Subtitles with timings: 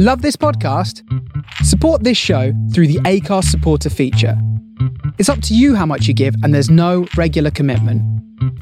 [0.00, 1.02] Love this podcast?
[1.64, 4.40] Support this show through the Acast supporter feature.
[5.18, 8.00] It's up to you how much you give, and there's no regular commitment.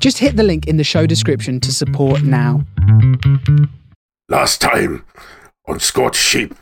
[0.01, 2.64] Just hit the link in the show description to support now.
[4.30, 5.04] Last time
[5.69, 6.54] on Scorched Sheep,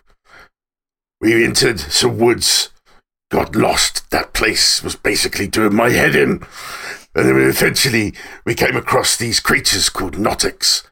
[1.20, 2.70] we entered some woods,
[3.30, 4.10] got lost.
[4.10, 6.44] That place was basically doing my head in.
[7.14, 8.12] And then eventually
[8.44, 10.82] we came across these creatures called Nothics.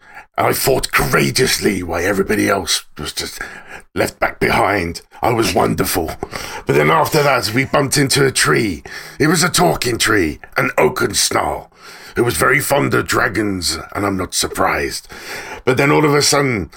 [0.42, 3.40] I fought courageously while everybody else was just
[3.94, 5.02] left back behind.
[5.22, 6.10] I was wonderful.
[6.66, 8.82] But then after that, we bumped into a tree.
[9.20, 11.70] It was a talking tree, an oaken snarl,
[12.16, 15.06] who was very fond of dragons, and I'm not surprised.
[15.64, 16.72] But then all of a sudden,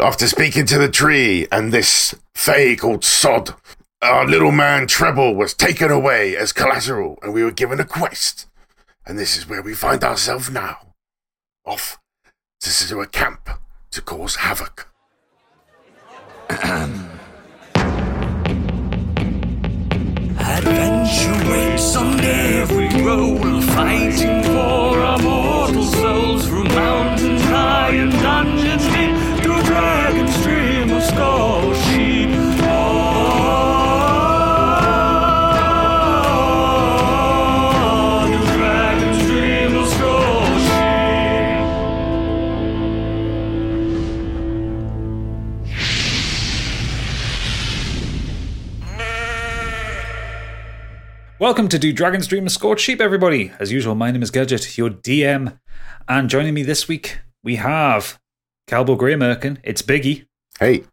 [0.00, 3.54] after speaking to the tree and this fae called Sod,
[4.02, 8.46] our little man Treble was taken away as collateral, and we were given a quest.
[9.06, 10.78] And this is where we find ourselves now.
[11.64, 12.00] Off
[12.64, 13.50] to do a camp
[13.90, 14.88] to cause havoc.
[20.38, 28.84] Adventure waits on every roll, fighting for our mortal souls through mountains high and dungeons
[28.84, 31.83] deep, through dragon stream of skull
[51.40, 53.50] Welcome to Do Dragon's Dream of Scorched Sheep, everybody.
[53.58, 55.58] As usual, my name is Gadget, your DM.
[56.08, 58.20] And joining me this week, we have
[58.68, 60.26] Calbo Grey Merkin, it's Biggie.
[60.60, 60.84] Hey,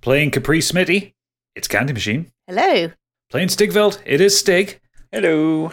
[0.00, 1.12] Playing Capri Smitty,
[1.54, 2.32] it's Candy Machine.
[2.46, 2.90] Hello.
[3.30, 4.80] Playing Stigveld, it is Stig.
[5.12, 5.72] Hello.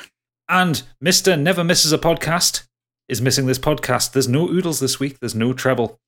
[0.50, 1.40] And Mr.
[1.40, 2.68] Never Misses a Podcast
[3.08, 4.12] is missing this podcast.
[4.12, 6.00] There's no Oodles this week, there's no treble.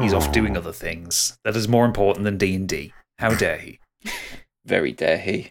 [0.00, 1.36] He's off doing other things.
[1.44, 2.92] That is more important than D&D.
[3.18, 3.80] How dare he?
[4.64, 5.50] Very dare he.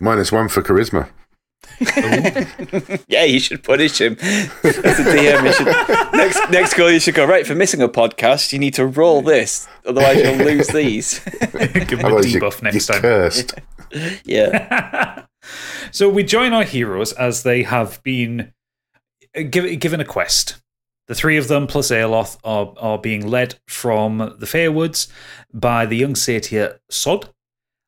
[0.00, 1.08] Minus one for charisma.
[3.08, 4.16] Yeah, you should punish him.
[4.20, 7.88] As a DM, you should, next next goal, you should go right for missing a
[7.88, 8.52] podcast.
[8.52, 11.18] You need to roll this, otherwise you'll lose these.
[11.52, 13.02] Give him a Otherwise, you- debuff next you're time.
[13.02, 13.54] Cursed.
[14.24, 15.24] Yeah,
[15.92, 18.52] So we join our heroes as they have been
[19.36, 20.60] uh, given a quest.
[21.06, 25.06] The three of them plus Aeloth are, are being led from the Fairwoods
[25.52, 27.28] by the young satyr Sod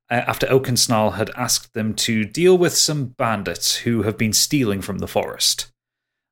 [0.09, 4.99] after Oakensnarl had asked them to deal with some bandits who have been stealing from
[4.99, 5.73] the forest.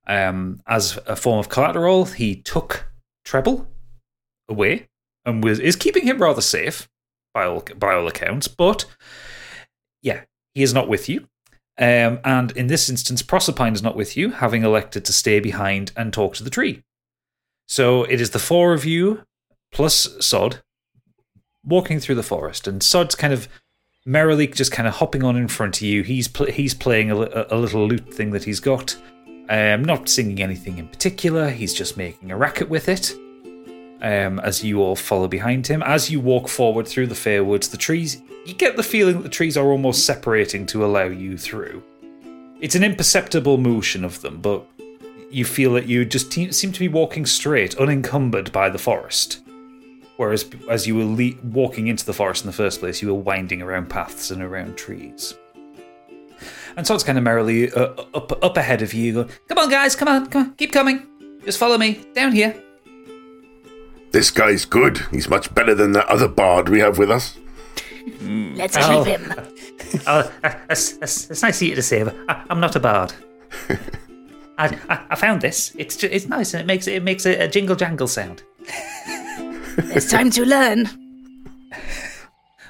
[0.06, 2.86] Um, as a form of collateral, he took
[3.24, 3.66] Treble
[4.48, 4.88] away
[5.24, 6.88] and was is keeping him rather safe
[7.32, 8.84] by all, by all accounts, but
[10.02, 10.24] yeah,
[10.54, 11.26] he is not with you.
[11.76, 15.90] Um, and in this instance, Proserpine is not with you, having elected to stay behind
[15.96, 16.84] and talk to the tree.
[17.66, 19.22] So it is the four of you
[19.72, 20.62] plus Sod
[21.64, 23.48] walking through the forest, and Sod's kind of
[24.06, 26.02] merrily just kind of hopping on in front of you.
[26.02, 28.96] He's pl- he's playing a, a little lute thing that he's got.
[29.48, 31.50] Um, not singing anything in particular.
[31.50, 33.14] He's just making a racket with it.
[34.00, 37.68] Um, as you all follow behind him, as you walk forward through the fair woods,
[37.68, 41.38] the trees you get the feeling that the trees are almost separating to allow you
[41.38, 41.82] through.
[42.60, 44.64] It's an imperceptible motion of them, but
[45.30, 49.40] you feel that you just te- seem to be walking straight, unencumbered by the forest.
[50.16, 53.14] Whereas, as you were le- walking into the forest in the first place, you were
[53.20, 55.34] winding around paths and around trees.
[56.76, 59.70] And so it's kind of merrily uh, up up ahead of you, going, "Come on,
[59.70, 61.06] guys, come on, come on, keep coming,
[61.44, 62.54] just follow me down here."
[64.12, 64.98] This guy's good.
[65.10, 67.36] He's much better than that other bard we have with us.
[68.20, 69.04] Let's Oh.
[69.04, 69.32] keep him.
[70.06, 70.30] Oh,
[70.70, 73.12] it's, it's, it's nice of you to say, but I, I'm not a bard.
[74.58, 75.72] I, I, I found this.
[75.76, 78.42] It's ju- it's nice and it makes it makes a, a jingle jangle sound.
[79.78, 80.88] It's time to learn.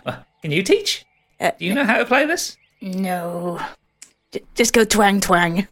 [0.06, 1.04] Well, can you teach?
[1.40, 2.56] Uh, Do you know how to play this?
[2.80, 3.60] No.
[4.32, 5.66] J- just go twang twang.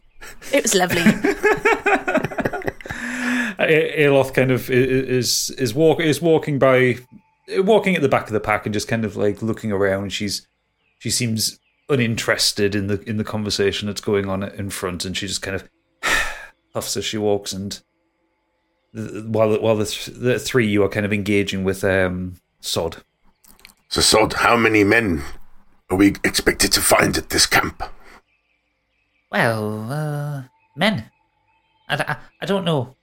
[0.51, 1.01] It was lovely.
[3.59, 6.97] Aeloth kind of is is walk is walking by,
[7.57, 10.11] walking at the back of the pack and just kind of like looking around.
[10.11, 10.47] She's
[10.99, 11.59] she seems
[11.89, 15.55] uninterested in the in the conversation that's going on in front, and she just kind
[15.55, 15.69] of
[16.73, 17.53] puffs as she walks.
[17.53, 17.81] And
[18.93, 23.03] while the, while the, th- the three you are kind of engaging with um, Sod.
[23.89, 25.23] So, Sod, how many men
[25.89, 27.83] are we expected to find at this camp?
[29.31, 30.43] Well, uh,
[30.75, 31.09] men.
[31.89, 32.95] I, I, I don't know.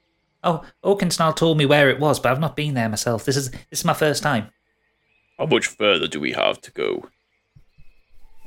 [0.42, 3.24] Oh, Oakensnarl told me where it was, but I've not been there myself.
[3.24, 4.48] This is this is my first time.
[5.38, 7.10] How much further do we have to go?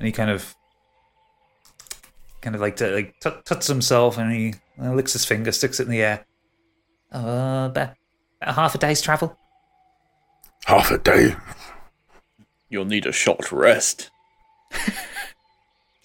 [0.04, 0.54] and he kind of
[2.42, 5.80] kind of like to like tut- tuts himself and he uh, licks his finger sticks
[5.80, 6.26] it in the air
[7.14, 7.96] Uh, about,
[8.42, 9.38] about half a day's travel.
[10.66, 11.36] Half a day.
[12.70, 14.10] You'll need a short rest.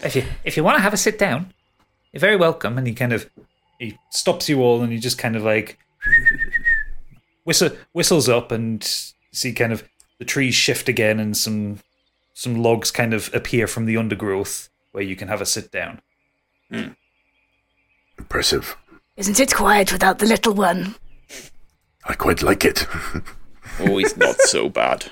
[0.00, 1.52] If you if you want to have a sit down,
[2.12, 2.78] you're very welcome.
[2.78, 3.28] and he kind of
[3.78, 5.78] he stops you all and he just kind of like
[7.44, 8.84] whistle, whistles up and
[9.32, 9.82] see kind of
[10.18, 11.80] the trees shift again and some
[12.34, 16.00] some logs kind of appear from the undergrowth where you can have a sit down.
[18.18, 18.76] Impressive.
[19.18, 20.94] Isn't it quiet without the little one?
[22.04, 22.86] I quite like it.
[23.80, 25.04] Oh, he's not so bad.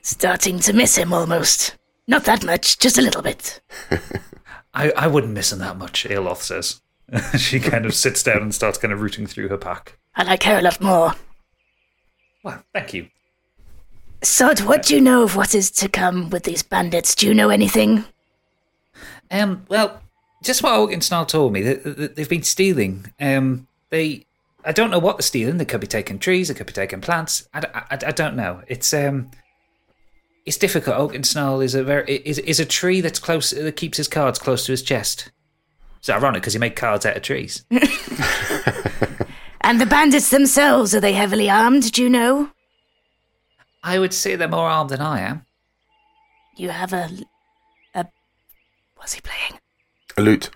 [0.00, 1.76] Starting to miss him almost.
[2.06, 3.60] Not that much, just a little bit.
[4.74, 6.80] I, I wouldn't miss him that much, Aeloth says.
[7.38, 9.98] she kind of sits down and starts kind of rooting through her pack.
[10.16, 11.12] I like her a lot more.
[12.42, 13.08] Well, thank you.
[14.22, 17.14] Sod, what do you know of what is to come with these bandits?
[17.14, 18.04] Do you know anything?
[19.30, 20.00] Um, well,
[20.44, 23.12] just what Oakensnarl told me that, that they've been stealing.
[23.20, 24.26] Um, they,
[24.64, 25.58] I don't know what they're stealing.
[25.58, 26.48] They could be taking trees.
[26.48, 27.48] They could be taking plants.
[27.52, 28.62] I, I, I don't know.
[28.66, 29.30] It's um,
[30.46, 30.96] it's difficult.
[30.96, 34.66] Oakensnarl is a very is is a tree that's close that keeps his cards close
[34.66, 35.30] to his chest.
[35.98, 37.64] It's ironic because he made cards out of trees.
[39.64, 41.90] And the bandits themselves, are they heavily armed?
[41.90, 42.50] Do you know?
[43.82, 45.46] I would say they're more armed than I am.
[46.54, 47.08] You have a.
[47.94, 48.04] a.
[48.96, 49.58] What's he playing?
[50.16, 50.50] A loot.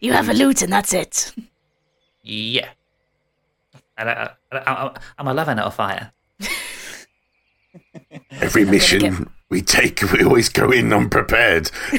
[0.00, 1.32] You have a lute, and that's it.
[2.22, 2.70] Yeah.
[3.98, 6.12] And I, I, I, I'm a eleven out of fire.
[8.30, 11.70] Every mission we take, we always go in unprepared.
[11.92, 11.98] we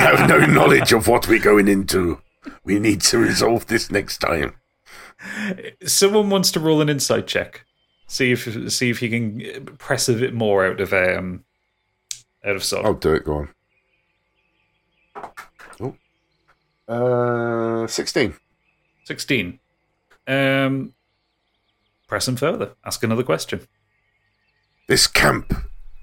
[0.00, 2.20] have no knowledge of what we're going into.
[2.64, 4.54] We need to resolve this next time.
[5.84, 7.64] Someone wants to roll an insight check.
[8.06, 11.44] See if see if you can press a bit more out of um
[12.44, 12.84] out of Sod.
[12.84, 13.24] I'll do it.
[13.24, 13.48] Go on.
[16.88, 18.34] Uh, 16.
[19.04, 19.58] 16.
[20.26, 20.94] Um,
[22.08, 22.72] press him further.
[22.84, 23.66] Ask another question.
[24.88, 25.54] This camp.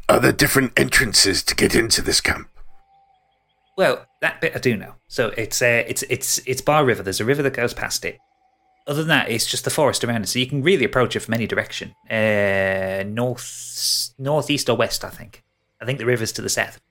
[0.08, 2.50] Are there different entrances to get into this camp?
[3.78, 4.96] Well, that bit I do know.
[5.08, 7.04] So it's uh, it's it's it's Bar River.
[7.04, 8.18] There's a river that goes past it.
[8.88, 11.20] Other than that, it's just the forest around it, so you can really approach it
[11.20, 11.94] from any direction.
[12.10, 15.44] Uh, north, northeast or west, I think.
[15.80, 16.82] I think the river's to the south.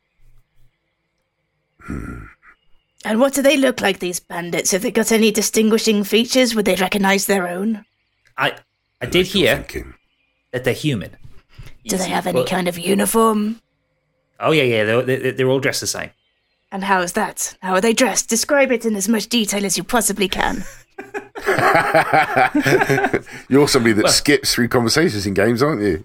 [3.04, 4.72] And what do they look like, these bandits?
[4.72, 6.54] Have they got any distinguishing features?
[6.54, 7.84] Would they recognize their own?
[8.36, 8.56] I
[9.00, 9.64] I did Like hear
[10.52, 11.16] that they're human.
[11.86, 13.60] Do they have any Well- kind of uniform?
[14.40, 14.84] Oh yeah, yeah.
[14.84, 16.10] They're, they're, they're all dressed the same.
[16.70, 17.56] And how is that?
[17.62, 18.28] How are they dressed?
[18.28, 20.64] Describe it in as much detail as you possibly can.
[23.48, 26.02] You're somebody that skips through conversations in games, aren't you?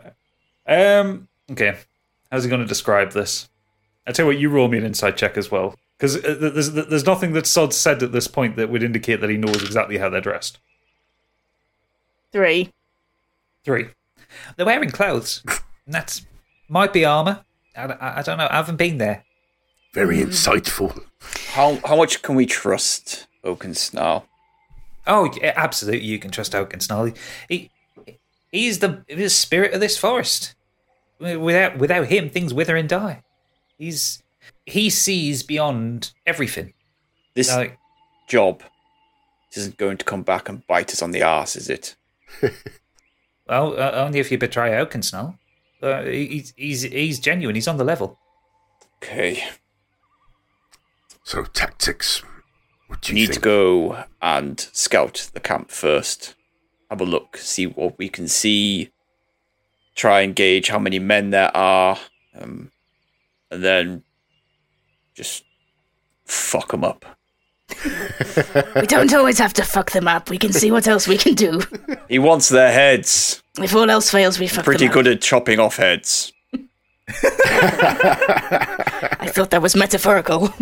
[0.66, 1.76] Um, okay.
[2.30, 3.48] How's he going to describe this?
[4.06, 7.06] I tell you what, you roll me an inside check as well, because there's there's
[7.06, 10.08] nothing that Sod said at this point that would indicate that he knows exactly how
[10.08, 10.58] they're dressed.
[12.32, 12.72] Three.
[13.64, 13.88] Three.
[14.56, 15.42] They're wearing clothes.
[15.86, 16.24] And that's
[16.68, 17.44] might be armor.
[17.76, 18.46] I, I, I don't know.
[18.48, 19.24] I haven't been there.
[19.92, 21.02] Very insightful.
[21.48, 24.22] How how much can we trust Oakensnarl?
[25.04, 26.06] Oh, yeah, absolutely.
[26.06, 27.16] You can trust Oakensnarl.
[27.48, 27.70] He,
[28.52, 30.54] he's the, the spirit of this forest.
[31.18, 33.22] Without without him, things wither and die.
[33.76, 34.22] He's
[34.64, 36.72] he sees beyond everything.
[37.34, 37.78] This Like,
[38.26, 38.62] job
[39.54, 41.96] isn't going to come back and bite us on the arse, is it?
[43.48, 45.36] well, uh, only if you betray Oakensnarl.
[45.82, 47.54] Uh, he's he's he's genuine.
[47.54, 48.18] He's on the level.
[49.02, 49.44] Okay.
[51.24, 52.22] So, tactics.
[52.86, 56.34] What do We you need to go and scout the camp first.
[56.90, 58.90] Have a look, see what we can see.
[59.94, 61.98] Try and gauge how many men there are,
[62.38, 62.70] um,
[63.50, 64.02] and then
[65.14, 65.44] just
[66.24, 67.04] fuck them up.
[68.76, 70.28] We don't always have to fuck them up.
[70.30, 71.60] We can see what else we can do.
[72.08, 73.42] He wants their heads.
[73.58, 75.14] If all else fails, we fuck Pretty them good up.
[75.14, 76.32] at chopping off heads.
[77.12, 77.18] I
[79.32, 80.52] thought that was metaphorical.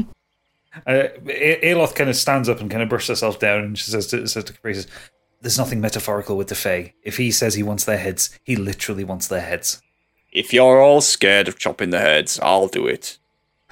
[0.87, 3.90] Uh, A- Aeloth kind of stands up and kind of brushes herself down, and she
[3.90, 4.87] says to, says to Caprice,
[5.40, 6.95] "There's nothing metaphorical with the Fae.
[7.02, 9.80] If he says he wants their heads, he literally wants their heads."
[10.33, 13.18] If you're all scared of chopping the heads, I'll do it.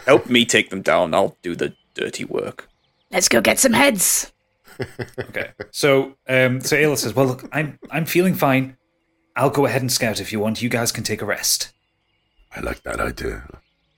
[0.07, 1.15] Help me take them down.
[1.15, 2.69] I'll do the dirty work.
[3.11, 4.33] Let's go get some heads.
[5.19, 5.53] Okay.
[5.71, 8.77] So, um, so Aeloth says, "Well, look, I'm I'm feeling fine.
[9.35, 10.61] I'll go ahead and scout if you want.
[10.61, 11.73] You guys can take a rest."
[12.55, 13.49] I like that idea.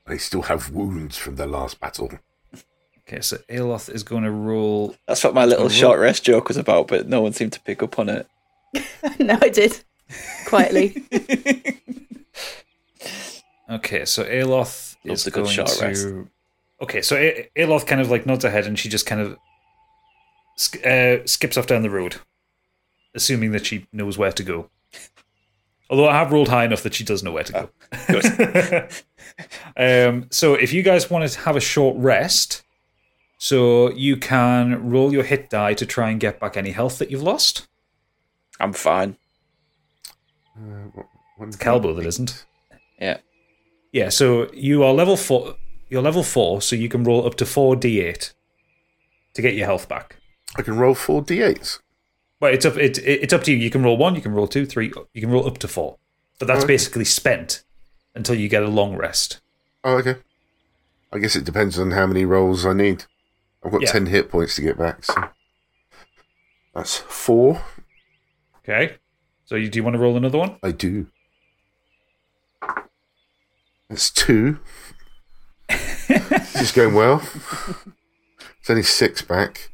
[0.07, 2.11] I still have wounds from the last battle.
[3.09, 4.95] Okay, so Aeloth is going to roll.
[5.07, 7.83] That's what my little short rest joke was about, but no one seemed to pick
[7.83, 8.29] up on it.
[9.19, 9.81] no, I did.
[10.47, 11.05] Quietly.
[13.71, 15.85] Okay, so Aeloth Love is the good going short to.
[15.85, 16.09] rest.
[16.81, 19.37] Okay, so A- Aeloth kind of like nods ahead, and she just kind of
[20.57, 22.17] sk- uh, skips off down the road,
[23.15, 24.71] assuming that she knows where to go.
[25.91, 27.71] Although I have rolled high enough that she does know where to go.
[28.09, 28.89] Good.
[29.77, 32.63] Um, so if you guys want to have a short rest,
[33.39, 37.11] so you can roll your hit die to try and get back any health that
[37.11, 37.67] you've lost.
[38.61, 39.17] I'm fine.
[40.57, 41.03] Uh,
[41.41, 42.45] it's Calbo that isn't.
[43.01, 43.19] Yeah.
[43.93, 45.55] Yeah, so you are level four.
[45.89, 48.33] You're level four, so you can roll up to four d8
[49.35, 50.17] to get your health back.
[50.57, 51.79] I can roll four d8s.
[52.41, 52.77] Well, it's up.
[52.77, 53.57] It, it- it's up to you.
[53.59, 54.15] You can roll one.
[54.15, 54.93] You can roll two, three.
[55.15, 55.97] You can roll up to four.
[56.39, 56.75] But that's Okay.
[56.75, 57.63] basically spent
[58.15, 59.41] until you get a long rest.
[59.85, 60.17] Oh, okay.
[61.13, 63.05] I guess it depends on how many rolls I need.
[63.65, 63.93] I've got Yeah.
[63.93, 65.15] 10 hit points to get back, so.
[66.75, 67.63] That's four.
[68.59, 68.97] Okay.
[69.47, 70.57] So you, do you want to roll another one?
[70.63, 71.07] I do.
[73.89, 74.61] That's two.
[75.69, 77.23] this is going well.
[78.61, 79.71] It's only six back.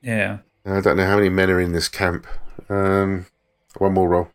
[0.00, 0.38] Yeah.
[0.64, 2.26] I don't know how many men are in this camp.
[2.68, 3.26] Um,
[3.78, 4.28] one more roll.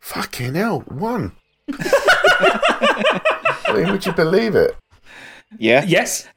[0.00, 1.32] Fucking hell, one.
[1.72, 4.76] I mean, would you believe it?
[5.58, 5.84] Yeah.
[5.86, 6.26] Yes.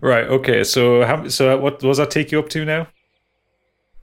[0.00, 0.26] right.
[0.26, 0.64] Okay.
[0.64, 1.28] So how?
[1.28, 2.88] So what does that take you up to now?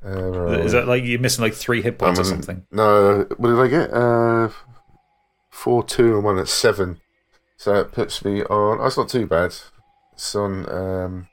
[0.03, 2.65] Uh, Is that like you're missing like three hit points or I'm- something?
[2.71, 3.93] No, what did I get?
[3.93, 4.49] Uh,
[5.49, 6.99] four, two, and one at seven.
[7.57, 8.79] So it puts me on.
[8.79, 9.53] Oh, not too bad.
[10.13, 10.67] It's on.
[10.71, 11.27] Um,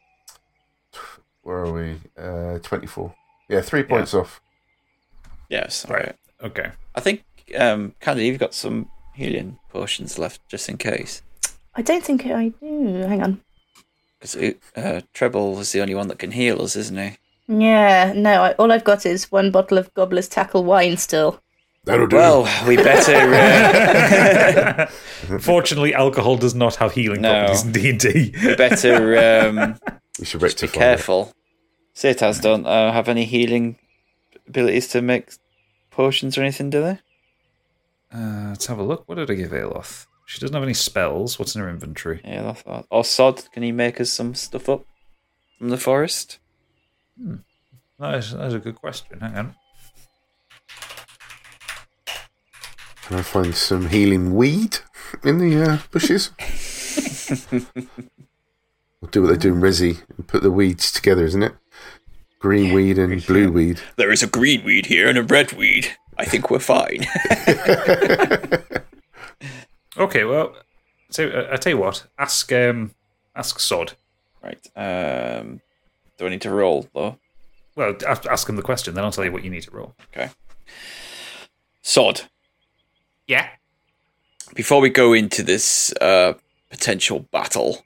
[1.42, 1.96] where are we?
[2.18, 3.14] Uh, twenty-four.
[3.48, 4.42] Yeah, three points off.
[5.48, 5.86] Yes.
[5.88, 6.04] Right.
[6.08, 6.16] Right.
[6.42, 6.70] Okay.
[6.94, 7.24] I think,
[7.56, 11.22] um, Candy, you've got some healing potions left just in case.
[11.74, 12.94] I don't think I do.
[13.06, 13.40] Hang on.
[14.20, 14.36] Because
[14.76, 17.16] uh, Treble is the only one that can heal us, isn't he?
[17.46, 21.40] Yeah, no, I, all I've got is one bottle of Gobbler's Tackle wine still.
[21.84, 22.16] That'll do.
[22.16, 24.86] Well, we better uh,
[25.40, 27.30] Fortunately, alcohol does not have healing No.
[27.46, 28.54] properties in D and D.
[28.56, 29.78] better um,
[30.18, 30.74] we should just be rectify.
[30.78, 31.32] careful.
[31.94, 33.76] Cetas don't uh, have any healing
[34.46, 35.30] abilities to make
[35.90, 36.98] potions or anything, do they?
[38.12, 39.08] Uh, let's have a look.
[39.08, 40.06] What did I give Aeloth?
[40.26, 41.38] She doesn't have any spells.
[41.38, 42.20] What's in her inventory?
[42.24, 42.86] Yeah, I thought.
[42.90, 44.84] Or Sod, can he make us some stuff up
[45.58, 46.38] from the forest?
[47.98, 49.20] That is, that is a good question.
[49.20, 49.54] Hang on.
[53.02, 54.78] Can I find some healing weed
[55.24, 56.30] in the uh, bushes?
[59.00, 61.54] we'll do what they do in Resi and put the weeds together, isn't it?
[62.38, 63.80] Green weed and blue weed.
[63.96, 65.96] There is a green weed here and a red weed.
[66.18, 67.06] I think we're fine.
[69.98, 70.54] Okay, well,
[71.10, 72.06] so uh, I tell you what.
[72.18, 72.92] Ask um,
[73.34, 73.94] ask Sod.
[74.42, 74.60] right.
[74.76, 75.60] Um,
[76.16, 77.18] do I need to roll though?
[77.74, 79.94] Well, ask, ask him the question, then I'll tell you what you need to roll.
[80.12, 80.30] Okay.
[81.82, 82.22] Sod.
[83.26, 83.48] Yeah.
[84.54, 86.34] Before we go into this uh,
[86.70, 87.84] potential battle,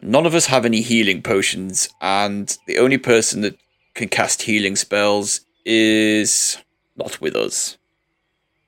[0.00, 3.58] none of us have any healing potions, and the only person that
[3.94, 6.58] can cast healing spells is
[6.96, 7.78] not with us.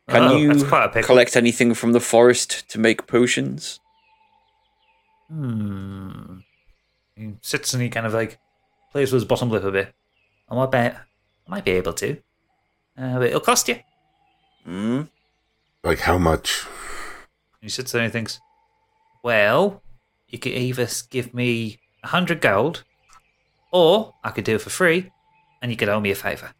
[0.08, 1.06] Can Oh, you that's quite a pickle.
[1.06, 3.78] collect anything from the forest to make potions?
[5.28, 6.38] Hmm.
[7.14, 8.38] He sits and he kind of like
[8.92, 9.94] plays with his bottom lip a bit.
[10.48, 10.96] I might bet
[11.46, 12.16] I might be able to.
[12.96, 13.80] Uh, but it'll cost you.
[14.64, 15.02] Hmm?
[15.84, 16.64] Like how much?
[17.60, 18.40] He sits there and he thinks,
[19.22, 19.82] Well,
[20.28, 22.84] you could either give me a hundred gold,
[23.72, 25.10] or I could do it for free,
[25.60, 26.52] and you could owe me a favour.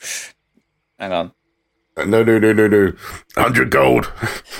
[0.98, 1.32] Hang on.
[1.96, 2.92] Uh, no, no, no, no, no.
[3.34, 4.12] 100 gold.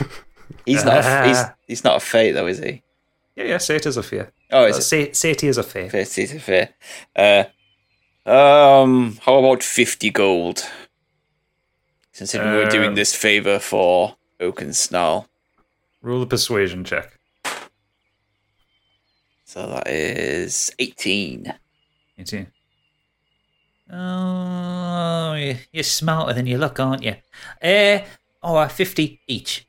[0.67, 1.05] He's not.
[1.05, 2.83] A, he's he's not a fate though, is he?
[3.37, 4.33] Yeah, yeah, say it as a fear.
[4.51, 4.83] Oh, Uh, is it?
[4.83, 5.89] say, say it is a fear.
[5.89, 6.71] Fair, he's a fair.
[7.17, 7.45] Uh,
[8.29, 10.63] um, how about fifty gold?
[12.13, 15.29] Considering we're Uh, doing this favor for Oaken Snarl,
[16.03, 17.19] Roll a persuasion check.
[19.45, 21.55] so that is eighteen.
[22.19, 22.49] 18.
[23.91, 27.17] Oh, you- you're smarter than you look, aren't you?
[27.63, 28.01] Uh,
[28.43, 29.67] oh, 50 each.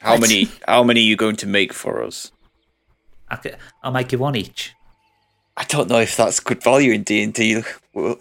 [0.00, 0.22] How What?
[0.22, 0.48] many?
[0.66, 2.32] How many are you going to make for us?
[3.28, 4.72] I could, I'll make you one each.
[5.56, 7.62] I don't know if that's good value in D and D.
[7.94, 8.16] I,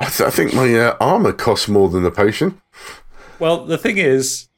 [0.00, 2.60] th- I think my uh, armor costs more than the potion.
[3.38, 4.48] Well, the thing is,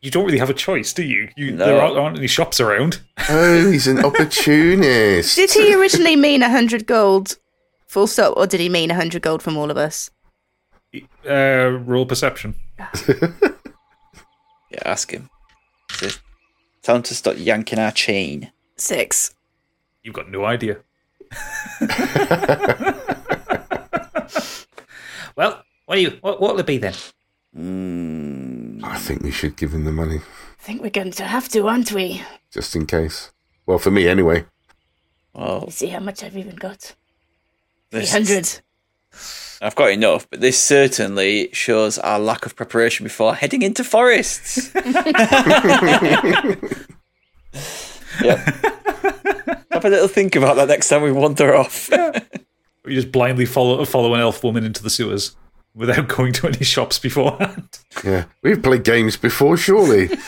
[0.00, 1.28] you don't really have a choice, do you?
[1.36, 1.64] you No.
[1.66, 3.00] There aren't, aren't any shops around.
[3.28, 5.36] Oh, he's an opportunist.
[5.36, 7.36] Did he originally mean a hundred gold,
[7.92, 10.10] full stop, or did he mean a hundred gold from all of us?
[11.28, 12.54] Uh, roll perception.
[14.72, 15.28] Yeah, ask him.
[16.00, 16.18] Is
[16.82, 18.50] Tell him to stop yanking our chain.
[18.76, 19.34] Six.
[20.02, 20.78] You've got no idea.
[25.36, 26.18] well, what do you?
[26.22, 26.94] What what'll it be then?
[27.54, 30.20] Mm, I think we should give him the money.
[30.58, 32.22] I think we're going to have to, aren't we?
[32.50, 33.30] Just in case.
[33.66, 34.46] Well, for me anyway.
[35.34, 36.94] Well, Let's see how much I've even got.
[37.92, 38.60] This- 300.
[39.64, 44.72] I've got enough, but this certainly shows our lack of preparation before heading into forests.
[44.74, 44.84] yep.
[49.70, 51.88] Have a little think about that next time we wander off.
[52.84, 55.36] You just blindly follow follow an elf woman into the sewers
[55.72, 57.78] without going to any shops beforehand.
[58.02, 58.24] Yeah.
[58.42, 60.06] We've played games before, surely.
[60.06, 60.18] Is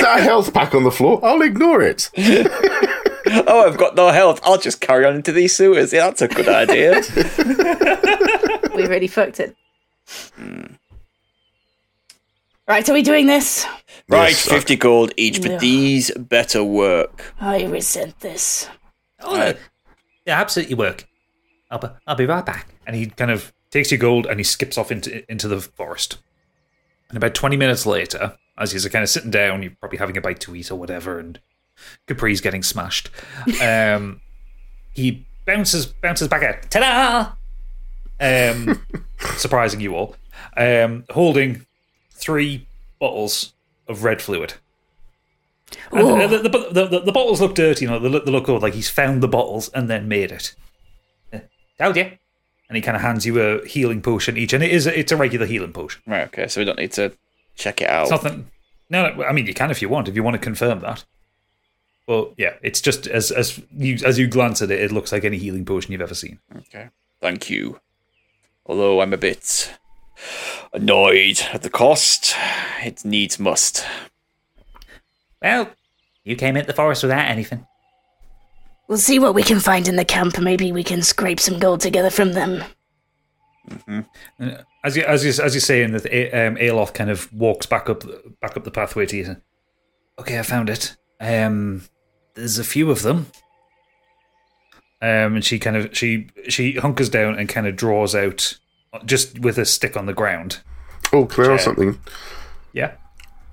[0.00, 1.20] that a health pack on the floor?
[1.24, 2.10] I'll ignore it.
[3.46, 4.40] oh, I've got no health.
[4.44, 5.92] I'll just carry on into these sewers.
[5.92, 7.00] Yeah, that's a good idea.
[8.74, 9.54] We really fucked it.
[12.66, 13.66] Right, are we doing this?
[14.08, 15.58] right, Yes, I- 50 gold each, but Yeah.
[15.58, 17.34] these better work.
[17.40, 18.68] I resent this.
[19.20, 19.54] Oh, no.
[20.26, 21.06] yeah, absolutely work.
[21.70, 22.68] I'll be, I'll be right back.
[22.86, 26.18] And he kind of takes your gold and he skips off into into the forest.
[27.08, 30.20] And about twenty minutes later, as he's kind of sitting down, you're probably having a
[30.20, 31.38] bite to eat or whatever, and
[32.06, 33.10] Capri's getting smashed.
[33.60, 34.20] Um,
[34.92, 36.70] he bounces bounces back out.
[36.70, 37.32] Ta-da!
[38.20, 38.82] Um,
[39.36, 40.16] surprising you all.
[40.56, 41.66] Um, holding
[42.10, 42.66] three
[42.98, 43.52] bottles
[43.88, 44.54] of red fluid.
[45.90, 48.48] And the, the, the, the, the bottles look dirty, you know, they look, they look
[48.48, 50.54] old, like he's found the bottles and then made it.
[51.32, 51.40] Uh,
[51.78, 52.12] Told you.
[52.68, 55.12] And he kind of hands you a healing potion each, and it is a, it's
[55.12, 56.02] a regular healing potion.
[56.06, 57.12] Right, okay, so we don't need to
[57.56, 58.02] check it out.
[58.02, 58.50] It's nothing.
[58.88, 61.04] No, no, I mean you can if you want, if you want to confirm that.
[62.06, 65.24] But yeah, it's just as as you as you glance at it, it looks like
[65.24, 66.38] any healing potion you've ever seen.
[66.54, 66.90] Okay.
[67.20, 67.80] Thank you.
[68.66, 69.74] Although I'm a bit
[70.72, 72.34] annoyed at the cost,
[72.82, 73.84] it needs must.
[75.40, 75.70] Well,
[76.24, 77.66] you came into the forest without anything.
[78.88, 80.38] We'll see what we can find in the camp.
[80.38, 82.64] Maybe we can scrape some gold together from them.
[84.84, 88.04] As you as you as you're saying that, um, Aeloth kind of walks back up
[88.40, 89.36] back up the pathway to you.
[90.18, 90.96] Okay, I found it.
[91.18, 91.82] Um,
[92.34, 93.26] there's a few of them.
[95.02, 98.58] Um, and she kind of she she hunkers down and kind of draws out
[99.04, 100.60] just with a stick on the ground.
[101.12, 101.98] Oh, can I ask something?
[102.72, 102.92] Yeah,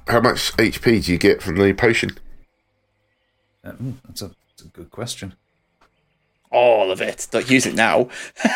[0.08, 2.12] How much HP do you get from the potion?
[3.63, 5.36] Uh, ooh, that's a, that's a good question.
[6.52, 7.28] All of it.
[7.32, 8.10] Don't use it now.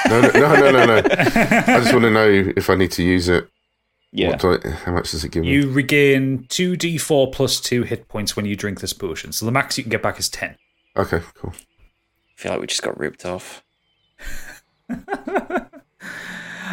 [0.10, 0.86] No, no, no, no, no.
[0.86, 0.98] no.
[1.10, 3.48] I just want to know if I need to use it.
[4.16, 4.30] Yeah.
[4.30, 5.52] What do I, how much does it give me?
[5.52, 9.34] You regain two d4 plus two hit points when you drink this potion.
[9.34, 10.56] So the max you can get back is ten.
[10.96, 11.52] Okay, cool.
[11.54, 13.64] I feel like we just got ripped off.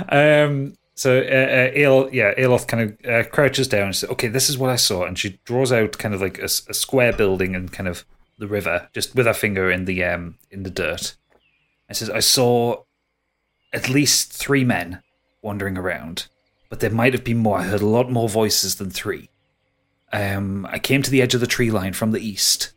[0.08, 0.74] Um.
[0.94, 4.48] So, uh, uh, Ale, yeah, Aeloth kind of uh, crouches down and says, "Okay, this
[4.48, 7.72] is what I saw," and she draws out kind of like a square building and
[7.72, 8.04] kind of
[8.38, 11.16] the river, just with her finger in the um in the dirt.
[11.88, 12.82] And says, "I saw
[13.72, 15.02] at least three men
[15.40, 16.28] wandering around,
[16.72, 17.58] but there might have been more.
[17.58, 19.28] I heard a lot more voices than three.
[20.10, 22.72] Um, I came to the edge of the tree line from the east."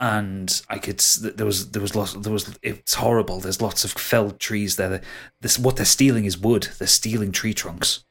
[0.00, 3.38] and I could there was there was lots there was it's horrible.
[3.40, 5.00] There's lots of felled trees there.
[5.40, 6.68] This what they're stealing is wood.
[6.78, 8.02] They're stealing tree trunks.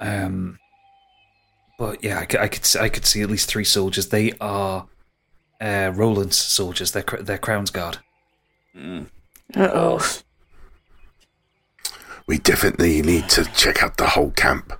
[0.00, 0.58] Um,
[1.78, 4.08] but yeah, I could I could, s- I could see at least three soldiers.
[4.08, 4.86] They are
[5.60, 6.92] uh, Roland's soldiers.
[6.92, 7.98] They're they're Crown's guard.
[9.56, 9.98] Uh oh.
[12.28, 14.72] We definitely need to check out the whole camp,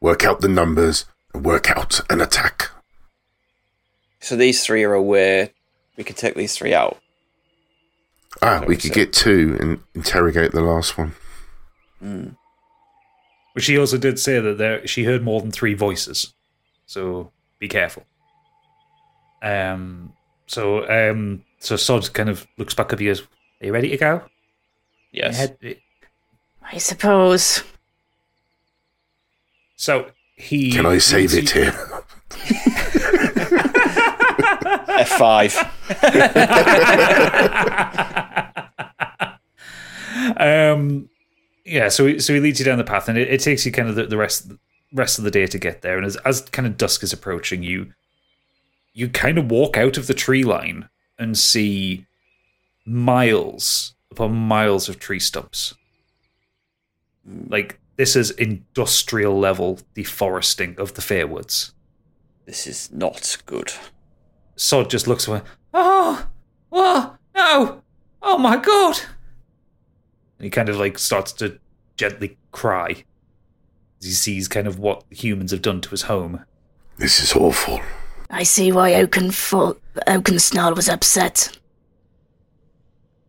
[0.00, 1.04] work out the numbers,
[1.34, 2.70] and work out an attack.
[4.20, 5.50] So these three are aware
[5.98, 6.98] we could take these three out.
[8.40, 11.14] Ah, we could get two and interrogate the last one.
[13.54, 16.34] But she also did say that there she heard more than three voices,
[16.86, 18.04] so be careful.
[19.42, 20.12] Um.
[20.46, 21.44] So um.
[21.58, 23.10] So Sod kind of looks back at you.
[23.10, 23.22] goes,
[23.60, 24.22] "Are you ready to go?"
[25.12, 25.38] Yes.
[25.38, 25.78] Head-
[26.72, 27.62] I suppose.
[29.76, 31.72] So he Can I save it here?
[34.96, 35.56] F5.
[40.38, 41.08] um,
[41.64, 43.72] yeah, so he, so he leads you down the path, and it, it takes you
[43.72, 44.50] kind of the, the rest
[44.92, 45.96] rest of the day to get there.
[45.96, 47.92] And as, as kind of dusk is approaching, you
[48.92, 52.06] you kind of walk out of the tree line and see
[52.84, 55.74] miles upon miles of tree stumps.
[57.48, 61.72] Like this is industrial level deforesting of the Fairwoods.
[62.44, 63.72] This is not good.
[64.54, 65.42] Sod just looks away.
[65.74, 66.26] Oh,
[66.68, 67.16] what?
[67.34, 67.82] No!
[68.22, 69.00] Oh my god!
[70.38, 71.58] And he kind of like starts to
[71.96, 73.04] gently cry
[74.00, 76.44] as he sees kind of what humans have done to his home.
[76.98, 77.80] This is awful.
[78.30, 81.56] I see why Oakenfall, Oakensnarl was upset.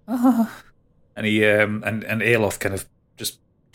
[0.08, 2.88] And he um and and Aeloth kind of just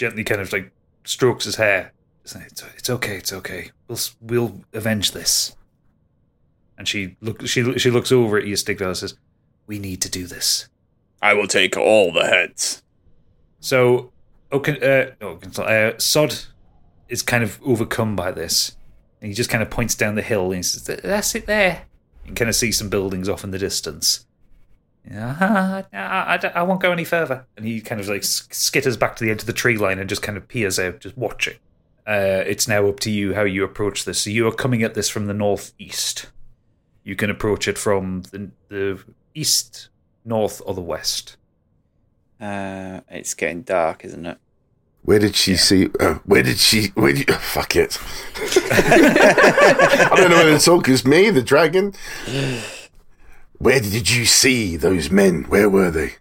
[0.03, 0.73] gently kind of like
[1.05, 1.93] strokes his hair.
[2.25, 3.17] It's, it's okay.
[3.19, 3.71] It's okay.
[3.87, 5.55] We'll we'll avenge this.
[6.77, 9.15] And she look she she looks over at you, and says,
[9.69, 10.69] "We need to do this."
[11.21, 12.83] I will take all the heads.
[13.61, 14.11] So,
[14.53, 16.35] okay, uh, no, uh, Sod
[17.09, 18.77] is kind of overcome by this,
[19.21, 21.85] and he just kind of points down the hill and he says, "That's it there."
[22.25, 24.27] You can kind of see some buildings off in the distance.
[25.11, 27.47] Yeah, I, I, I won't go any further.
[27.57, 30.09] And he kind of like skitters back to the edge of the tree line and
[30.09, 31.57] just kind of peers out, just watching.
[32.07, 34.21] Uh, it's now up to you how you approach this.
[34.21, 36.31] So you are coming at this from the northeast.
[37.05, 39.01] You can approach it from the, the
[39.35, 39.89] east,
[40.25, 41.37] north, or the west.
[42.41, 44.39] Uh, it's getting dark, isn't it?
[45.03, 45.89] Where did she see?
[45.99, 46.89] Uh, where did she?
[46.95, 47.99] Where did you, fuck it.
[48.37, 51.93] I don't know whether to talk as me, the dragon.
[53.63, 55.45] Where did you see those men?
[55.45, 56.17] Where were they?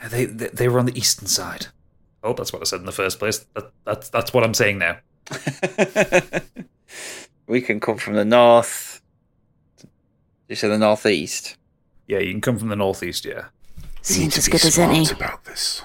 [0.00, 1.66] Uh, They, they they were on the eastern side.
[2.22, 3.44] Oh, that's what I said in the first place.
[3.54, 4.96] That, that's that's what I'm saying now.
[7.46, 9.02] we can come from the north.
[10.48, 11.58] You said the northeast.
[12.08, 13.26] Yeah, you can come from the northeast.
[13.26, 13.48] Yeah.
[14.00, 15.06] Seems as good as any.
[15.10, 15.82] about this.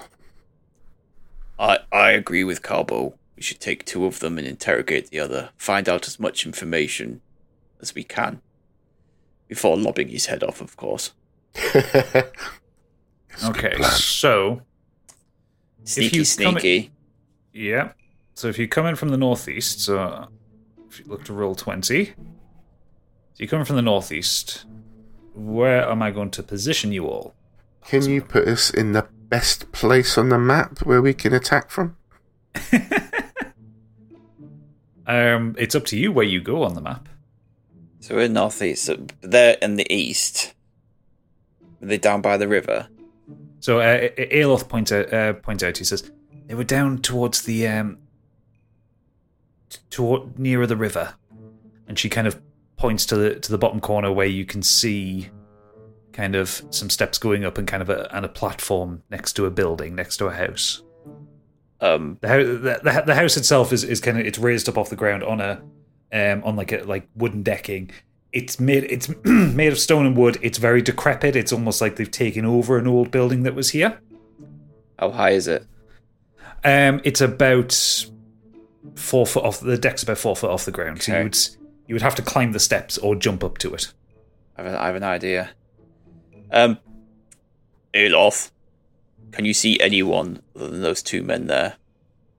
[1.58, 3.12] I I agree with Carbo.
[3.36, 5.50] We should take two of them and interrogate the other.
[5.58, 7.20] Find out as much information
[7.82, 8.40] as we can
[9.50, 11.12] before lobbing his head off, of course.
[13.44, 14.60] Okay, so
[15.84, 16.90] Sneaky, you come- sneaky.
[17.54, 17.92] yeah,
[18.34, 20.28] so if you come in from the northeast, so
[20.88, 22.12] if you look to roll twenty, so
[23.38, 24.64] you come in from the northeast.
[25.32, 27.34] Where am I going to position you all?
[27.86, 31.70] Can you put us in the best place on the map where we can attack
[31.70, 31.96] from?
[35.06, 37.08] Um, it's up to you where you go on the map.
[38.00, 38.84] So we're northeast.
[38.84, 40.54] So they're in the east.
[41.82, 42.88] Are they down by the river?
[43.60, 45.76] So uh, Aeloth points out, uh, points out.
[45.76, 46.10] He says
[46.46, 47.98] they were down towards the um,
[49.90, 51.14] toward nearer the river,
[51.86, 52.40] and she kind of
[52.76, 55.28] points to the to the bottom corner where you can see
[56.12, 59.46] kind of some steps going up and kind of a and a platform next to
[59.46, 60.82] a building next to a house.
[61.82, 64.78] Um, The house the, the, the house itself is, is kind of it's raised up
[64.78, 65.62] off the ground on a
[66.12, 67.90] um on like a like wooden decking.
[68.32, 70.38] It's made it's made of stone and wood.
[70.42, 71.36] It's very decrepit.
[71.36, 74.00] It's almost like they've taken over an old building that was here.
[74.98, 75.66] how high is it?
[76.62, 77.72] Um, it's about
[78.94, 79.60] four foot off.
[79.60, 81.38] The deck's about four foot off the ground, so you would
[81.86, 83.92] you would have to climb the steps or jump up to it.
[84.56, 85.50] I have, an, have an idea.
[86.52, 86.78] Um,
[87.94, 88.50] Aeloth,
[89.32, 91.76] can you see anyone other than those two men there?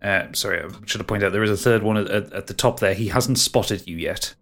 [0.01, 2.47] Uh, sorry, I should have pointed out there is a third one at, at, at
[2.47, 2.93] the top there.
[2.95, 4.33] He hasn't spotted you yet.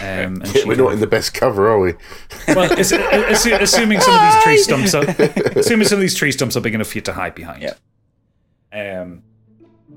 [0.00, 1.92] Um, and Yeah, we're not of- in the best cover, are we?
[2.48, 5.04] Well, assu- assu- assuming some of these tree stumps are
[5.58, 7.62] assuming some of these tree stumps are big enough for you to hide behind.
[7.62, 7.74] Yeah.
[9.02, 9.22] Um.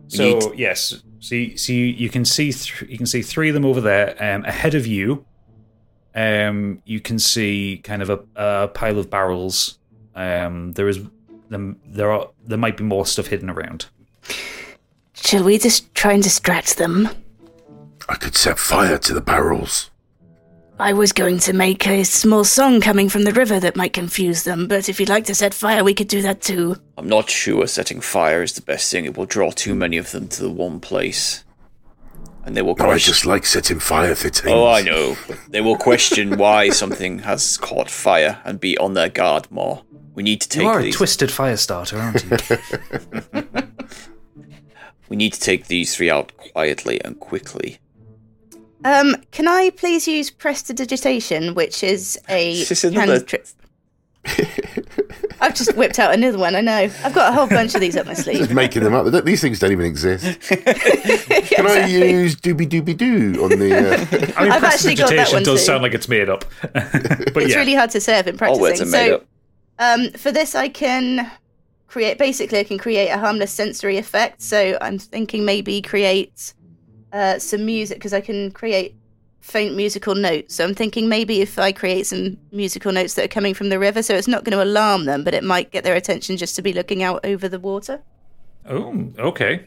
[0.07, 3.49] So need- yes, so you, so you, you can see th- you can see three
[3.49, 4.15] of them over there.
[4.19, 5.25] Um, ahead of you,
[6.13, 9.79] um, you can see kind of a, a pile of barrels.
[10.13, 10.99] Um, there is
[11.49, 11.79] them.
[11.85, 13.87] There are there might be more stuff hidden around.
[15.23, 17.07] Shall we just try and distract them?
[18.09, 19.89] I could set fire to the barrels.
[20.79, 24.43] I was going to make a small song coming from the river that might confuse
[24.43, 26.75] them, but if you'd like to set fire, we could do that too.
[26.97, 29.05] I'm not sure setting fire is the best thing.
[29.05, 31.45] It will draw too many of them to the one place.
[32.43, 34.47] And they will No, I just like setting fire to things.
[34.47, 35.15] Oh, I know.
[35.27, 39.83] But they will question why something has caught fire and be on their guard more.
[40.15, 40.95] We need to take you are these.
[40.95, 43.63] a twisted fire starter, aren't you?
[45.13, 47.77] we need to take these three out quietly and quickly.
[48.83, 53.47] Um, can I please use prestidigitation, which is a Is this another- cantrip?
[55.39, 56.55] I've just whipped out another one.
[56.55, 56.73] I know.
[57.03, 58.37] I've got a whole bunch of these up my sleeve.
[58.37, 58.55] Just sleeve.
[58.55, 59.05] making them up.
[59.23, 60.23] These things don't even exist.
[60.49, 63.75] Can I use doobie doobie doo on the?
[63.77, 65.65] Uh, I mean, I've actually got that prestidigitation one does too.
[65.65, 66.73] sound like it's made up, but
[67.43, 67.57] It's yeah.
[67.57, 68.17] really hard to say.
[68.17, 68.87] I've been All words practicing.
[68.87, 69.25] are made So, up.
[69.77, 71.29] um, for this, I can
[71.93, 72.17] create.
[72.17, 74.41] Basically, I can create a harmless sensory effect.
[74.41, 76.53] So I'm thinking maybe create
[77.13, 78.95] uh, some music because I can create
[79.41, 80.55] faint musical notes.
[80.55, 83.77] So I'm thinking maybe if I create some musical notes that are coming from the
[83.77, 86.55] river, so it's not going to alarm them, but it might get their attention just
[86.55, 88.01] to be looking out over the water.
[88.67, 89.65] Oh, okay.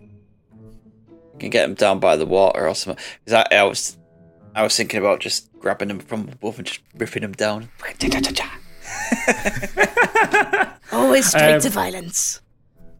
[1.35, 3.05] You can get them down by the water or something.
[3.25, 3.97] Because I, I was,
[4.55, 7.69] I was thinking about just grabbing them from above and just ripping them down.
[10.93, 12.41] Always straight Um, to violence.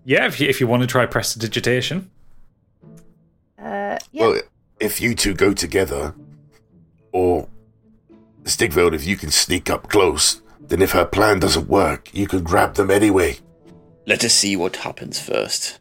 [0.05, 2.11] Yeah, if you, if you want to try prestidigitation.
[3.59, 4.23] Uh, yeah.
[4.23, 4.41] Well,
[4.81, 6.15] if you two go together,
[7.13, 7.49] or
[8.45, 12.43] Stigveld, if you can sneak up close, then if her plan doesn't work, you can
[12.45, 13.39] grab them anyway.
[14.07, 15.81] Let us see what happens first.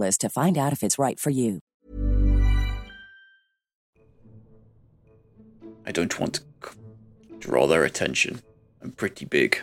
[0.00, 1.60] to find out if it's right for you.
[5.84, 6.76] I don't want to c-
[7.38, 8.40] draw their attention.
[8.82, 9.60] I'm pretty big.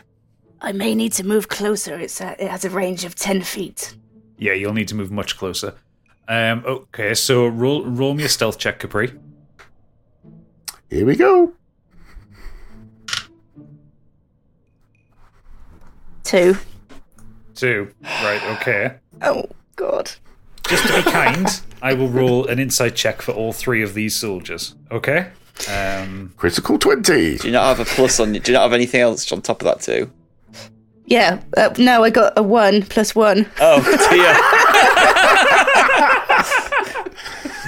[0.61, 1.95] I may need to move closer.
[1.97, 3.95] It's a, it has a range of 10 feet.
[4.37, 5.75] Yeah, you'll need to move much closer.
[6.27, 9.11] Um, okay, so roll roll me a stealth check, Capri.
[10.89, 11.53] Here we go.
[16.23, 16.55] Two.
[17.55, 17.91] Two.
[18.03, 18.95] Right, okay.
[19.23, 19.45] Oh,
[19.79, 20.11] God.
[20.67, 21.47] Just to be kind,
[21.81, 24.75] I will roll an insight check for all three of these soldiers.
[24.91, 25.29] Okay?
[25.71, 27.37] Um, Critical 20.
[27.37, 28.33] Do you not have a plus on?
[28.33, 30.11] Do you not have anything else on top of that too?
[31.05, 33.49] Yeah, uh, no, I got a one plus one.
[33.59, 34.35] Oh dear.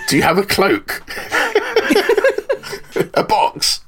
[0.08, 1.02] Do you have a cloak?
[3.15, 3.80] a box?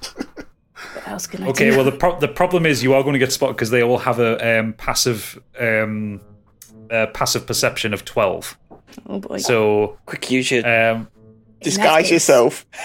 [0.93, 1.75] What else can I okay, do?
[1.75, 3.99] well the pro- the problem is you are going to get spotted because they all
[3.99, 6.19] have a um, passive um,
[6.93, 8.57] uh, passive perception of twelve.
[9.07, 9.37] oh boy.
[9.39, 11.07] So Quick, use your um,
[11.61, 12.65] disguise yourself.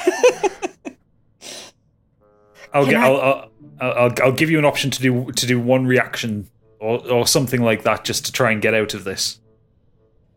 [2.75, 3.51] I'll, get, I- I'll, I'll,
[3.93, 6.49] I'll I'll give you an option to do to do one reaction
[6.81, 9.41] or or something like that just to try and get out of this.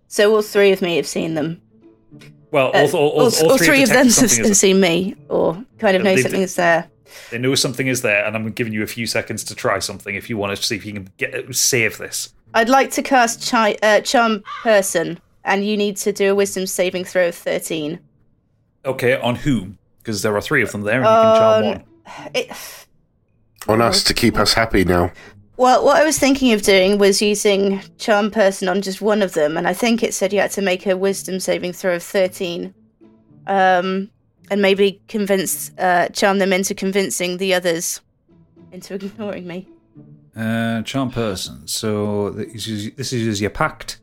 [0.07, 1.61] so all three of me have seen them.
[2.51, 5.63] Well, Uh, all, all, all, all three, three of them detected have seen me, or
[5.79, 6.89] kind of know something is there.
[7.29, 10.15] They know something is there, and I'm giving you a few seconds to try something
[10.15, 12.33] if you want to see if you can get save this.
[12.53, 16.65] I'd like to cast chi- uh, Charm Person, and you need to do a Wisdom
[16.67, 17.99] saving throw of 13.
[18.85, 19.77] Okay, on whom?
[19.99, 21.83] Because there are three of them there, and you can charm Um, one.
[22.33, 22.51] It,
[23.67, 25.11] On us to keep us happy now.
[25.55, 29.33] well, what I was thinking of doing was using Charm Person on just one of
[29.33, 32.03] them, and I think it said you had to make a Wisdom saving throw of
[32.03, 32.73] 13.
[33.47, 34.09] Um,
[34.49, 38.01] and maybe convince, uh, charm them into convincing the others
[38.73, 39.67] into ignoring me.
[40.35, 41.67] Uh, charm person.
[41.67, 43.99] So this is, this is your pact.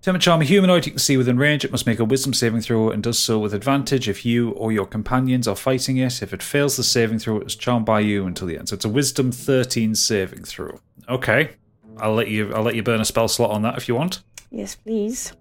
[0.00, 1.64] Attempt to charm a humanoid you can see within range.
[1.64, 4.72] It must make a wisdom saving throw and does so with advantage if you or
[4.72, 6.22] your companions are fighting it.
[6.22, 8.68] If it fails the saving throw, it is charmed by you until the end.
[8.68, 10.80] So it's a wisdom 13 saving throw.
[11.08, 11.50] Okay.
[11.98, 14.22] I'll let you I'll let you burn a spell slot on that if you want.
[14.50, 15.32] Yes, please.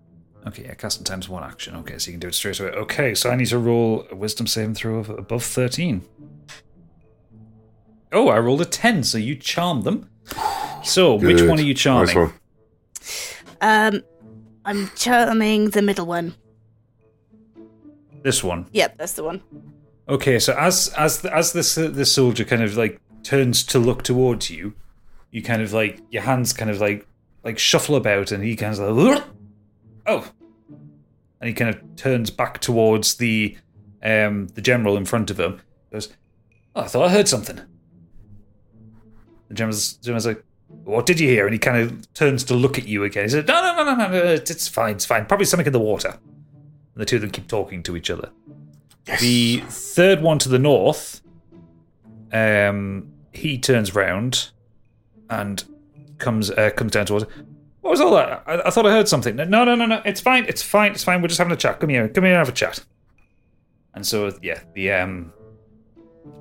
[0.48, 1.76] Okay, yeah, casting times one action.
[1.76, 2.72] Okay, so you can do it straight away.
[2.72, 6.02] Okay, so I need to roll a wisdom saving throw of above 13.
[8.18, 10.10] Oh, I rolled a 10, so you charmed them.
[10.84, 12.16] So, which one are you charming?
[12.16, 12.34] Nice one.
[13.62, 14.04] Um,
[14.66, 16.34] I'm charming the middle one.
[18.24, 18.66] This one.
[18.72, 19.44] Yep, that's the one.
[20.10, 24.50] Okay, so as as as this this soldier kind of like turns to look towards
[24.50, 24.74] you,
[25.30, 27.06] you kind of like your hands kind of like
[27.44, 29.24] like shuffle about, and he kind of like
[30.08, 30.32] oh,
[31.40, 33.56] and he kind of turns back towards the
[34.02, 35.62] um the general in front of him.
[35.92, 36.10] Goes,
[36.76, 37.62] oh, I thought I heard something.
[39.48, 40.44] The general's, general's like,
[40.84, 41.46] what did you hear?
[41.46, 43.24] And he kind of turns to look at you again.
[43.24, 45.26] He said, no, no, no, no, no, no, it's it's fine, it's fine.
[45.26, 46.10] Probably something in the water.
[46.10, 48.30] And the two of them keep talking to each other.
[49.20, 51.22] The third one to the north,
[52.34, 54.50] um, he turns round
[55.30, 55.64] and
[56.18, 57.26] comes uh, comes down towards.
[57.82, 58.44] What was all that?
[58.46, 59.38] I, I thought I heard something.
[59.38, 60.02] No, no, no, no.
[60.04, 60.46] It's fine.
[60.50, 60.92] It's fine.
[60.92, 61.22] It's fine.
[61.22, 61.80] We're just having a chat.
[61.80, 62.10] Come here.
[62.10, 62.84] Come here and have a chat.
[63.94, 65.32] And so, yeah, the um,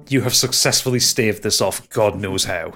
[0.09, 1.89] you have successfully staved this off.
[1.91, 2.75] God knows how.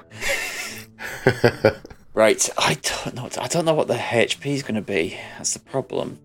[2.12, 3.29] Right, I don't know.
[3.40, 5.16] I don't know what the HP is going to be.
[5.38, 6.18] That's the problem.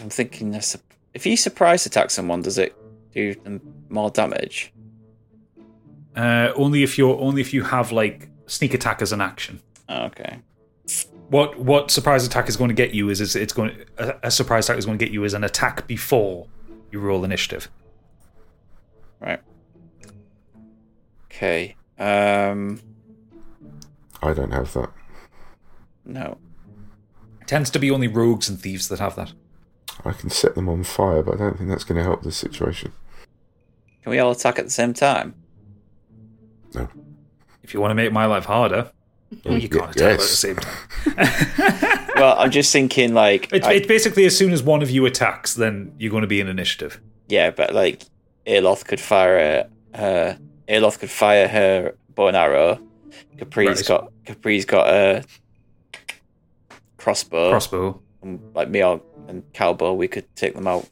[0.00, 0.76] I'm thinking this.
[1.14, 2.76] If you surprise attack someone, does it
[3.12, 4.72] do them more damage?
[6.14, 9.60] Uh, only if you're only if you have like sneak attack as an action.
[9.88, 10.38] Oh, okay.
[11.28, 14.30] What what surprise attack is going to get you is, is it's going a, a
[14.30, 16.46] surprise attack is going to get you is an attack before
[16.90, 17.70] you roll initiative.
[19.18, 19.40] Right.
[21.34, 21.76] Okay.
[21.98, 22.80] Um.
[24.22, 24.90] I don't have that.
[26.04, 26.38] No.
[27.40, 29.32] It tends to be only rogues and thieves that have that.
[30.04, 32.32] I can set them on fire, but I don't think that's going to help the
[32.32, 32.92] situation.
[34.02, 35.34] Can we all attack at the same time?
[36.74, 36.88] No.
[37.62, 38.90] If you want to make my life harder,
[39.44, 41.98] well, you can't attack at the same time.
[42.14, 45.06] Well, I'm just thinking like It's, I- it's basically as soon as one of you
[45.06, 47.00] attacks, then you're going to be in initiative.
[47.28, 48.02] yeah, but like
[48.46, 49.38] Aeloth could fire
[49.94, 52.80] a, her Aeloth could fire her bow and arrow.
[53.38, 53.86] Capri's Right.
[53.88, 55.24] got Capri's got a
[56.96, 57.50] crossbow.
[57.50, 58.00] Crossbow.
[58.22, 60.88] and, like me or- and Calbo, we could take them out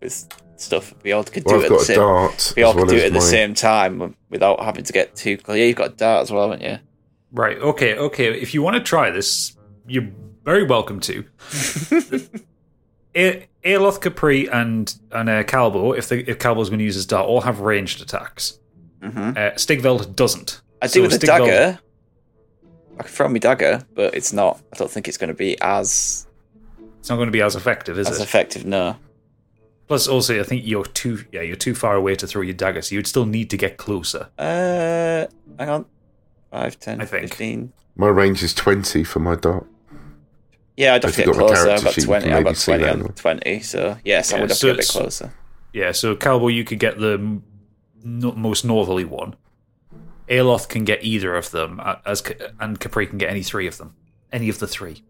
[0.00, 0.94] with stuff.
[1.02, 1.96] We all could do Well, it I've at the a same.
[1.96, 2.52] dart.
[2.56, 5.16] We all could well do it as at the same time without having to get
[5.16, 5.56] too close.
[5.58, 6.78] Yeah, you've got a dart as well, haven't you?
[7.32, 7.58] Right.
[7.58, 7.94] Okay.
[7.96, 8.40] Okay.
[8.40, 10.08] If you want to try this, you're
[10.44, 11.24] very welcome to.
[13.16, 17.06] A- Aeloth, Capri, and and uh, Calbo, if the if Calbo's going to use his
[17.06, 18.57] dart, all have ranged attacks.
[19.02, 20.60] Hmm Uh, Stigveld doesn't.
[20.82, 21.78] I do So with a Stigveld- dagger.
[22.98, 24.60] I can throw my dagger, but it's not.
[24.72, 26.26] I don't think it's going to be as
[26.98, 28.22] It's not going to be as effective, is as it?
[28.22, 28.64] As effective.
[28.64, 28.96] No.
[29.86, 32.82] Plus, also, I think you're too yeah you're too far away to throw your dagger,
[32.82, 34.28] so you'd still need to get closer.
[34.38, 35.26] Uh,
[35.58, 35.86] hang on.
[36.50, 37.28] 5, 10, I think.
[37.28, 37.72] 15.
[37.96, 39.66] My range is 20 for my dart.
[40.76, 41.70] Yeah, I'd have If to you've get closer.
[41.70, 42.24] I've got 20.
[42.26, 43.10] can I've got 20 anyway.
[43.14, 43.60] 20.
[43.60, 45.32] So, yes, I Yeah, would have so to get a bit closer.
[45.72, 47.42] Yeah, so Calbo, you could get the m-
[48.02, 49.34] no, most northerly one.
[50.28, 52.22] Aeloth can get either of them, uh, as
[52.60, 53.94] and Capri can get any three of them,
[54.32, 55.02] any of the three.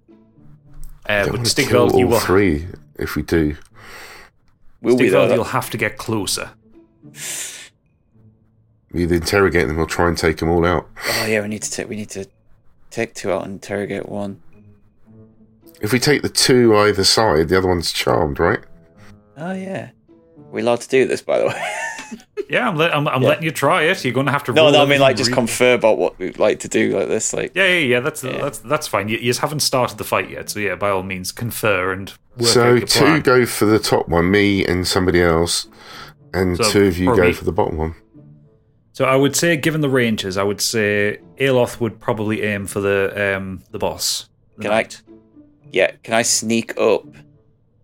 [1.08, 3.56] Uh, but want Stigveld, you will three if we do.
[4.80, 5.26] Will we, though?
[5.26, 6.50] Stigveld, you'll have to get closer.
[8.92, 10.88] We either interrogate them or try and take them all out.
[11.20, 12.26] Oh, yeah, we need to take, we need to
[12.90, 14.40] take two out and interrogate one.
[15.80, 18.60] If we take the two either side, the other one's charmed, right?
[19.36, 19.90] Oh, yeah.
[20.10, 21.74] Are we allowed to do this, by the way?
[22.48, 23.28] Yeah, I'm, let, I'm, I'm Yeah.
[23.28, 24.02] letting you try it.
[24.04, 24.52] You're going to have to.
[24.52, 26.96] no, roll no, I mean, like, just re- confer about what we'd like to do
[26.98, 27.32] like this.
[27.34, 28.00] Like, Yeah, yeah, yeah.
[28.00, 28.38] That's Yeah.
[28.40, 29.08] that's that's fine.
[29.08, 32.12] You, you just haven't started the fight yet, so yeah, by all means, confer and
[32.38, 35.68] work so out your two go for the top one, me and somebody else,
[36.32, 37.94] and So, two of you go me- for the bottom one.
[38.92, 42.80] So I would say, given the ranges, I would say Aeloth would probably aim for
[42.80, 44.28] the um the boss.
[44.56, 44.86] the Can I-
[45.70, 47.04] yeah, can I sneak up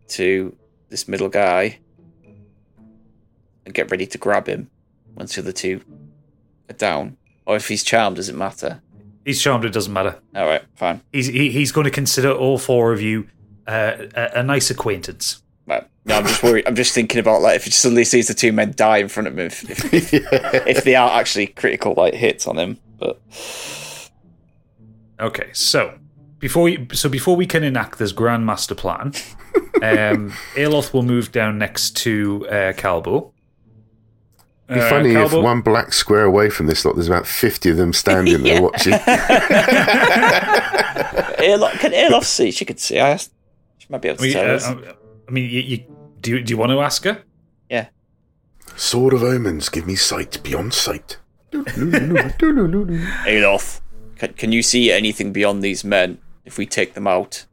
[0.09, 0.57] to
[0.89, 1.79] this middle guy
[3.65, 4.71] and get ready to grab him
[5.15, 5.81] once the other two
[6.69, 7.17] are down?
[7.47, 8.83] Or if he's charmed, does it matter?
[9.25, 9.65] He's charmed.
[9.65, 10.21] It doesn't matter.
[10.35, 11.01] All right, fine.
[11.13, 13.29] He's he, he's going to consider all four of you
[13.67, 15.43] uh, a, a nice acquaintance.
[15.67, 15.87] Right.
[16.05, 16.67] No, I'm just worried.
[16.67, 19.29] I'm just thinking about like if he suddenly sees the two men die in front
[19.29, 20.13] of him, if, if,
[20.67, 22.79] if they are actually critical like hits on him.
[22.99, 23.21] But
[25.21, 25.99] Okay, so
[26.39, 29.13] before we, so before we can enact this grand master plan,
[29.83, 33.33] um, Aeloth will move down next to uh, Calbo.
[34.69, 37.71] It'd be Uh, funny if one black square away from this lot, there's about 50
[37.71, 38.93] of them standing there watching.
[41.39, 42.51] Aeloth, can Aeloth see?
[42.51, 42.99] She could see.
[42.99, 43.33] I asked.
[43.79, 44.67] She might be able to mean, tell uh, us.
[44.67, 44.95] uh,
[45.29, 45.85] I mean, you, you,
[46.21, 47.23] do you, do you want to ask her?
[47.69, 47.89] yeah.
[48.77, 51.19] Sword of omens, give me sight beyond sight.
[51.53, 52.99] Doodle-oo-doodle-oo.
[54.17, 57.45] Can, can you see anything beyond these men if we take them out?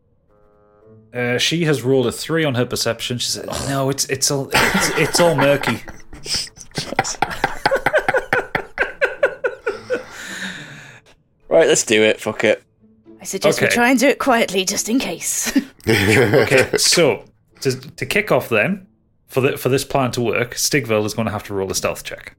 [1.14, 3.18] Uh, she has rolled a three on her perception.
[3.20, 5.84] She said, "No, it's it's all it's, it's all murky."
[11.50, 12.22] Right, let's do it.
[12.22, 12.64] Fuck it.
[13.20, 15.52] I suggest we try and do it quietly, just in case.
[15.88, 17.26] Okay, so
[17.62, 18.86] to to kick off then,
[19.28, 21.76] for the for this plan to work, Stigveld is going to have to roll a
[21.76, 22.36] stealth check.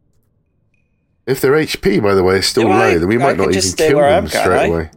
[1.27, 3.47] if their HP, by the way, is still Do low, then we I might can
[3.47, 4.91] not even kill them am, straight away.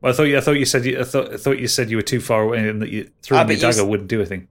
[0.00, 1.90] Well, I thought you I thought you said you I thought I thought you said
[1.90, 4.20] you were too far away and that you throwing Ah, your dagger s- wouldn't do
[4.20, 4.46] anything.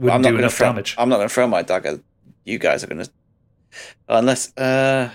[0.00, 0.94] I'm Wouldn't not do gonna enough throw, damage.
[0.98, 2.00] I'm not going to throw my dagger.
[2.44, 3.10] You guys are to,
[4.08, 5.10] unless uh,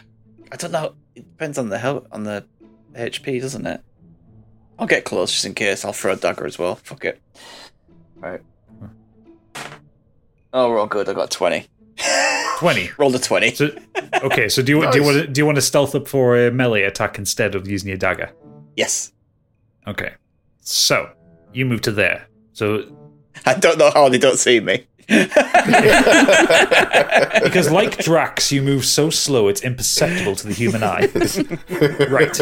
[0.52, 0.96] I don't know.
[1.16, 2.46] It depends on the hel- on the
[2.94, 3.82] HP, doesn't it?
[4.78, 5.86] I'll get close just in case.
[5.86, 6.76] I'll throw a dagger as well.
[6.76, 7.22] Fuck it.
[8.16, 8.42] Right.
[10.54, 11.10] Oh, we're all good.
[11.10, 11.68] I got twenty.
[12.60, 12.90] Twenty.
[12.98, 13.54] Rolled a twenty.
[13.54, 13.72] So,
[14.24, 16.38] okay, so do you do you want to, do you want to stealth up for
[16.38, 18.32] a melee attack instead of using your dagger?
[18.76, 19.12] yes.
[19.88, 20.14] Okay,
[20.62, 21.12] so
[21.54, 22.28] you move to there.
[22.54, 22.86] So
[23.46, 24.88] I don't know how they don't see me.
[27.44, 31.10] Because like Drax, you move so slow it's imperceptible to the human eye.
[32.10, 32.40] right.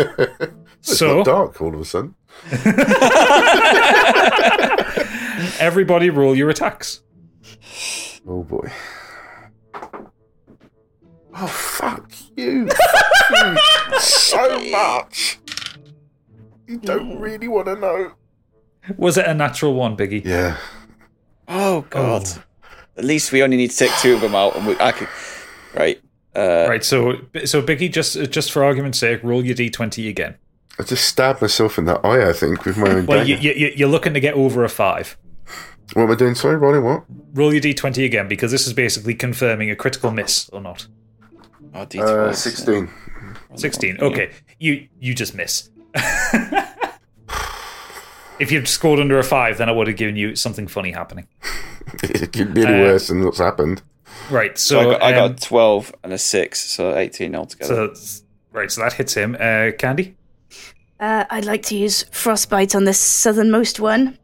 [0.80, 2.16] It's So not dark all of a sudden.
[5.60, 7.02] everybody roll your attacks.
[8.28, 8.72] Oh boy.
[11.36, 12.70] Oh fuck you!
[13.30, 13.58] Fuck
[13.92, 15.40] you so much.
[16.68, 18.12] You don't really want to know.
[18.98, 20.24] Was it a natural one, Biggie?
[20.24, 20.58] Yeah.
[21.48, 22.24] Oh God.
[22.26, 22.44] Oh.
[22.98, 25.08] At least we only need to take two of them out, and we, I could.
[25.74, 26.00] Right.
[26.36, 26.84] Uh, Right.
[26.84, 27.14] So
[27.46, 30.36] so Biggie, just just for argument's sake, roll your d20 again.
[30.80, 32.28] I just stabbed myself in the eye.
[32.30, 35.16] I think with my own Well, you, you, you're looking to get over a five.
[35.94, 36.34] What am I doing?
[36.34, 37.04] Sorry, rolling what?
[37.34, 40.88] Roll your d20 again because this is basically confirming a critical miss or not.
[41.76, 42.30] Oh, D12.
[42.30, 42.90] Uh, 16.
[43.56, 44.00] 16.
[44.00, 44.32] Okay.
[44.60, 45.70] You you just miss.
[48.40, 51.28] if you'd scored under a 5, then I would have given you something funny happening.
[52.04, 53.82] it could be any Uh, worse than what's happened.
[54.30, 54.58] Right.
[54.58, 57.96] So, So, I, got, I um, got 12 and a 6, so 18 altogether.
[57.96, 58.22] so
[58.52, 59.36] right, so that hits him.
[59.40, 60.16] Uh, Candy?
[61.00, 64.18] Uh, I'd like to use frostbite on the southernmost one,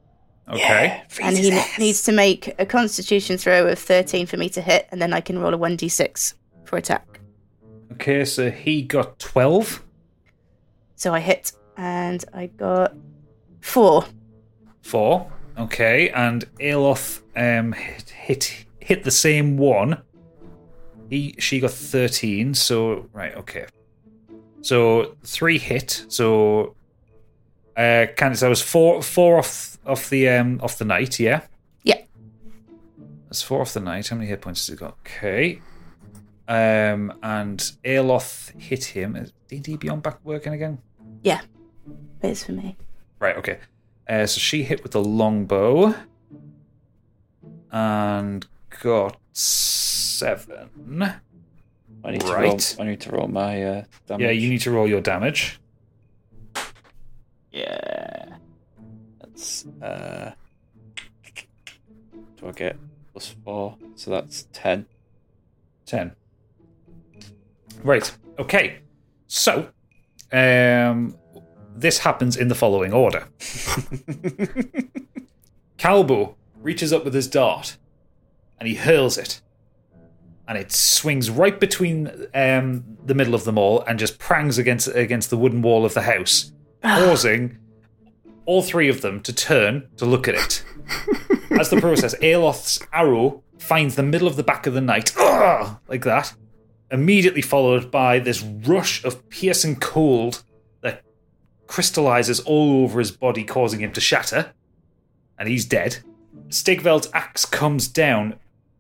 [0.48, 1.04] Okay.
[1.22, 4.88] and he ne- needs to make a Constitution throw of 13 for me to hit,
[4.92, 7.20] and then I can roll a 1d6 for attack.
[7.94, 9.84] Okay, so he got 12.
[10.96, 12.94] So I hit, and I got
[13.62, 14.06] four.
[14.82, 15.30] Four.
[15.60, 20.02] Okay, and Aeloth um, hit, hit hit the same one.
[21.10, 22.54] He she got thirteen.
[22.54, 23.66] So right, okay.
[24.62, 26.06] So three hit.
[26.08, 26.76] So
[27.76, 31.20] uh, Candice, that was four four off off the um off the knight.
[31.20, 31.42] Yeah,
[31.84, 32.02] Yeah.
[33.28, 34.08] that's four off the knight.
[34.08, 34.98] How many hit points has he got?
[35.06, 35.62] Okay.
[36.48, 39.16] Um, and Aeloth hit him.
[39.16, 40.80] Is D&D Beyond back working again?
[41.22, 41.42] Yeah.
[42.24, 42.76] It's for me.
[43.20, 43.60] Right, okay.
[44.10, 45.94] Uh, so she hit with the longbow
[47.72, 48.48] and
[48.82, 51.12] got seven.
[52.04, 52.44] I need, to right.
[52.44, 54.24] roll, I need to roll my uh, damage.
[54.24, 55.60] Yeah, you need to roll your damage.
[57.52, 58.38] Yeah.
[59.20, 59.66] That's.
[59.82, 60.32] Uh,
[62.38, 62.78] do I get
[63.12, 63.78] plus 4?
[63.96, 64.88] So that's 10.
[65.86, 66.16] 10.
[67.84, 68.80] Right, okay.
[69.28, 69.70] So,
[70.32, 71.16] um,
[71.82, 73.28] this happens in the following order
[75.78, 77.78] Calbo reaches up with his dart
[78.60, 79.42] and he hurls it.
[80.48, 84.88] And it swings right between um, the middle of them all and just prangs against
[84.88, 86.52] against the wooden wall of the house,
[86.82, 87.60] causing
[88.46, 90.64] all three of them to turn to look at it.
[91.52, 95.16] As the process, Aeloth's arrow finds the middle of the back of the knight,
[95.88, 96.34] like that,
[96.90, 100.49] immediately followed by this rush of piercing cold that
[101.70, 104.52] crystallizes all over his body, causing him to shatter,
[105.38, 106.00] and he's dead.
[106.50, 108.36] Stigveld's axe comes down,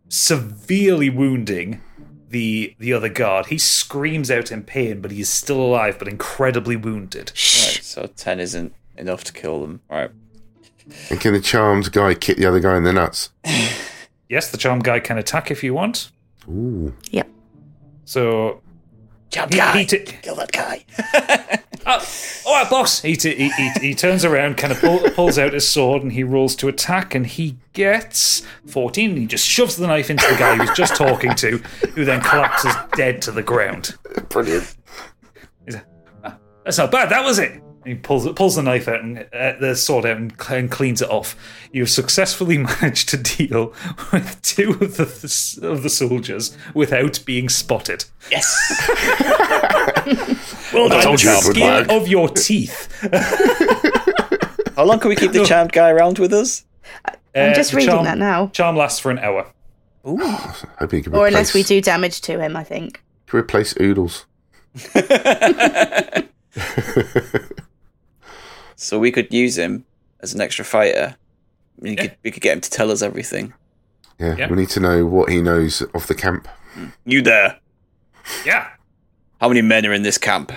[0.10, 1.82] severely wounding
[2.30, 3.46] the the other guard.
[3.46, 7.32] He screams out in pain, but he is still alive, but incredibly wounded.
[7.36, 9.82] Right, so 10 isn't enough to kill them.
[9.90, 10.12] Right.
[11.12, 13.30] And can the charmed guy kick the other guy in the nuts?
[14.32, 16.12] Yes, the charmed guy can attack if you want.
[16.48, 16.94] Ooh.
[17.10, 17.28] Yep.
[18.06, 18.62] So
[19.32, 20.86] Charmed he, he t- Kill that guy.
[21.92, 22.06] Oh,
[22.46, 23.02] all right, boss.
[23.02, 26.12] He, t- he, he, he turns around, kind of pull, pulls out his sword, and
[26.12, 29.10] he rolls to attack, and he gets 14.
[29.10, 31.58] And he just shoves the knife into the guy he was just talking to,
[31.96, 33.98] who then collapses dead to the ground.
[34.30, 34.76] Brilliant.
[36.24, 37.60] "Ah, That's not bad, that was it.
[37.90, 41.02] And he pulls pulls the knife out and uh, the sword out and, and cleans
[41.02, 41.36] it off.
[41.72, 43.74] You've successfully managed to deal
[44.14, 48.06] with two of the of the soldiers without being spotted.
[48.30, 48.46] Yes.
[50.72, 52.88] well done, told you charmed it would Skin of your teeth.
[54.76, 56.66] How long can we keep the charmed guy around with us?
[57.34, 58.48] I'm Uh, just reading charm- that now.
[58.50, 59.52] Charm lasts for an hour.
[60.04, 63.02] Hoping he can Or replace, unless we do damage to him, I think.
[63.26, 64.28] Can replace oodles.
[68.80, 69.84] So we could use him
[70.22, 71.16] as an extra fighter.
[71.80, 72.02] We Yeah.
[72.02, 73.54] could we could get him to tell us everything.
[74.20, 74.50] Yeah, Yeah.
[74.50, 76.48] we need to know what he knows of the camp.
[77.06, 77.58] You there?
[78.46, 78.68] Yeah.
[79.42, 80.52] How many men are in this camp?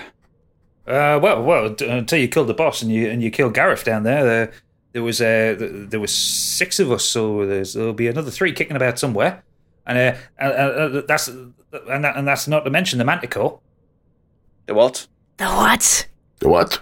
[0.87, 4.03] Uh, well, well, until you killed the boss and you and you killed Gareth down
[4.03, 4.51] there, there,
[4.93, 5.55] there was uh,
[5.89, 9.43] there was six of us, so there's, there'll be another three kicking about somewhere,
[9.85, 11.53] and uh, uh, uh, that's and
[12.03, 13.59] that, and that's not to mention the Manticore.
[14.65, 15.07] The what?
[15.37, 16.07] The what?
[16.39, 16.81] The what?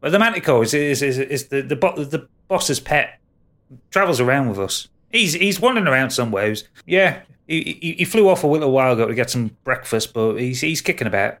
[0.00, 3.18] Well, the Manticore is is is, is the the, bo- the boss's pet.
[3.90, 4.88] Travels around with us.
[5.10, 6.48] He's he's wandering around somewhere.
[6.48, 10.14] He's, yeah, he, he he flew off a little while ago to get some breakfast,
[10.14, 11.38] but he's he's kicking about.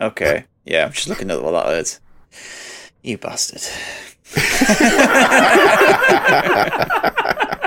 [0.00, 0.44] Okay.
[0.64, 2.00] Yeah, I'm just looking at what that is.
[3.02, 3.62] You bastard.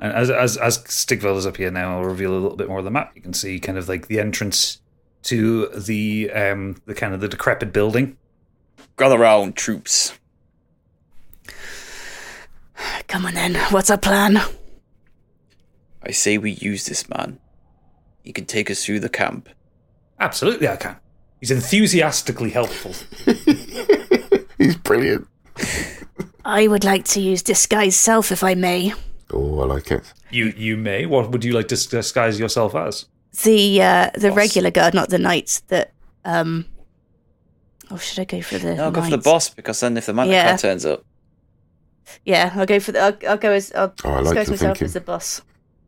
[0.00, 2.86] And as as as is up here now, I'll reveal a little bit more of
[2.86, 3.12] the map.
[3.14, 4.80] You can see kind of like the entrance
[5.24, 8.16] to the um the kind of the decrepit building.
[9.00, 10.12] Gather round, troops.
[13.08, 13.54] Come on then.
[13.70, 14.38] What's our plan?
[16.02, 17.38] I say we use this man.
[18.22, 19.48] He can take us through the camp.
[20.18, 20.96] Absolutely, I can.
[21.40, 22.92] He's enthusiastically helpful.
[24.58, 25.26] He's brilliant.
[26.44, 28.92] I would like to use disguise self if I may.
[29.30, 30.12] Oh, I like it.
[30.30, 31.06] You you may.
[31.06, 33.06] What would you like to disguise yourself as?
[33.44, 34.36] The uh, the Boss.
[34.36, 35.60] regular guard, not the knights.
[35.68, 35.92] That
[36.26, 36.66] um.
[37.90, 38.74] Oh, should I go for the?
[38.76, 40.56] No, go for the boss because then if the Manticore Yeah.
[40.56, 41.04] turns up,
[42.24, 43.00] Yeah, I'll go for the.
[43.00, 43.72] I'll, I'll go as.
[43.72, 44.84] I'll Oh, I like disguise your myself thinking.
[44.86, 45.42] as the boss.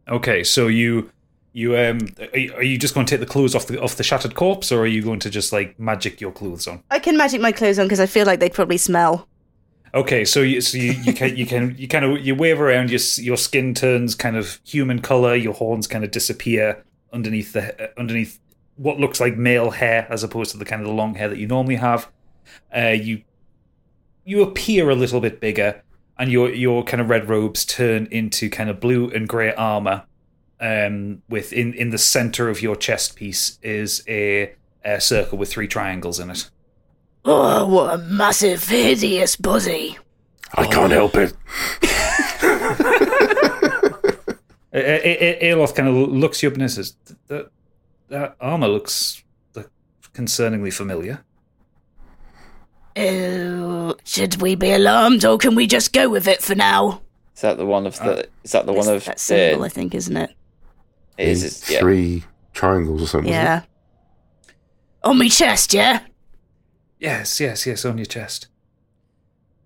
[0.08, 1.10] Okay, so you
[1.52, 1.98] you um
[2.32, 4.34] are you, are you just going to take the clothes off the off the shattered
[4.34, 6.82] corpse, or are you going to just like magic your clothes on?
[6.90, 9.28] I can magic my clothes on because I feel like they'd probably smell.
[9.94, 12.90] Okay, so you so you, you can you can you kind of you wave around
[12.90, 16.82] your s- your skin turns kind of human color, your horns kind of disappear
[17.12, 18.38] underneath the uh, underneath
[18.76, 21.38] what looks like male hair as opposed to the kind of the long hair that
[21.38, 22.08] you normally have.
[22.76, 23.22] Uh, you
[24.24, 25.82] you appear a little bit bigger,
[26.18, 30.04] and your your kind of red robes turn into kind of blue and grey armor.
[30.60, 34.52] Um, with in in the center of your chest piece is a,
[34.84, 36.50] a circle with three triangles in it.
[37.24, 39.98] Oh, what a massive, hideous body!
[40.54, 41.34] I can't help it.
[44.74, 46.94] A- A- A- Aeloth kind of looks you up and says,
[48.12, 49.22] "That that armor looks
[49.54, 49.68] like,
[50.14, 51.24] concerningly familiar."
[52.94, 57.00] Oh, should we be alarmed, or can we just go with it for now?
[57.34, 58.18] Is that the one of the?
[58.18, 59.66] Uh, is that the one of that symbol, the?
[59.66, 60.30] I think, isn't it?
[61.16, 61.78] It is, it, it's- yeah.
[61.80, 63.32] Three triangles or something.
[63.32, 63.62] Yeah.
[65.04, 66.00] On my chest, yeah.
[66.98, 68.48] Yes, yes, yes, on your chest.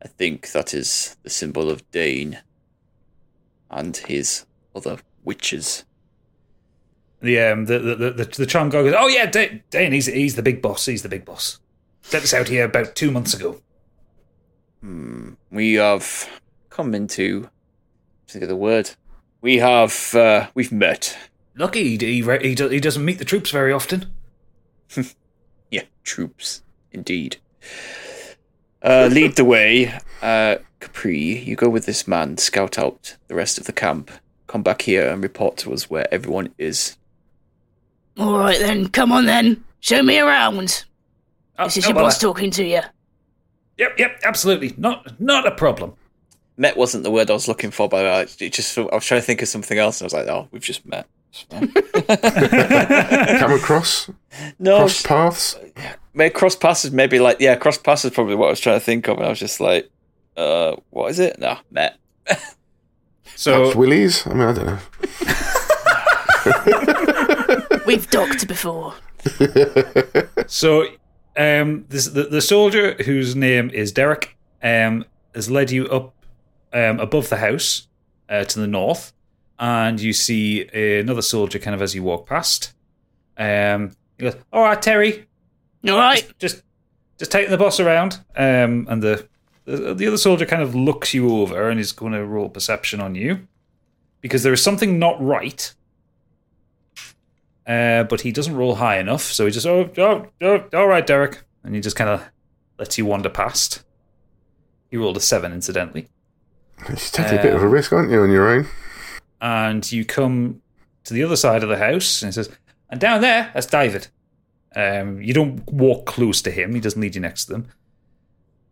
[0.03, 2.38] I think that is the symbol of Dane
[3.70, 5.84] and his other witches.
[7.27, 10.07] The um the the the, the, the charm guy goes, "Oh yeah, Da- Dane, he's
[10.07, 10.87] he's the big boss.
[10.87, 11.59] He's the big boss.
[12.03, 13.61] Sent us out here about two months ago."
[14.81, 15.35] Hmm.
[15.51, 16.29] We have
[16.70, 17.49] come into.
[18.29, 18.91] Think of the word.
[19.41, 20.14] We have.
[20.14, 21.16] Uh, we've met.
[21.57, 24.07] Lucky he he, re- he, he doesn't meet the troops very often.
[25.68, 26.62] Yeah, troops,
[26.93, 27.39] indeed.
[28.81, 29.93] Uh, lead the way.
[30.22, 34.12] Uh, Capri, you go with this man, scout out the rest of the camp.
[34.47, 36.97] Come back here and report to us where everyone is.
[38.18, 39.62] All right then, come on then.
[39.80, 40.84] Show me around.
[41.58, 42.80] Oh, This is oh, your well, boss talking to you.
[43.78, 44.72] Yep, yep, absolutely.
[44.78, 45.92] Not not a problem.
[46.56, 49.20] Met wasn't the word I was looking for, but I, it just I was trying
[49.20, 51.06] to think of something else, and I was like, "Oh, we've just met."
[51.50, 51.70] Come
[53.52, 54.08] across,
[54.58, 55.58] no, cross paths.
[56.14, 56.92] maybe cross passes.
[56.92, 58.12] Maybe like yeah, cross passes.
[58.12, 59.90] Probably what I was trying to think of, and I was just like,
[60.34, 61.98] "Uh, what is it?" No, met.
[63.34, 64.26] So Perhaps Willies.
[64.26, 64.78] I mean, I don't know.
[67.87, 68.95] We've docked before.
[70.47, 70.87] So,
[71.37, 76.14] um, this, the the soldier whose name is Derek um has led you up
[76.72, 77.89] um above the house
[78.28, 79.12] uh, to the north,
[79.59, 82.74] and you see another soldier kind of as you walk past.
[83.37, 85.26] Um, he goes, "All right, Terry,
[85.89, 86.26] All right.
[86.39, 86.62] just
[87.18, 89.26] just taking the boss around." Um, and the
[89.64, 93.01] the, the other soldier kind of looks you over and is going to roll perception
[93.01, 93.47] on you
[94.20, 95.74] because there is something not right.
[97.66, 101.06] Uh, but he doesn't roll high enough, so he just oh, oh, oh all right,
[101.06, 102.22] Derek, and he just kind of
[102.78, 103.82] lets you wander past.
[104.90, 106.08] He rolled a seven, incidentally,
[106.88, 108.66] You're taking a bit of a risk, aren't you, on your own?
[109.40, 110.62] and you come
[111.04, 112.50] to the other side of the house, and he says,
[112.90, 114.08] "And down there, that's David."
[114.74, 117.68] Um, you don't walk close to him; he doesn't lead you next to them.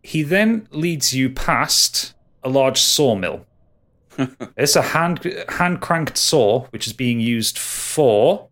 [0.03, 3.45] He then leads you past a large sawmill.
[4.57, 8.49] it's a hand hand cranked saw, which is being used for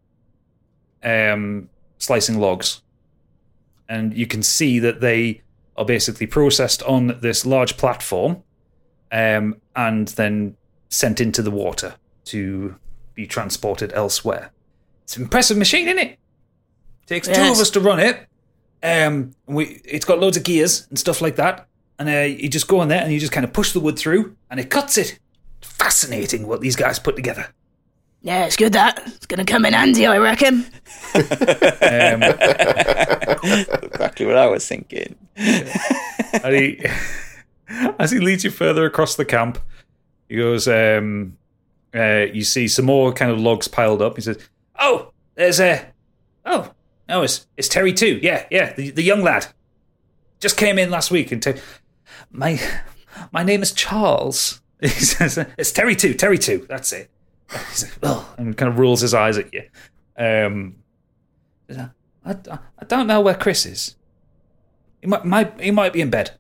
[1.04, 2.82] um, slicing logs,
[3.90, 5.42] and you can see that they
[5.78, 8.44] are basically processed on this large platform,
[9.12, 10.56] um, and then
[10.90, 11.96] sent into the water
[12.26, 12.76] to
[13.16, 14.52] be transported elsewhere.
[15.04, 16.20] It's an impressive machine, isn't it?
[17.06, 17.58] Takes two Yes.
[17.58, 18.28] of us to run it.
[18.82, 21.68] Um, we it's got loads of gears and stuff like that,
[22.00, 23.98] and uh, you just go in there and you just kind of push the wood
[23.98, 25.20] through, and it cuts it.
[25.62, 27.54] Fascinating what these guys put together.
[28.24, 29.04] Yeah, it's good that.
[29.06, 30.66] It's gonna come in handy, I reckon.
[31.14, 32.24] Um,
[33.84, 35.16] exactly what I was thinking.
[35.36, 36.86] and he,
[38.00, 39.60] as he leads you further across the camp,
[40.30, 41.38] he goes, um,
[41.94, 44.16] uh, you see some more kind of logs piled up.
[44.16, 44.38] He says,
[44.80, 45.86] "Oh, there's a,
[46.46, 46.72] oh,
[47.10, 48.20] no, it's it's Terry too.
[48.24, 49.48] Yeah, yeah, the, the young lad
[50.40, 51.62] just came in last week and te-
[52.32, 52.58] my
[53.32, 56.14] my name is Charles." He says, "It's Terry too.
[56.14, 56.66] Terry too.
[56.68, 57.10] That's it."
[57.70, 59.64] He's like, "Oh," and kind of rolls his eyes at you.
[60.18, 60.76] Um,
[61.70, 61.90] I,
[62.26, 63.96] I, I don't know where Chris is.
[65.02, 66.38] He might, might he might be in bed.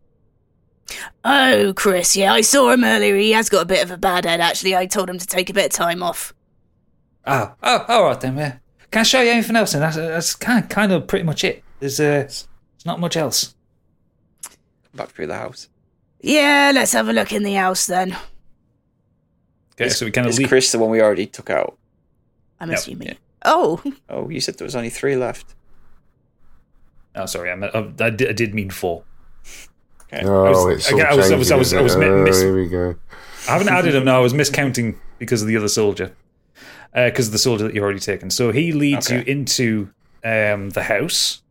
[1.24, 3.16] Oh, Chris, yeah, I saw him earlier.
[3.16, 4.76] He has got a bit of a bad head, actually.
[4.76, 6.34] I told him to take a bit of time off.
[7.26, 8.38] Oh, oh, all right then.
[8.38, 8.58] Yeah.
[8.92, 9.74] Can I show you anything else?
[9.74, 11.64] And that's, that's kind, kind of pretty much it.
[11.80, 12.48] There's uh, there's
[12.86, 13.56] not much else.
[14.94, 15.70] Back through the house.
[16.20, 18.16] Yeah, let's have a look in the house then.
[19.74, 20.48] Okay, Is, so we kind of is leave.
[20.50, 21.78] Chris the one we already took out?
[22.60, 23.08] I'm No, assuming.
[23.10, 23.14] yeah.
[23.46, 25.56] Oh, Oh, you said there was only three left.
[27.16, 29.04] Oh, sorry, I, meant, I, I, did, I did mean four.
[30.14, 30.26] Okay.
[30.26, 32.24] Oh, was- it's all again, I was- I was- I was- I was isn't Oh,
[32.24, 32.96] miss- here we go.
[33.48, 34.18] I haven't added him now.
[34.18, 36.12] I was miscounting because of the other soldier,
[36.94, 38.30] because of the soldier that you've already taken.
[38.30, 39.90] So he leads you into
[40.24, 41.42] um, the house.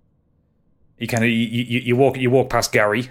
[0.99, 3.11] You kind of you, you, you walk you walk past Gary,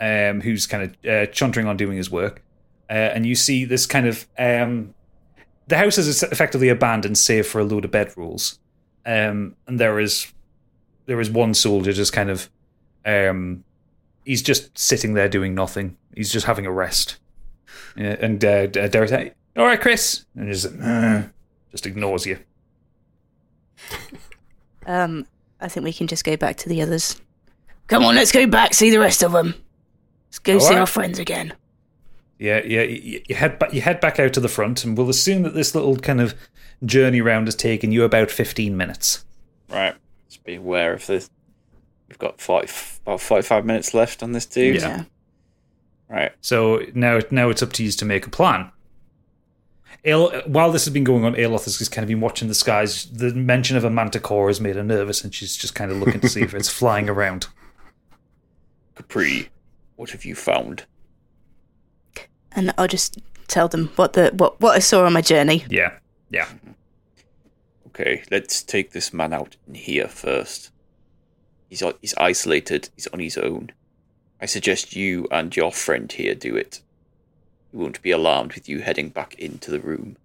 [0.00, 2.42] um, who's kind of uh, chuntering on doing his work,
[2.90, 4.94] uh, and you see this kind of um,
[5.66, 8.58] the house is effectively abandoned, save for a load of bedrolls,
[9.04, 10.32] um, and there is
[11.06, 12.50] there is one soldier just kind of
[13.04, 13.64] um,
[14.24, 15.96] he's just sitting there doing nothing.
[16.14, 17.18] He's just having a rest.
[17.96, 20.24] Yeah, and uh, Derek's like, all right, Chris.
[20.36, 21.22] And just, uh,
[21.72, 22.38] just ignores you.
[24.86, 25.26] Um,
[25.60, 27.20] I think we can just go back to the others.
[27.88, 29.54] Come on, let's go back, see the rest of them.
[30.28, 30.78] Let's go All see right.
[30.78, 31.52] our friends again.
[32.38, 32.82] Yeah, yeah.
[32.82, 33.72] You, you head back.
[33.72, 36.34] You head back out to the front, and we'll assume that this little kind of
[36.84, 39.24] journey round has taken you about fifteen minutes.
[39.68, 39.94] Right.
[40.28, 41.30] Just be aware of this.
[42.08, 42.68] We've got 40,
[43.02, 44.76] about 45 minutes left on this dude.
[44.76, 45.04] Yeah.
[46.08, 46.32] Right.
[46.40, 48.70] So now, now it's up to you to make a plan.
[50.04, 52.54] Ael, while this has been going on, Aeloth has just kind of been watching the
[52.54, 53.06] skies.
[53.06, 56.20] The mention of a manticore has made her nervous, and she's just kind of looking
[56.20, 57.48] to see if it's flying around.
[58.94, 59.50] Capri,
[59.96, 60.86] what have you found?
[62.52, 65.64] And I'll just tell them what the what what I saw on my journey.
[65.68, 65.98] Yeah,
[66.30, 66.48] yeah.
[67.88, 70.70] Okay, let's take this man out in here first.
[71.68, 72.90] He's he's isolated.
[72.94, 73.72] He's on his own.
[74.40, 76.80] I suggest you and your friend here do it.
[77.70, 80.16] He won't be alarmed with you heading back into the room.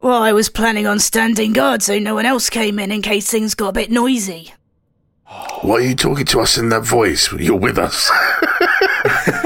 [0.00, 3.30] Well, I was planning on standing guard so no one else came in in case
[3.30, 4.54] things got a bit noisy.
[5.62, 7.30] Why are you talking to us in that voice?
[7.32, 8.10] You're with us.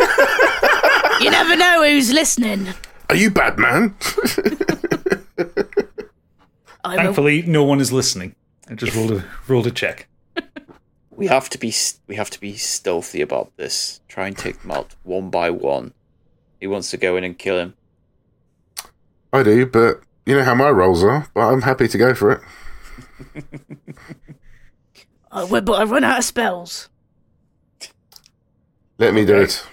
[1.45, 2.68] You never know who's listening.
[3.11, 3.95] Are you Batman?
[6.82, 8.34] I'm a, Thankfully, no one is listening.
[8.66, 10.09] I just rolled a rolled a check.
[11.11, 11.72] We have to be
[12.07, 14.01] we have to be stealthy about this.
[14.09, 15.92] Try and take them out one by one.
[16.59, 17.74] He wants to go in and kill him.
[19.32, 21.28] I do, but you know how my rolls are.
[21.34, 22.40] But I'm happy to go for it.
[25.30, 26.88] I, well, uh, but I run out of spells.
[28.99, 29.64] Let me do it.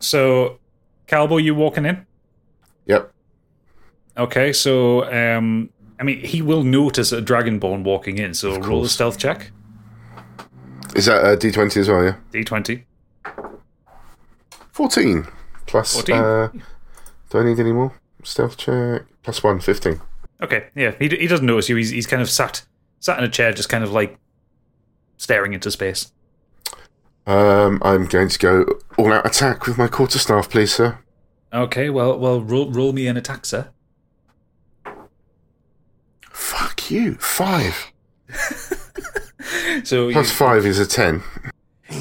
[0.00, 0.58] So,
[1.08, 2.06] Calbo, you walking in?
[2.86, 3.12] Yep.
[4.16, 8.34] Okay, so um, I mean, he will notice a dragonborn walking in.
[8.34, 9.50] So roll a stealth check.
[10.94, 12.04] Is that a D20 as well?
[12.04, 12.16] Yeah.
[12.32, 12.84] D twenty.
[14.72, 15.26] Fourteen
[15.66, 15.94] plus.
[15.94, 16.16] 14?
[16.16, 16.48] Uh,
[17.30, 17.92] do I need any more?
[18.22, 19.60] Stealth check plus one.
[19.60, 20.00] Fifteen.
[20.42, 21.76] Okay, yeah, he he doesn't notice you.
[21.76, 22.62] He's he's kind of sat
[23.00, 24.18] sat in a chair, just kind of like
[25.16, 26.12] staring into space.
[27.28, 28.64] Um, I'm going to go
[28.96, 30.98] all out attack with my quarterstaff, please, sir.
[31.52, 33.68] Okay, well, well, roll roll me an attack, sir.
[36.30, 37.14] Fuck you.
[37.16, 37.92] Five.
[39.84, 41.22] So Plus you, five is a ten.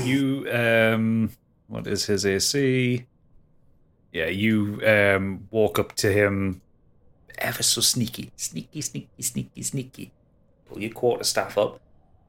[0.03, 1.31] you um,
[1.67, 3.05] what is his AC?
[4.11, 6.61] Yeah, you um walk up to him,
[7.37, 10.11] ever so sneaky, sneaky, sneaky, sneaky, sneaky.
[10.67, 11.79] Pull your quarterstaff up,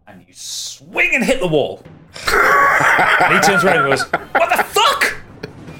[0.08, 1.82] and you swing and hit the wall.
[2.32, 4.02] and he turns around and goes,
[4.32, 5.20] "What the fuck?"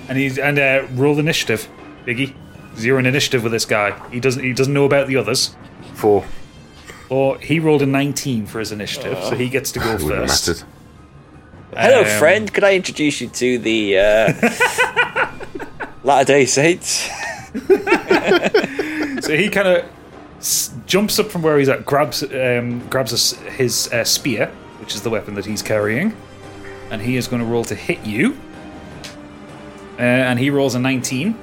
[0.09, 1.68] And he's and uh, roll initiative,
[2.07, 2.35] Biggie.
[2.76, 3.99] You're in initiative with this guy.
[4.11, 4.43] He doesn't.
[4.43, 5.57] He doesn't know about the others.
[5.95, 6.24] Four.
[7.09, 10.29] Or he rolled a 19 for his initiative, so he gets to go Wouldn't have
[10.29, 10.49] first.
[10.49, 10.64] mattered.
[11.74, 12.53] Hello, Um, friend.
[12.53, 14.33] Could I introduce you to the uh,
[16.05, 17.09] Latter Day Saints?
[19.24, 19.85] So he kind of
[20.39, 24.47] s- jumps up from where he's at, grabs um, grabs a s his uh, spear,
[24.80, 26.12] which is the weapon that he's carrying,
[26.91, 28.36] and he is going to roll to hit you.
[29.99, 31.36] Uh, and he rolls a 19, um,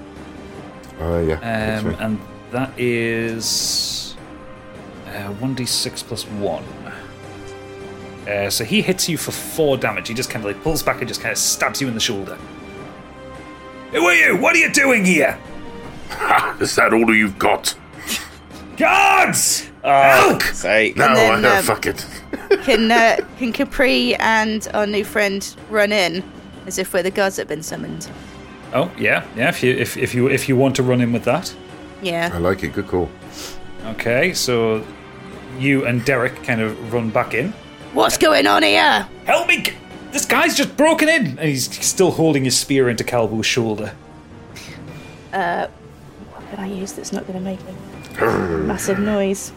[1.02, 1.36] Oh yeah.
[1.36, 2.00] that's right.
[2.00, 2.20] and
[2.52, 4.16] that is
[5.08, 6.64] uh, 1d6 plus 1.
[8.28, 10.08] Uh, so he hits you for 4 damage.
[10.08, 12.00] He just kind of like pulls back and just kind of stabs you in the
[12.00, 12.38] shoulder.
[13.92, 14.38] Who are you?
[14.38, 15.38] What are you doing here?
[16.12, 16.58] Ha!
[16.62, 17.76] Is that all you've got?
[18.78, 19.70] Guards!
[19.84, 21.46] Oh, say, No, then, I don't.
[21.58, 22.06] um, Fuck it.
[22.64, 26.24] Can uh, can Capri and our new friend run in
[26.68, 28.10] as if we're the gods that have been summoned?
[28.74, 29.50] Oh yeah, yeah.
[29.50, 31.56] If you if, if you if you want to run in with that,
[32.02, 32.30] Yeah.
[32.34, 32.74] I like it.
[32.74, 33.10] Good call.
[33.86, 34.34] okay.
[34.34, 34.86] So
[35.60, 37.52] you and Derek kind of run back in.
[37.94, 39.08] What's going on here?
[39.26, 39.62] Help me!
[39.62, 39.72] g-
[40.12, 43.94] This guy's just broken in, and he's still holding his spear into Calbo's shoulder.
[45.32, 45.68] Uh
[46.32, 49.52] what can I use that's not going to make a massive noise?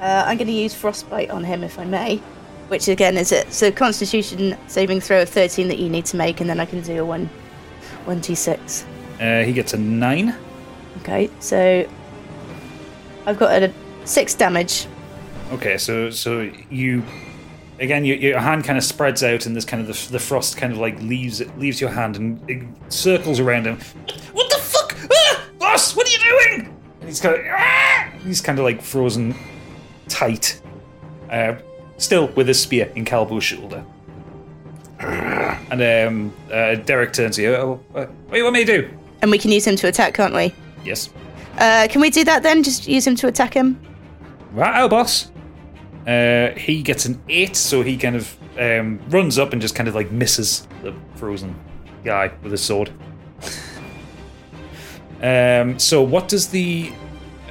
[0.00, 2.16] Uh, I'm going to use frostbite on him if I may,
[2.68, 3.52] which again is it.
[3.52, 6.80] So Constitution saving throw of 13 that you need to make, and then I can
[6.80, 7.26] do a one,
[8.04, 8.84] one d6.
[9.20, 10.34] Uh, he gets a nine.
[10.98, 11.88] Okay, so
[13.26, 13.72] I've got a
[14.04, 14.86] six damage.
[15.52, 17.04] Okay, so so you
[17.78, 20.56] again, your, your hand kind of spreads out, and this kind of the, the frost
[20.56, 23.78] kind of like leaves it leaves your hand and it circles around him.
[24.32, 25.44] What the fuck, ah!
[25.58, 25.94] boss?
[25.94, 26.81] What are you doing?
[27.02, 28.12] And he's kind of ah!
[28.24, 29.34] he's kind of like frozen
[30.08, 30.62] tight,
[31.28, 31.56] uh,
[31.98, 33.84] still with his spear in Calbo's shoulder.
[35.00, 37.54] And um, uh, Derek turns to you.
[37.56, 38.90] Oh, uh, what do you want me to do?
[39.20, 40.54] And we can use him to attack, can't we?
[40.84, 41.10] Yes.
[41.58, 42.62] Uh, can we do that then?
[42.62, 43.80] Just use him to attack him?
[44.52, 45.32] Right, oh, boss.
[46.06, 49.88] Uh, he gets an eight, so he kind of um, runs up and just kind
[49.88, 51.58] of like misses the frozen
[52.04, 52.92] guy with his sword.
[55.22, 56.92] um, so, what does the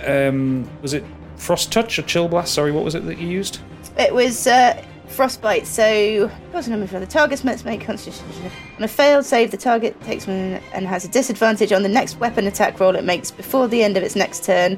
[0.06, 1.04] um, was it
[1.38, 2.54] frost touch or chill blast?
[2.54, 3.60] Sorry, what was it that you used?
[3.98, 8.52] It was uh, frostbite, so what's the number for the target's meant to make constitution.
[8.78, 12.20] On a failed save, the target takes one and has a disadvantage on the next
[12.20, 14.78] weapon attack roll it makes before the end of its next turn.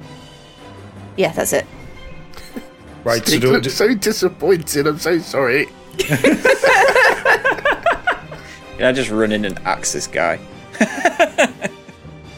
[1.15, 1.65] Yeah, that's it.
[3.03, 4.87] Right, so He do, looks so disappointed.
[4.87, 5.65] I'm so sorry.
[5.97, 6.39] Can
[8.79, 10.39] I just run in and axe this guy?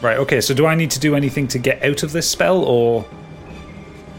[0.06, 0.40] Right, okay.
[0.40, 3.04] So, do I need to do anything to get out of this spell, or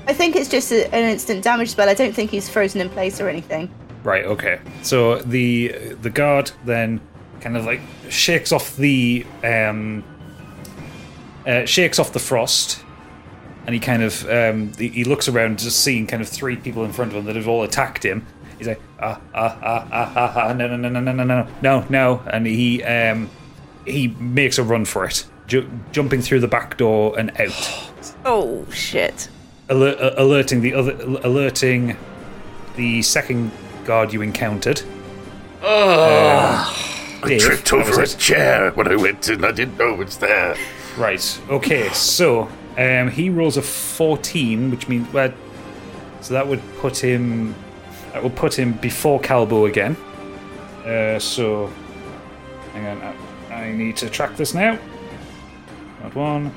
[0.08, 1.90] I think it's just a, an instant damage spell.
[1.90, 3.74] I don't think he's frozen in place or anything.
[4.04, 4.26] Right.
[4.26, 4.60] Okay.
[4.84, 5.70] So the
[6.02, 7.02] the guard then
[7.42, 10.04] kind of like shakes off the um,
[11.46, 12.84] uh, shakes off the frost,
[13.66, 16.86] and he kind of um, he, he looks around, just seeing kind of three people
[16.86, 18.26] in front of him that have all attacked him.
[18.58, 21.48] He's like, ah, ah, ah, ah, ah, ah, no, no, no, no, no, no, no,
[21.62, 23.30] no, no, and he um,
[23.86, 27.92] he makes a run for it, ju- jumping through the back door and out
[28.26, 29.30] Oh shit!
[29.70, 30.94] alert, uh, alerting the other,
[31.24, 31.98] alerting
[32.76, 33.52] the second
[33.86, 34.82] guard you encountered.
[35.64, 36.74] Oh.
[37.24, 38.16] I Dave, tripped over a it.
[38.20, 39.44] chair when I went in.
[39.44, 40.56] I didn't know it was there.
[40.98, 41.42] Right.
[41.50, 41.90] Okay.
[41.90, 45.34] So um, he rolls a fourteen, which means well,
[46.22, 47.56] so that would put him
[48.14, 49.96] that would put him before Calbo again.
[50.86, 51.72] Uh, so
[52.74, 53.16] hang on,
[53.52, 54.78] I, I need to track this now.
[56.08, 56.54] Got one.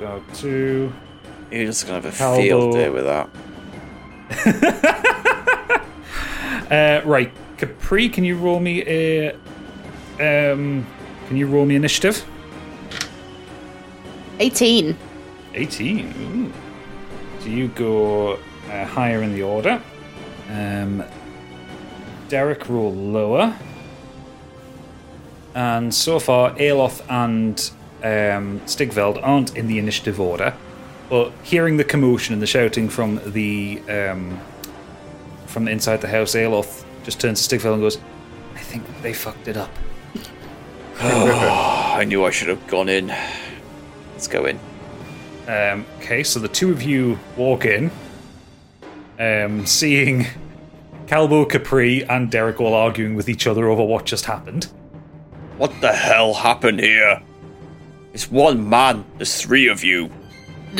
[0.00, 0.92] Got two.
[1.52, 2.36] You're just gonna have a Calbo.
[2.42, 3.28] field day with that.
[6.70, 9.32] Uh, right, Capri, can you roll me a
[10.20, 10.86] um?
[11.26, 12.22] Can you roll me initiative?
[14.38, 14.94] 18.
[15.54, 16.14] 18.
[16.20, 16.52] Ooh.
[17.40, 18.34] So you go
[18.70, 19.80] uh, higher in the order.
[20.50, 21.02] Um,
[22.28, 23.56] Derek roll lower.
[25.54, 27.70] And so far, Aeloth and
[28.02, 30.54] um, Stigveld aren't in the initiative order.
[31.08, 34.38] But hearing the commotion and the shouting from the um,
[35.46, 37.98] from inside the house, Aeloth just turns to Stigveld and goes,
[38.54, 39.70] "I think they fucked it up."
[41.00, 43.08] I knew I should have gone in.
[44.12, 44.58] Let's go in.
[45.46, 47.90] Um, okay, so the two of you walk in,
[49.18, 50.26] um, seeing
[51.06, 54.64] Calbo, Capri, and Derek all arguing with each other over what just happened.
[55.56, 57.22] What the hell happened here?
[58.18, 59.04] It's one man.
[59.16, 60.10] There's three of you.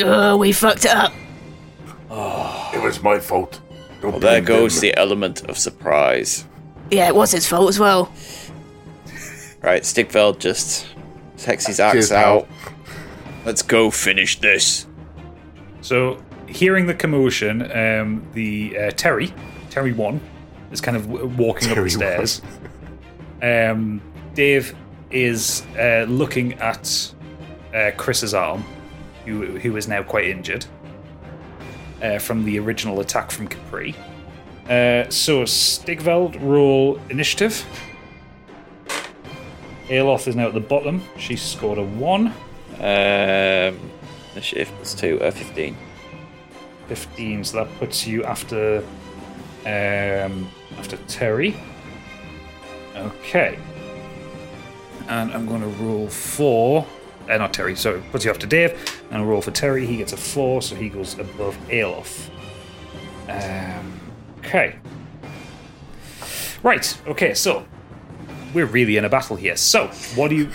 [0.01, 1.13] Oh, we fucked it up.
[2.75, 3.61] It was my fault.
[4.01, 4.81] Don't Well, there goes them.
[4.91, 6.45] the element of surprise.
[6.91, 8.11] Yeah, it was his fault as well.
[9.61, 10.85] Right, Stigveld just
[11.37, 12.39] takes his axe Cheers, pal.
[12.39, 12.47] out.
[13.45, 14.85] Let's go finish this.
[15.79, 19.33] So, hearing the commotion, um, the uh, Terry,
[19.69, 20.19] Terry One,
[20.73, 22.41] is kind of w- walking up the stairs.
[23.41, 24.01] Um,
[24.33, 24.75] Dave
[25.09, 27.13] is uh, looking at
[27.73, 28.63] uh, Chris's arm,
[29.25, 30.65] who who is now quite injured
[32.01, 33.95] uh, from the original attack from Capri.
[34.65, 37.65] Uh, so Stigveld roll initiative.
[39.87, 41.01] Aeloth is now at the bottom.
[41.17, 42.27] She scored a one.
[42.77, 43.91] Um,
[44.33, 45.75] initiative plus two, uh, 15.
[46.89, 48.79] 15 so that puts you after
[49.65, 50.49] um
[50.79, 51.55] after terry
[52.95, 53.59] okay
[55.07, 56.83] and i'm going to roll four
[57.29, 58.71] uh, not terry sorry puts you off to dave
[59.09, 62.29] and I'll roll for terry he gets a four so he goes above Aeloth.
[63.27, 63.99] um
[64.39, 64.77] okay
[66.63, 67.65] right okay so
[68.53, 70.49] we're really in a battle here so what do you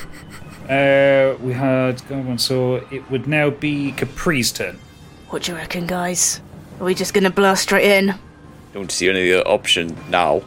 [0.68, 4.78] uh we had on so it would now be capri's turn
[5.30, 6.40] What do you reckon, guys?
[6.80, 8.14] Are we just gonna blast straight in?
[8.72, 10.42] Don't see any other option now.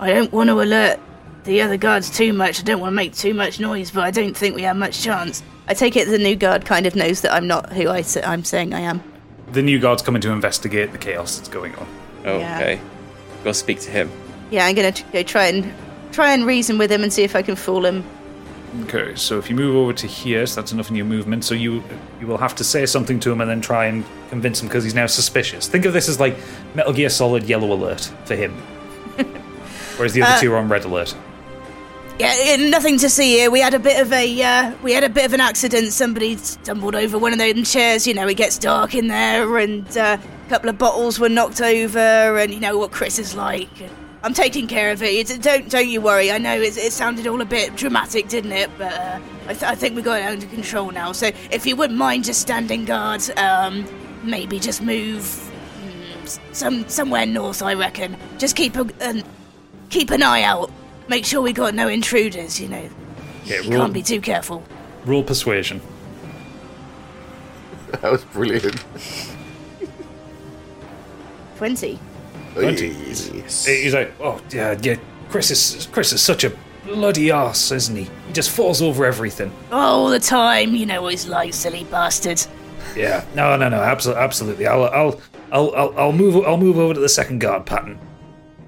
[0.00, 0.98] I don't want to alert
[1.44, 2.60] the other guards too much.
[2.60, 5.02] I don't want to make too much noise, but I don't think we have much
[5.02, 5.42] chance.
[5.68, 8.20] I take it the new guard kind of knows that I'm not who I sa-
[8.24, 9.02] I'm saying I am.
[9.52, 11.86] the new guard's coming to investigate the chaos that's going on.
[12.24, 12.80] Oh, okay.
[13.44, 14.10] Go speak to him.
[14.50, 15.72] Yeah, I'm gonna t- go try and
[16.12, 18.04] try and reason with him and see if I can fool him.
[18.84, 21.44] Okay, so if you move over to here, so that's enough in your movement.
[21.44, 21.82] So you
[22.20, 24.82] you will have to say something to him and then try and convince him because
[24.84, 25.68] he's now suspicious.
[25.68, 26.36] Think of this as like
[26.74, 28.52] Metal Gear Solid Yellow Alert for him.
[29.96, 31.14] Whereas the other uh, two are on red alert.
[32.18, 33.50] Yeah, nothing to see here.
[33.50, 35.92] We had a bit of a uh, we had a bit of an accident.
[35.92, 38.06] Somebody stumbled over one of those chairs.
[38.06, 41.60] You know, it gets dark in there, and uh, a couple of bottles were knocked
[41.60, 43.68] over, and you know what Chris is like.
[44.22, 45.08] I'm taking care of it.
[45.08, 46.30] It's, don't don't you worry.
[46.30, 48.70] I know it, it sounded all a bit dramatic, didn't it?
[48.78, 51.10] But uh, I, th- I think we got it under control now.
[51.10, 53.86] So if you wouldn't mind just standing guard, um,
[54.22, 55.22] maybe just move
[55.82, 57.60] mm, some somewhere north.
[57.60, 58.16] I reckon.
[58.38, 58.86] Just keep a
[59.90, 60.70] keep an eye out.
[61.08, 62.60] Make sure we got no intruders.
[62.60, 62.90] You know,
[63.44, 64.62] Yeah, you roll, can't be too careful.
[65.04, 65.80] roll persuasion.
[68.00, 68.84] That was brilliant.
[71.56, 71.98] Twenty.
[72.54, 72.92] Twenty.
[72.92, 74.96] He's, he's like, oh yeah, yeah.
[75.28, 76.52] Chris is Chris is such a
[76.84, 78.04] bloody ass, isn't he?
[78.26, 79.52] He just falls over everything.
[79.70, 80.74] Oh, All the time.
[80.74, 82.42] You know what he's like, silly bastard.
[82.96, 83.24] Yeah.
[83.34, 83.80] No, no, no.
[83.80, 84.66] Absolutely, absolutely.
[84.66, 85.20] I'll, I'll,
[85.52, 86.44] I'll, I'll, I'll move.
[86.44, 87.98] I'll move over to the second guard pattern.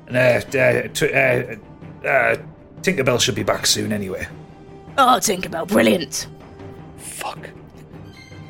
[0.06, 1.56] And uh, uh, t- uh,
[2.06, 2.36] uh,
[2.80, 4.26] Tinkerbell should be back soon anyway.
[4.98, 6.28] Oh, Tinkerbell, brilliant.
[6.96, 7.50] Fuck.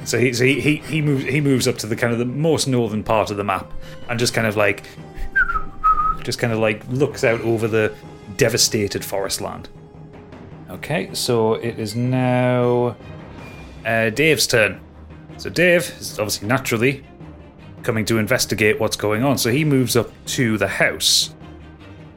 [0.04, 2.24] So he, so he, he, he moves he moves up to the kind of the
[2.24, 3.72] most northern part of the map
[4.08, 4.84] and just kind of like
[6.22, 7.92] just kind of like looks out over the
[8.36, 9.68] devastated forest land.
[10.70, 12.96] Okay, so it is now
[13.84, 14.80] uh, Dave's turn.
[15.38, 17.04] So Dave is obviously naturally
[17.82, 19.38] coming to investigate what's going on.
[19.38, 21.35] So he moves up to the house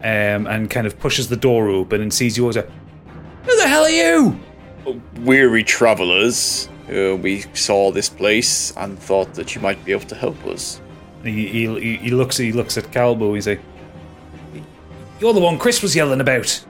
[0.02, 2.54] um, and kind of pushes the door open and sees you all.
[2.54, 4.40] Who the hell are you?
[5.20, 6.70] Weary travelers.
[6.90, 10.82] Uh, we saw this place and thought that you might be able to help us.
[11.24, 13.36] He, he, he looks he looks at Calbo.
[13.36, 13.62] He's like,
[15.20, 16.66] "You're the one Chris was yelling about."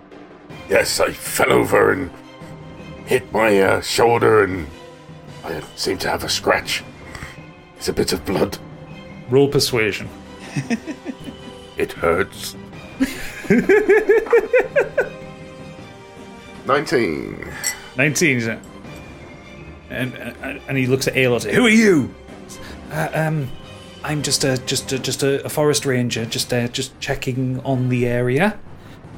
[0.68, 2.12] Yes, I fell over and
[3.06, 4.68] hit my uh, shoulder, and
[5.44, 6.84] I seem to have a scratch.
[7.78, 8.58] It's a bit of blood.
[9.30, 10.10] Roll persuasion.
[11.80, 12.58] It hurts.
[16.66, 17.48] 19.
[17.98, 18.36] Nineteen.
[18.36, 18.60] He's like,
[19.90, 21.50] and, and and he looks at Aeloth.
[21.50, 22.14] Who are you?
[22.92, 23.50] Uh, um,
[24.04, 26.26] I'm just a just a, just a, a forest ranger.
[26.26, 28.58] Just uh, just checking on the area.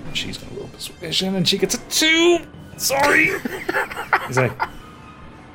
[0.08, 2.40] And she's gonna roll persuasion, and she gets a two.
[2.78, 3.26] Sorry.
[4.28, 4.58] He's like,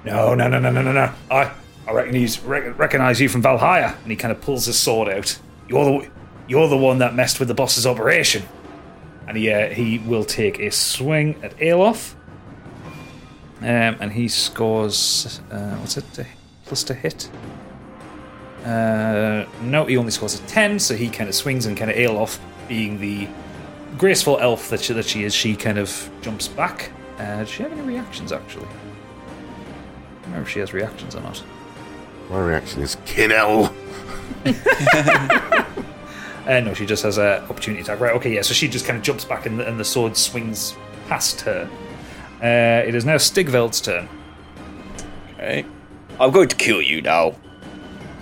[0.04, 1.12] no, no, no, no, no, no, no.
[1.30, 1.52] I
[1.88, 3.96] I recognize rec- recognize you from Valhalla.
[4.02, 5.38] And he kind of pulls his sword out.
[5.68, 6.10] You're the
[6.48, 8.42] you're the one that messed with the boss's operation.
[9.28, 12.14] And he uh, he will take a swing at Aeloth.
[13.60, 16.12] Um, and he scores uh, what's it?
[16.14, 16.26] To,
[16.64, 17.30] plus to hit.
[18.64, 21.96] Uh, no, he only scores a ten, so he kind of swings and kind of
[21.96, 22.38] Aeloth,
[22.68, 23.28] being the
[23.96, 26.90] graceful elf that she, that she is, she kind of jumps back.
[27.18, 28.66] Uh, does she have any reactions actually?
[28.66, 31.42] I don't remember if she has reactions or not.
[32.30, 33.72] My reaction is Kinnell.
[36.46, 37.98] Uh, no, she just has an opportunity attack.
[38.00, 40.16] Right, okay, yeah, so she just kind of jumps back and the, and the sword
[40.16, 40.76] swings
[41.08, 41.68] past her.
[42.42, 44.08] Uh, it is now Stigveld's turn.
[45.34, 45.64] Okay.
[46.20, 47.34] I'm going to kill you now.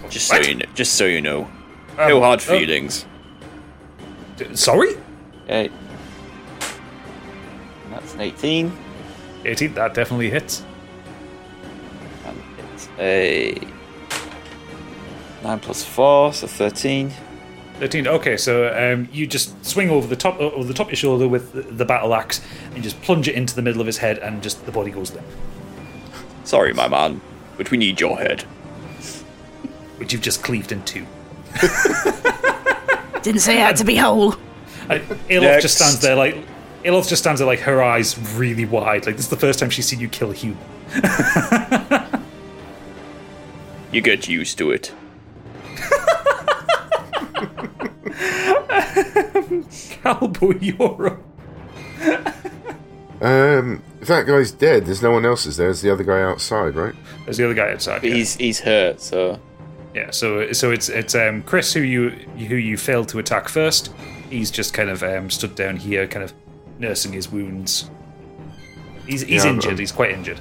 [0.08, 0.48] Just so What?
[0.48, 0.66] you know.
[0.74, 1.48] Just so you know.
[1.98, 2.58] No Um, hard oh.
[2.58, 3.04] feelings.
[4.36, 4.94] D- Sorry?
[5.44, 5.70] Okay.
[7.90, 8.72] That's an 18.
[9.44, 10.64] 18, that definitely hits.
[12.24, 13.58] And it's a
[15.42, 17.12] 9 plus 4, so 13.
[17.74, 18.06] 13.
[18.06, 21.26] Okay, so um, you just swing over the top over the top of your shoulder
[21.26, 22.40] with the, the battle axe,
[22.74, 25.12] and just plunge it into the middle of his head, and just the body goes
[25.12, 25.26] limp.
[26.44, 27.20] Sorry, my man,
[27.56, 28.42] but we need your head.
[29.98, 31.06] Which you've just cleaved in two.
[33.22, 34.34] Didn't say it had to be whole.
[34.88, 36.36] Aeloth just stands there like
[36.84, 39.06] Aeloth just stands there like her eyes really wide.
[39.06, 40.58] Like this is the first time she's seen you kill a human.
[43.94, 44.92] You get used to it.
[50.02, 51.20] Calbo, you're up.
[53.20, 55.68] Um, if that guy's dead, there's no one else is there.
[55.68, 56.94] There's the other guy outside, right?
[57.24, 58.00] There's the other guy outside.
[58.02, 58.16] But yeah.
[58.16, 59.40] he's he's hurt, so
[59.94, 63.92] Yeah, so so it's it's um, Chris who you who you failed to attack first.
[64.28, 66.34] He's just kind of um, stood down here, kind of
[66.78, 67.88] nursing his wounds.
[69.06, 69.72] He's he's Yeah, injured.
[69.72, 70.40] um, he's quite injured.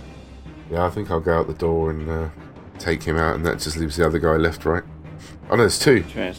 [0.71, 2.29] Yeah, I think I'll go out the door and uh,
[2.79, 4.83] take him out, and that just leaves the other guy left, right?
[5.49, 6.03] Oh, no, there's two.
[6.15, 6.33] yeah.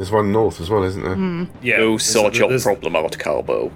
[0.00, 1.46] There's one north as well, isn't there?
[1.60, 3.70] Yeah, No there's- sort your there's, problem out, Calbo.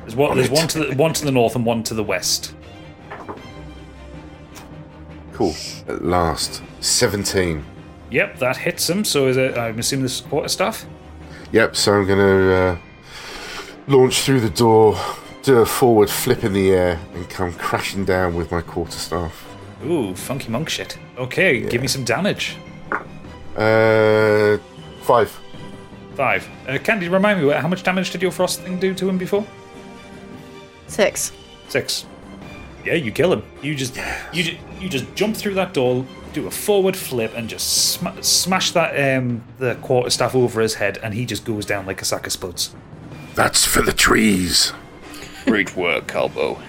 [0.00, 0.30] There's one.
[0.30, 0.52] On There's it.
[0.54, 2.54] one to the one to the north and one to the west.
[5.34, 5.54] Cool.
[5.88, 6.62] At last.
[6.80, 7.62] 17.
[8.10, 9.04] Yep, that hits him.
[9.04, 9.58] So is it?
[9.58, 10.86] I'm assuming this is quarter staff.
[11.52, 12.76] Yep, so I'm going to uh,
[13.88, 14.98] launch through the door,
[15.42, 19.44] do a forward flip in the air, and come crashing down with my quarterstaff.
[19.84, 20.96] Ooh, funky monk shit.
[21.18, 22.56] Okay, give me some damage.
[23.54, 24.56] Uh,
[25.02, 25.38] five.
[26.14, 26.48] Five.
[26.68, 29.46] Uh, Candy, remind me, how much damage did your frost thing do to him before?
[30.86, 31.32] Six.
[31.68, 32.04] Six.
[32.84, 33.42] Yeah, you kill him.
[33.62, 33.98] You just
[34.32, 38.22] you ju- you just jump through that door, do a forward flip, and just sma-
[38.22, 42.04] smash that um the quarterstaff over his head, and he just goes down like a
[42.04, 42.74] sack of spuds.
[43.34, 44.72] That's for the trees.
[45.46, 46.60] Great work, Calbo.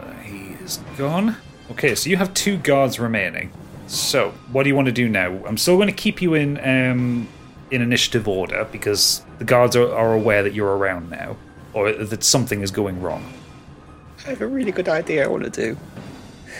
[0.00, 1.36] Uh, he is gone.
[1.72, 3.50] Okay, so you have two guards remaining.
[3.88, 5.44] So what do you want to do now?
[5.44, 7.28] I'm still going to keep you in um
[7.70, 11.36] in initiative order because the guards are, are aware that you're around now,
[11.74, 13.32] or that something is going wrong.
[14.26, 15.76] I have a really good idea I want to do.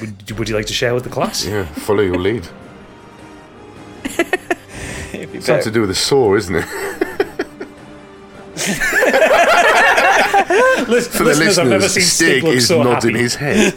[0.00, 1.44] Would, would you like to share with the class?
[1.46, 2.46] Yeah, follow your lead.
[5.12, 6.66] It'd be Something to do with the saw, isn't it?
[10.88, 13.22] Lis- For the listeners, I've never seen Stig Stig look is so nodding happy.
[13.22, 13.74] his head.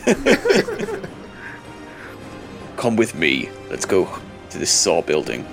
[2.78, 3.50] Come with me.
[3.70, 4.08] Let's go
[4.52, 5.46] to this saw building.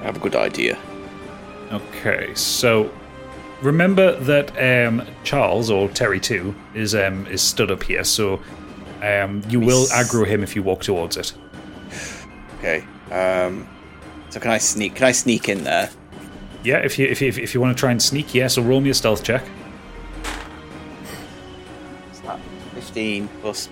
[0.00, 0.78] I have a good idea.
[1.72, 2.92] Okay, so
[3.62, 8.42] remember that um, Charles or Terry too is um, is stood up here, so
[9.02, 11.32] um, you will aggro him if you walk towards it.
[12.58, 12.84] Okay.
[13.10, 13.66] Um.
[14.28, 14.96] So can I sneak?
[14.96, 15.90] Can I sneak in there?
[16.62, 18.48] Yeah, if you if you, if you want to try and sneak, yeah.
[18.48, 19.42] So roll me a stealth check.
[22.06, 22.40] What's that?
[22.74, 23.68] Fifteen plus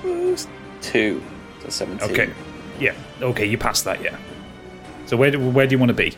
[0.00, 0.46] plus
[0.80, 1.22] two,
[1.62, 2.10] so seventeen.
[2.10, 2.32] Okay,
[2.80, 2.94] yeah.
[3.20, 4.16] Okay, you passed that, yeah.
[5.06, 6.16] So where do, where do you want to be?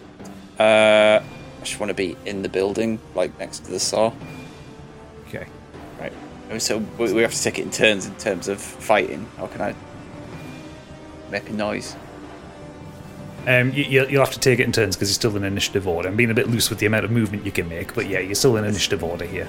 [0.58, 4.12] Uh, I just want to be in the building, like next to the saw.
[5.28, 5.46] Okay.
[6.00, 6.12] Right.
[6.60, 9.26] So we we have to take it in turns in terms of fighting.
[9.36, 9.74] How can I
[11.30, 11.96] make a noise?
[13.46, 16.08] Um, you, you'll have to take it in turns because it's still in initiative order.
[16.08, 18.18] I'm being a bit loose with the amount of movement you can make, but yeah,
[18.18, 19.48] you're still in initiative order here.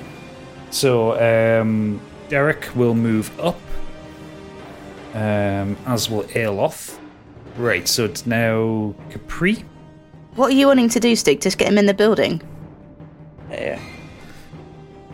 [0.69, 1.19] So
[1.61, 1.99] um,
[2.29, 3.59] Derek will move up,
[5.15, 6.97] um, as will Aeloth.
[7.57, 9.65] Right, so it's now Capri.
[10.39, 11.41] What are you wanting to do, Stig?
[11.41, 12.41] Just get him in the building.
[13.51, 13.77] Yeah.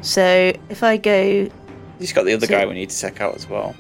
[0.01, 1.49] So if I go,
[1.97, 3.73] He's got the other So- guy we need to check out as well.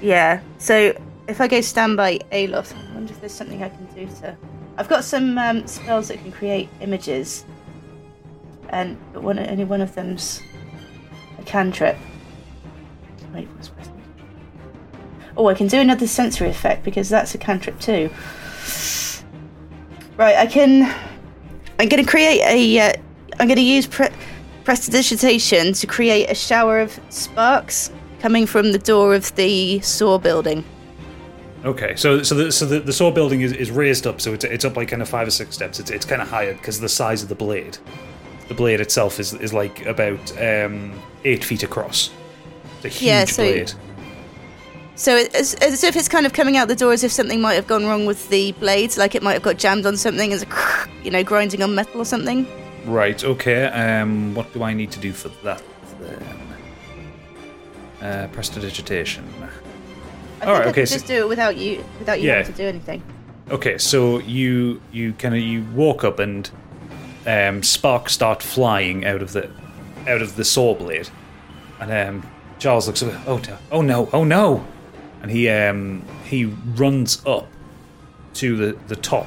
[0.00, 0.40] yeah.
[0.56, 0.98] So
[1.28, 4.34] if I go stand by Aeloth, I wonder if there's something I can do to.
[4.78, 7.44] I've got some um, spells that can create images,
[8.70, 10.40] and but one only one of them's
[11.38, 11.98] a cantrip.
[13.34, 13.70] Wait, what's?
[15.36, 18.08] Oh, I can do another sensory effect because that's a cantrip too.
[20.16, 20.84] Right, I can.
[21.78, 22.78] I'm going to create a.
[22.80, 22.92] Uh,
[23.38, 24.08] I'm going to use pre-
[24.64, 27.90] prestidigitation to create a shower of sparks
[28.20, 30.64] coming from the door of the saw building.
[31.64, 34.44] Okay, so so the so the, the saw building is, is raised up, so it's
[34.44, 35.78] it's up like kind of five or six steps.
[35.80, 37.76] It's it's kind of higher because of the size of the blade.
[38.48, 40.92] The blade itself is is like about um,
[41.24, 42.10] eight feet across.
[42.76, 43.72] It's a huge Yeah, so- blade.
[44.96, 47.54] So as, as if it's kind of coming out the door as if something might
[47.54, 50.42] have gone wrong with the blades, like it might have got jammed on something, as
[50.42, 50.46] a,
[51.04, 52.46] you know, grinding on metal or something.
[52.86, 53.22] Right.
[53.22, 53.64] Okay.
[53.66, 55.62] Um, what do I need to do for that
[56.00, 56.24] then?
[58.00, 59.24] Uh, prestidigitation.
[60.40, 62.36] I All think I okay, could so- just do it without you, without you Yeah.
[62.38, 63.02] having to do anything.
[63.50, 66.50] Okay, so you you kind of you walk up and
[67.26, 69.48] um, sparks start flying out of the
[70.08, 71.08] out of the saw blade,
[71.80, 73.40] and um, Charles looks at oh
[73.70, 74.64] oh no oh no,
[75.22, 77.48] and he um, he runs up
[78.34, 79.26] to the the top.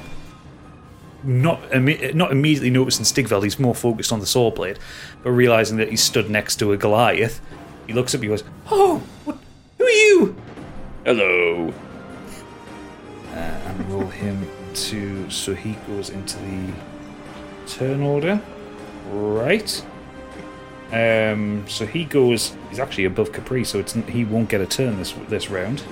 [1.22, 4.80] Not imme- not immediately noticing Stigveld, he's more focused on the saw blade,
[5.22, 7.42] but realizing that he's stood next to a Goliath,
[7.88, 8.22] he looks up.
[8.22, 9.38] He goes, "Oh, what,
[9.78, 10.36] who are you?"
[11.06, 11.74] Hello.
[13.34, 16.74] and roll him to so he goes into the
[17.68, 18.42] turn order
[19.12, 19.86] right
[20.92, 24.98] um so he goes he's actually above capri so it's he won't get a turn
[24.98, 25.84] this this round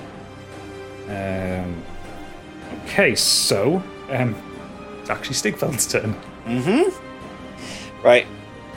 [1.08, 1.82] um
[2.84, 4.34] okay so um
[5.00, 6.14] it's actually Stigveld's turn
[6.46, 8.04] Mm-hmm.
[8.06, 8.26] Right.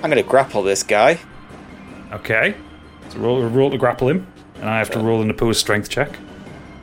[0.04, 1.20] I'm gonna grapple this guy.
[2.12, 2.56] okay
[3.10, 6.18] so roll roll to grapple him and i have to roll an opposed strength check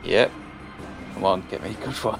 [0.05, 0.31] Yep.
[1.13, 2.19] Come on, get me a good one.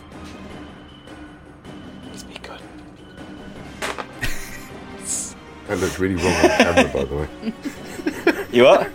[5.69, 7.53] That looked really wrong on camera, by the way.
[8.51, 8.89] You what?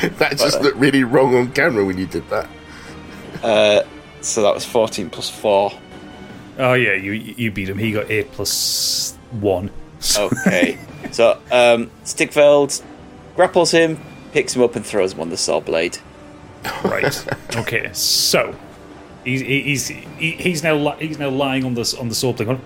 [0.18, 2.48] That just looked really wrong on camera when you did that.
[3.42, 3.82] uh,
[4.22, 5.72] so that was 14 plus 4.
[6.58, 9.70] oh yeah you you beat him he got 8 plus 1
[10.18, 10.78] Okay.
[11.10, 12.82] so, um, Stigveld
[13.36, 13.98] grapples him,
[14.32, 15.98] picks him up, and throws him on the saw blade.
[16.84, 17.26] Right.
[17.56, 17.90] Okay.
[17.92, 18.54] So
[19.24, 22.46] he's he's he's now he's now lying on the on the blade.
[22.46, 22.60] Going,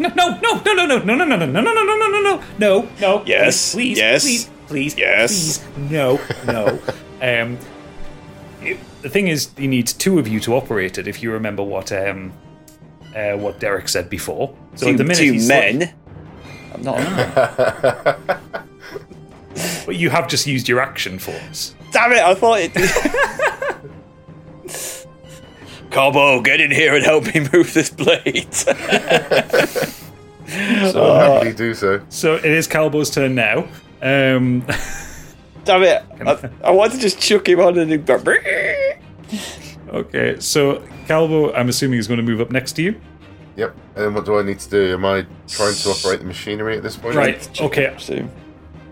[0.00, 2.08] no no no no no no no no no no no no no no no
[2.08, 5.58] no no no no Yes, please yes, please please yes.
[5.58, 6.78] please no no
[7.20, 7.58] um
[9.02, 11.90] the thing is you need two of you to operate it if you remember what
[11.92, 12.32] um
[13.14, 15.92] uh, what Derek said before So two, at the minute two men.
[16.74, 18.18] I'm not.
[19.84, 21.74] But you have just used your action force.
[21.90, 22.20] Damn it!
[22.22, 22.72] I thought it.
[25.92, 28.52] Calbo, get in here and help me move this blade.
[28.54, 28.72] So
[31.02, 32.02] I'll happily do so.
[32.08, 33.68] So it is Calbo's turn now.
[34.02, 34.60] Um,
[35.64, 36.02] Damn it!
[36.26, 38.20] I, I want to just chuck him on and he'd go.
[39.88, 43.00] okay, so Calbo, I'm assuming is going to move up next to you.
[43.56, 43.74] Yep.
[43.94, 44.94] And then what do I need to do?
[44.94, 47.14] Am I trying to operate the machinery at this point?
[47.14, 47.60] Right.
[47.60, 47.94] Okay.
[47.98, 48.28] So,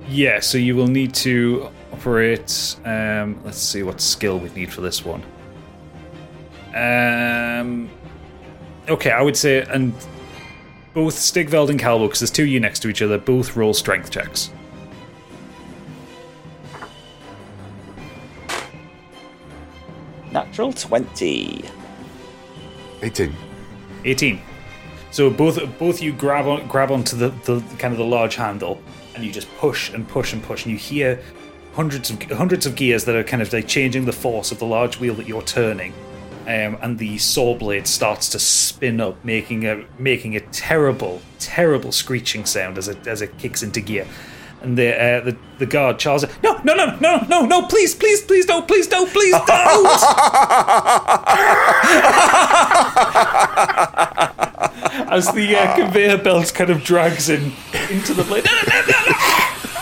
[0.08, 0.40] Yeah.
[0.40, 2.76] So you will need to operate.
[2.84, 5.22] Um, let's see what skill we need for this one.
[6.74, 7.90] Um.
[8.88, 9.94] Okay, I would say, and
[10.94, 13.74] both Stigveld and Calbo, because there's two of you next to each other, both roll
[13.74, 14.50] strength checks.
[20.32, 21.64] natural twenty.
[23.02, 23.34] 18.
[24.04, 24.40] 18.
[25.10, 28.80] So both both you grab on grab onto the, the kind of the large handle
[29.14, 31.20] and you just push and push and push and you hear
[31.74, 34.66] hundreds of hundreds of gears that are kind of like changing the force of the
[34.66, 35.92] large wheel that you're turning.
[36.50, 41.92] Um, and the saw blade starts to spin up, making a making a terrible, terrible
[41.92, 44.04] screeching sound as it as it kicks into gear.
[44.60, 48.22] And the uh, the the guard Charles, no, no, no, no, no, no, please, please,
[48.22, 49.46] please don't, please don't, please don't.
[55.08, 57.52] as the uh, conveyor belt kind of drags in
[57.90, 58.44] into the blade.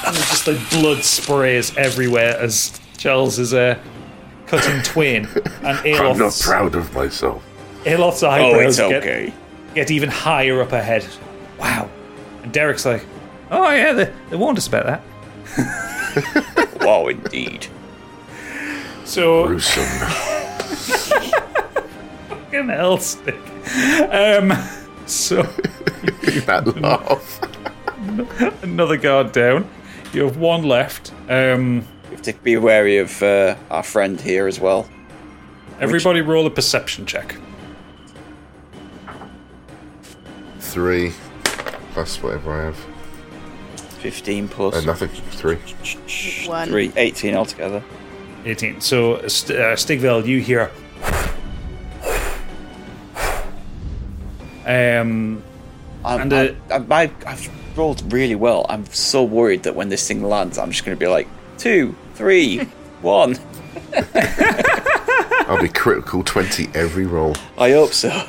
[0.06, 3.78] And just like blood sprays everywhere as Charles is uh,
[4.48, 5.28] cut in twain.
[5.62, 7.44] And I'm not proud of myself.
[7.86, 9.32] Aeloth's Oh, eyebrows it's get, okay.
[9.74, 11.06] get even higher up her head.
[11.58, 11.88] Wow.
[12.42, 13.04] And Derek's like,
[13.50, 15.02] oh yeah, they, they warned us about that.
[16.80, 17.66] wow, indeed.
[19.04, 19.84] So, Gruesome.
[22.28, 23.36] fucking hell, stick.
[24.10, 24.52] Um,
[25.06, 27.40] so, that laugh.
[28.62, 29.68] another guard down.
[30.12, 31.12] You have one left.
[31.28, 31.84] Um, We
[32.18, 34.88] have to be wary of uh, our friend here as well.
[35.80, 37.36] everybody roll a perception check.
[40.58, 41.12] Three.
[41.92, 42.76] Plus whatever I have.
[44.00, 45.08] Fifteen plus Uh, nothing.
[45.08, 45.56] Three.
[46.48, 46.68] One.
[46.68, 47.82] three, 18 altogether.
[48.44, 48.80] 18.
[48.80, 50.70] So, St- uh, Stigveld, you hear.
[54.66, 55.42] Um,
[56.04, 58.66] I'm, And, uh, I, I, I've rolled really well.
[58.68, 61.96] I'm so worried that when this thing lands, I'm just going to be like two,
[62.18, 62.58] three,
[63.00, 63.38] one.
[65.48, 67.36] I'll be critical 20 every roll.
[67.56, 68.28] I hope so.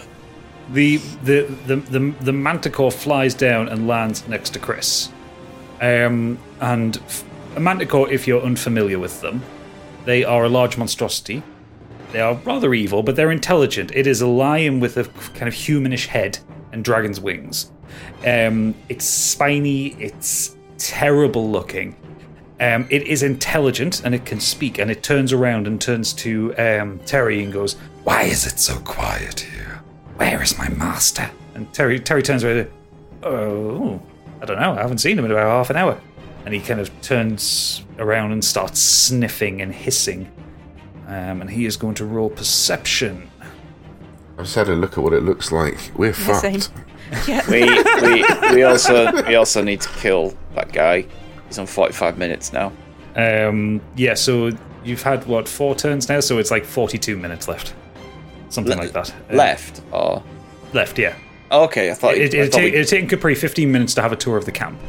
[0.69, 5.09] the, the, the, the, the manticore flies down and lands next to Chris.
[5.81, 7.23] Um, and f-
[7.55, 9.41] a manticore, if you're unfamiliar with them,
[10.05, 11.41] they are a large monstrosity.
[12.11, 13.91] They are rather evil, but they're intelligent.
[13.95, 16.37] It is a lion with a kind of humanish head
[16.71, 17.71] and dragon's wings.
[18.25, 21.95] Um, it's spiny, it's terrible looking.
[22.61, 26.53] Um, it is intelligent and it can speak, and it turns around and turns to
[26.57, 29.81] um, Terry and goes, Why is it so quiet here?
[30.17, 31.29] Where is my master?
[31.55, 32.69] And Terry Terry turns around.
[33.23, 34.01] Oh,
[34.41, 34.73] I don't know.
[34.73, 35.99] I haven't seen him in about half an hour.
[36.45, 40.31] And he kind of turns around and starts sniffing and hissing.
[41.07, 43.29] Um, and he is going to roll perception.
[44.37, 45.77] I've just had a look at what it looks like.
[45.95, 46.59] We're Yeah, same.
[46.61, 46.71] fucked.
[47.27, 47.41] Yeah.
[47.49, 47.63] We,
[48.07, 51.05] we, we also we also need to kill that guy.
[51.49, 52.71] He's on 45 minutes now.
[53.17, 54.51] Um, yeah, so
[54.85, 57.73] you've had what four turns now, so it's like forty-two minutes left,
[58.49, 59.13] something Le- like that.
[59.29, 60.23] Uh, Left or
[60.73, 61.15] left, yeah.
[61.51, 61.89] oh, okay?
[61.91, 64.11] I thought It, I it'd, thought take, we- it'd take Capri 15 minutes to have
[64.13, 64.79] a tour of the camp.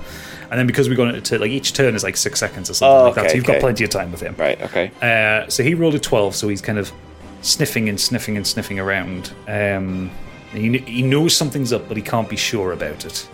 [0.51, 2.95] And then because we're going to, like, each turn is like six seconds or something
[2.99, 4.35] Oh, like that, so you've got plenty of time with him.
[4.37, 4.61] right.
[4.62, 4.91] Okay.
[5.01, 6.93] Uh, so he rolled a 12, so he's kind of
[7.41, 9.32] sniffing and sniffing and sniffing around.
[9.49, 10.11] Um,
[10.53, 13.28] he, he knows something's up, but he can't be sure about it.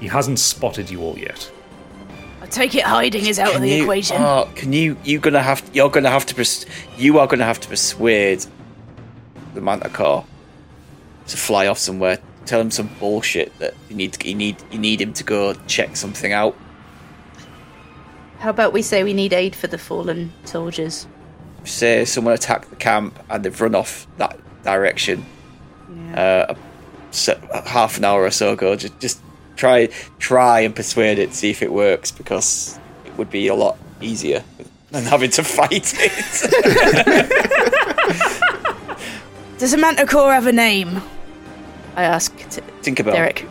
[0.00, 1.50] He hasn't spotted you all yet.
[2.50, 4.16] I take it hiding is out of the you, equation.
[4.16, 4.96] Oh, can you?
[5.04, 5.62] You're gonna have?
[5.72, 6.34] You're gonna have to.
[6.34, 6.66] Pers-
[6.96, 8.44] you are gonna have to persuade
[9.54, 10.24] the manticore
[11.28, 12.18] to fly off somewhere.
[12.46, 14.24] Tell him some bullshit that you need.
[14.24, 14.56] You need.
[14.72, 16.56] You need him to go check something out.
[18.40, 21.06] How about we say we need aid for the fallen soldiers?
[21.62, 25.24] Say someone attacked the camp and they've run off that direction.
[26.14, 26.52] Uh,
[27.28, 28.74] a, half an hour or so ago.
[28.74, 29.20] Just, just
[29.60, 29.88] try,
[30.18, 31.34] try and persuade it.
[31.34, 34.42] See if it works because it would be a lot easier
[34.90, 36.12] than having to fight it.
[39.58, 41.02] Does a manticore have a name?
[41.94, 43.12] I ask t- Tinkerbell.
[43.12, 43.46] Derek.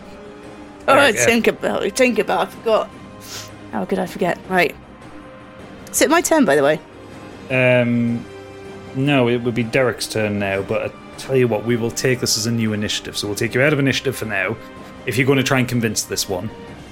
[0.87, 1.25] Oh, Derek, yeah.
[1.27, 1.91] Tinkerbell.
[1.93, 2.89] Tinkerbell, I forgot.
[3.71, 4.39] How could I forget?
[4.49, 4.75] Right.
[5.91, 6.79] Is it my turn, by the way?
[7.51, 8.25] Um,
[8.95, 12.19] no, it would be Derek's turn now, but I tell you what, we will take
[12.21, 13.15] this as a new initiative.
[13.15, 14.57] So we'll take you out of initiative for now.
[15.09, 16.49] If you're going to try and convince this one,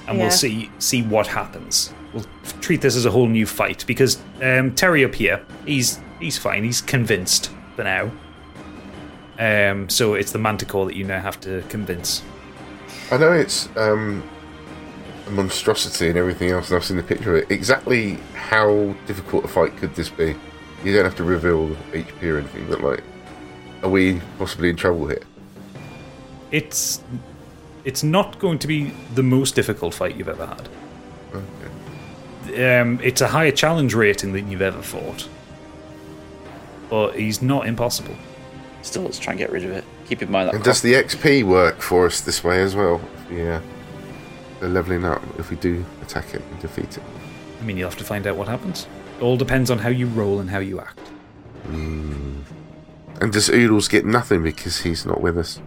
[0.08, 0.24] and Yeah.
[0.24, 1.94] we'll see see what happens.
[2.12, 2.24] We'll
[2.60, 6.64] treat this as a whole new fight because um, Terry up here, he's he's fine.
[6.64, 8.10] He's convinced for now.
[9.38, 12.22] Um, so it's the Manticore that you now have to convince.
[13.12, 14.28] I know it's um,
[15.28, 17.50] a monstrosity and everything else, and I've seen the picture of it.
[17.52, 20.34] Exactly how difficult a fight could this be?
[20.82, 23.04] You don't have to reveal HP or anything, but like,
[23.84, 25.22] are we possibly in trouble here?
[26.50, 27.00] It's
[27.84, 30.68] it's not going to be the most difficult fight you've ever had.
[32.48, 35.28] Um, it's a higher challenge rating than you've ever fought,
[36.88, 38.16] but he's not impossible.
[38.82, 39.84] Still, let's try and get rid of it.
[40.08, 43.00] Keep in mind that And does the XP work for us this way as well?
[43.30, 43.60] Yeah,
[44.60, 47.02] the leveling up if we do attack it and defeat it.
[47.60, 48.86] I mean, you'll have to find out what happens.
[49.18, 50.98] It all depends on how you roll and how you act.
[53.20, 55.60] And does Oodles get nothing because he's not with us?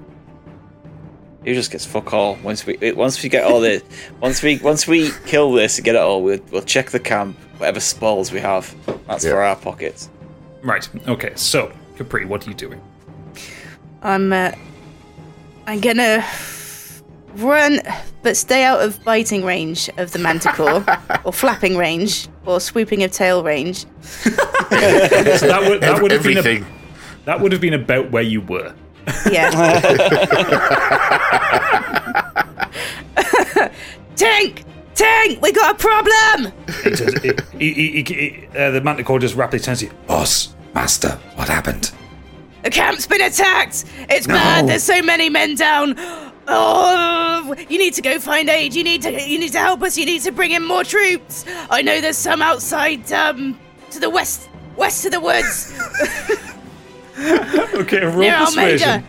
[1.43, 2.37] He just gets fuck all.
[2.43, 3.81] Once we once we get all this,
[4.19, 7.35] once we once we kill this and get it all, we'll, we'll check the camp.
[7.57, 8.73] Whatever spoils we have,
[9.07, 9.31] that's Yeah.
[9.31, 10.09] for our pockets.
[10.61, 10.87] Right.
[11.07, 11.31] Okay.
[11.35, 12.79] So, Capri, what are you doing?
[14.03, 14.51] I'm uh,
[15.65, 16.23] I'm gonna
[17.37, 17.79] run,
[18.21, 20.85] but stay out of biting range of the manticore,
[21.23, 23.85] or flapping range, or swooping of tail range.
[24.71, 26.65] So that would that would have been a,
[27.25, 28.73] that would have been about where you were.
[29.31, 29.49] Yeah.
[34.15, 34.63] Tank!
[34.95, 35.41] Tank!
[35.41, 36.53] We got a problem!
[36.83, 39.91] It he- uh, the Manticore just rapidly turns to you.
[40.07, 41.91] Boss, master, what happened?
[42.63, 43.85] The camp's been attacked!
[44.09, 44.35] It's No.
[44.35, 45.95] bad, there's so many men down!
[46.47, 48.73] Oh, you need to go find aid.
[48.73, 49.95] You need to you need to help us.
[49.97, 51.45] You need to bring in more troops.
[51.69, 53.57] I know there's some outside um
[53.91, 55.71] to the west west of the woods
[57.81, 58.87] Okay, roll near persuasion.
[58.89, 59.07] Almeida.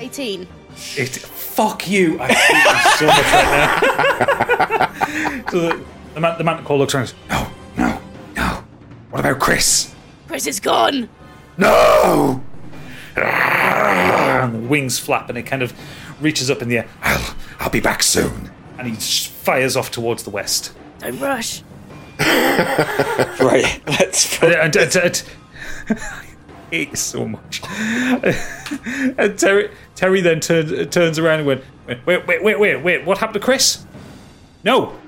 [0.00, 0.46] 18.
[0.96, 2.18] It, fuck you!
[2.20, 3.50] I hate you so much right
[5.44, 5.50] now.
[5.50, 5.84] so the,
[6.14, 7.12] the, man, the Manticore looks around.
[7.30, 8.00] and goes, No, no,
[8.36, 8.64] no.
[9.10, 9.94] What about Chris?
[10.28, 11.08] Chris is gone.
[11.56, 12.42] No!
[13.16, 15.72] and the wings flap, and it kind of
[16.20, 18.50] reaches up in the air, I'll, I'll be back soon.
[18.78, 20.72] and he fires off towards the west.
[21.00, 21.62] Don't rush.
[23.40, 24.42] Right, let's.
[24.42, 26.24] And- I
[26.70, 27.62] hate so much.
[27.70, 33.18] and Terry, Terry then turned, turns around and went, wait, wait, wait, wait, wait, what
[33.18, 33.84] happened to Chris?
[34.64, 34.98] No,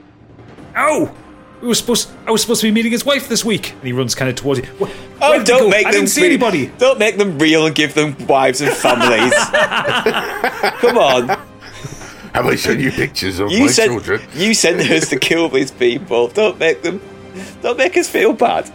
[0.74, 1.12] no,
[1.60, 3.72] we were supposed, I was supposed to be meeting his wife this week.
[3.72, 4.66] And he runs kind of towards you.
[4.78, 6.68] Where, Oh, where don't make I them didn't see anybody.
[6.78, 9.34] Don't make them real and give them wives and families.
[10.80, 11.38] Come on,
[12.34, 14.20] Have I shown you pictures of you my said children?
[14.34, 16.28] you sent us to kill these people.
[16.28, 17.00] Don't make them.
[17.62, 18.70] Don't make us feel bad.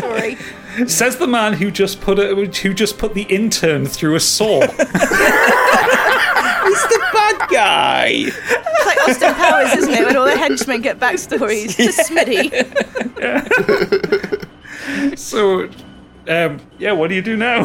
[0.00, 0.36] Sorry.
[0.86, 4.60] Says the man who just put a, who just put the intern through a saw.
[6.62, 8.06] He's the bad guy.
[8.26, 10.06] It's like Austin Powers, isn't it?
[10.06, 11.76] When all the henchmen get backstories.
[11.84, 12.48] Just Smitty.
[15.18, 15.68] so,
[16.28, 17.64] um, yeah, what do you do now?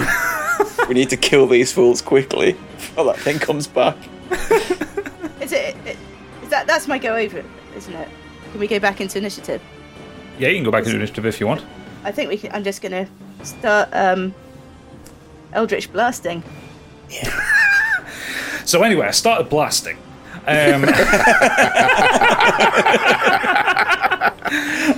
[0.87, 3.97] We need to kill these fools quickly before that thing comes back.
[5.41, 5.97] Is it, it?
[6.43, 7.43] Is that that's my go over,
[7.75, 8.07] isn't it?
[8.51, 9.61] Can we go back into initiative?
[10.39, 11.63] yeah, you can go back into initiative if you want.
[12.03, 12.51] I think we can.
[12.53, 13.07] I'm just gonna
[13.43, 14.33] start um,
[15.53, 16.43] Eldritch blasting.
[17.09, 17.29] Yeah.
[18.65, 19.97] so anyway, I started blasting.
[20.47, 20.85] Um,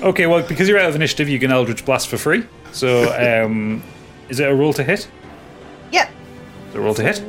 [0.04, 2.46] okay, well, because you're out of initiative, you can Eldritch Blast for free.
[2.72, 3.82] So, um,
[4.30, 5.10] is it a roll to hit?
[5.92, 6.10] Yep.
[6.70, 7.24] Is it a roll to hit?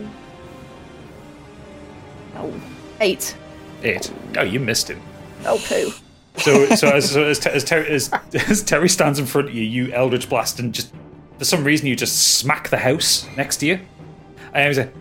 [2.37, 2.53] Oh,
[3.01, 3.37] eight.
[3.83, 4.13] Eight.
[4.37, 5.01] Oh, you missed him.
[5.45, 5.93] Oh, poo.
[6.37, 8.11] So, so as, so as, Ter- as, Ter- as,
[8.49, 10.93] as Terry stands in front of you, you Eldritch Blast and just,
[11.39, 13.81] for some reason, you just smack the house next to you.
[14.53, 14.93] And he's like,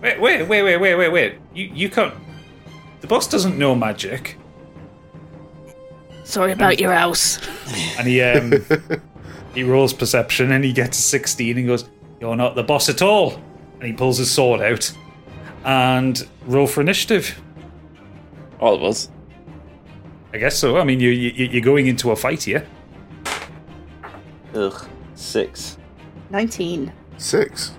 [0.00, 1.34] wait, wait, wait, wait, wait, wait, wait.
[1.54, 2.14] You, you can't.
[3.00, 4.36] The boss doesn't know magic.
[6.24, 7.38] Sorry about your house.
[7.98, 8.52] And he um,
[9.54, 11.88] he rolls perception and he gets a 16 and goes,
[12.20, 13.34] You're not the boss at all.
[13.74, 14.92] And he pulls his sword out
[15.64, 17.40] and roll for initiative.
[18.60, 19.08] All of us.
[20.32, 20.78] I guess so.
[20.78, 22.66] I mean, you, you, you're going into a fight here.
[24.54, 24.86] Ugh.
[25.14, 25.78] Six.
[26.30, 26.92] Nineteen.
[27.16, 27.72] Six.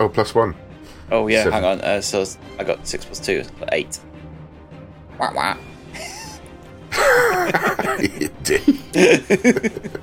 [0.00, 0.54] Oh, plus one.
[1.10, 1.52] Oh yeah, Seven.
[1.52, 1.80] hang on.
[1.80, 2.24] Uh, so
[2.58, 3.98] I got six plus two, so eight.
[5.18, 5.56] Wah, wah.
[7.98, 8.62] You did.
[8.92, 9.98] So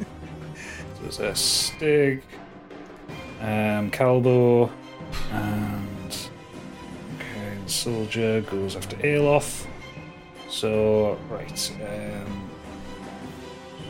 [1.02, 2.24] there's a Stig,
[3.44, 4.72] um, Calbo,
[5.32, 6.18] and
[7.18, 9.68] okay, the soldier goes after Aeloth.
[10.50, 12.50] So right, um,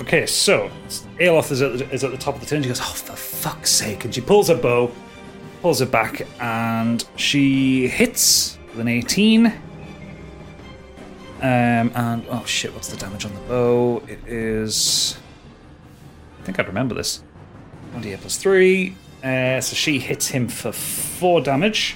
[0.01, 0.71] okay, so
[1.19, 2.63] Aeloth is at, the, is at the top of the turn.
[2.63, 4.91] She goes, "Oh, for fuck's sake!" And she pulls her bow,
[5.61, 9.45] pulls it back, and she hits with an 18.
[11.43, 14.01] Um, and oh shit, what's the damage on the bow?
[14.07, 15.17] It is.
[16.39, 17.21] I think I'd remember this.
[17.93, 18.95] 1d8 plus 3.
[19.23, 21.95] Uh, so she hits him for 4 damage.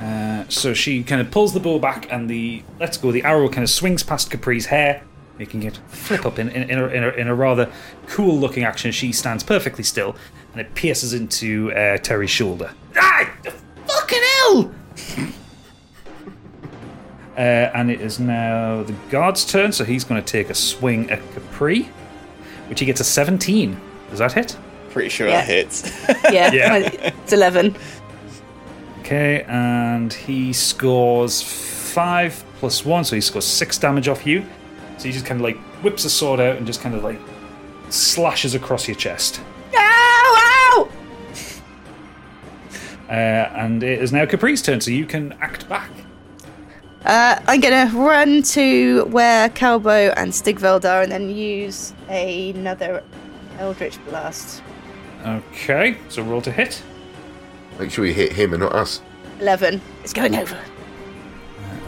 [0.00, 3.12] Uh, so she kind of pulls the bow back, and the let's go.
[3.12, 5.02] The arrow kind of swings past Capri's hair,
[5.38, 7.70] making it flip up in in, in, a, in, a, in a rather
[8.06, 8.92] cool looking action.
[8.92, 10.16] She stands perfectly still,
[10.52, 12.72] and it pierces into uh, Terry's shoulder.
[12.96, 13.30] Ah,
[13.86, 14.74] fucking hell!
[17.36, 21.10] uh, and it is now the guard's turn, so he's going to take a swing
[21.10, 21.90] at Capri,
[22.68, 23.78] which he gets a 17.
[24.08, 24.56] Does that hit?
[24.90, 25.36] Pretty sure Yeah.
[25.40, 25.82] that hits.
[26.32, 26.76] Yeah, Yeah.
[26.76, 27.76] it's 11.
[29.00, 34.44] Okay, and he scores five plus one, so he scores six damage off you.
[34.98, 37.18] So he just kind of like whips a sword out and just kind of like
[37.88, 39.40] slashes across your chest.
[39.74, 39.78] Ow!
[40.38, 40.88] Ow!
[43.08, 45.90] Uh, and it is now Capri's turn, so you can act back.
[47.04, 53.02] Uh, I'm gonna run to where Calbo and Stigveld are and then use another
[53.58, 54.62] Eldritch Blast.
[55.24, 56.82] Okay, so roll to hit.
[57.78, 59.00] Make sure you hit him and not us.
[59.40, 59.80] 11.
[60.02, 60.58] It's going over.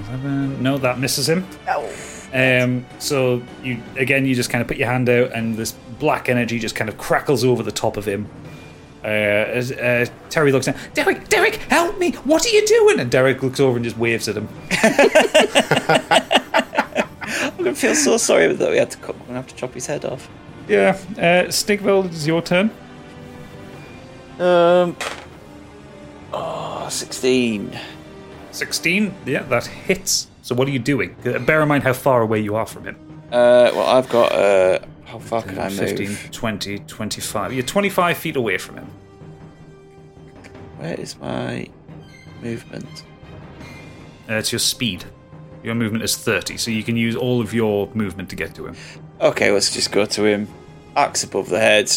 [0.09, 0.63] 11.
[0.63, 1.47] No, that misses him.
[1.69, 1.93] Oh.
[2.35, 6.31] Um, so you again, you just kind of put your hand out, and this black
[6.31, 8.27] energy just kind of crackles over the top of him.
[9.05, 12.13] Uh, as uh, Terry looks down, Derek, Derek, help me!
[12.13, 13.01] What are you doing?
[13.01, 14.49] And Derek looks over and just waves at him.
[17.43, 19.19] I'm gonna feel so sorry that we had to cut.
[19.19, 20.31] We're gonna have to chop his head off.
[20.69, 22.71] Yeah, uh, Stigveld, it's your turn.
[24.43, 24.97] Um.
[26.33, 27.79] Oh, 16.
[28.51, 29.15] 16.
[29.27, 30.27] Yeah, that hits.
[30.43, 31.15] So what are you doing?
[31.25, 32.97] Uh, Bear in mind how far away you are from him.
[33.31, 34.33] Uh, well, I've got.
[34.33, 35.79] Uh, how far can I move?
[35.79, 37.53] 15, 20, 25.
[37.53, 38.91] You're 25 feet away from him.
[40.79, 41.69] Where is my
[42.43, 43.05] movement?
[44.29, 45.05] Uh, it's your speed.
[45.63, 48.67] Your movement is 30, so you can use all of your movement to get to
[48.67, 48.77] him.
[49.21, 50.49] Okay, let's just go to him.
[50.97, 51.93] Axe above the head.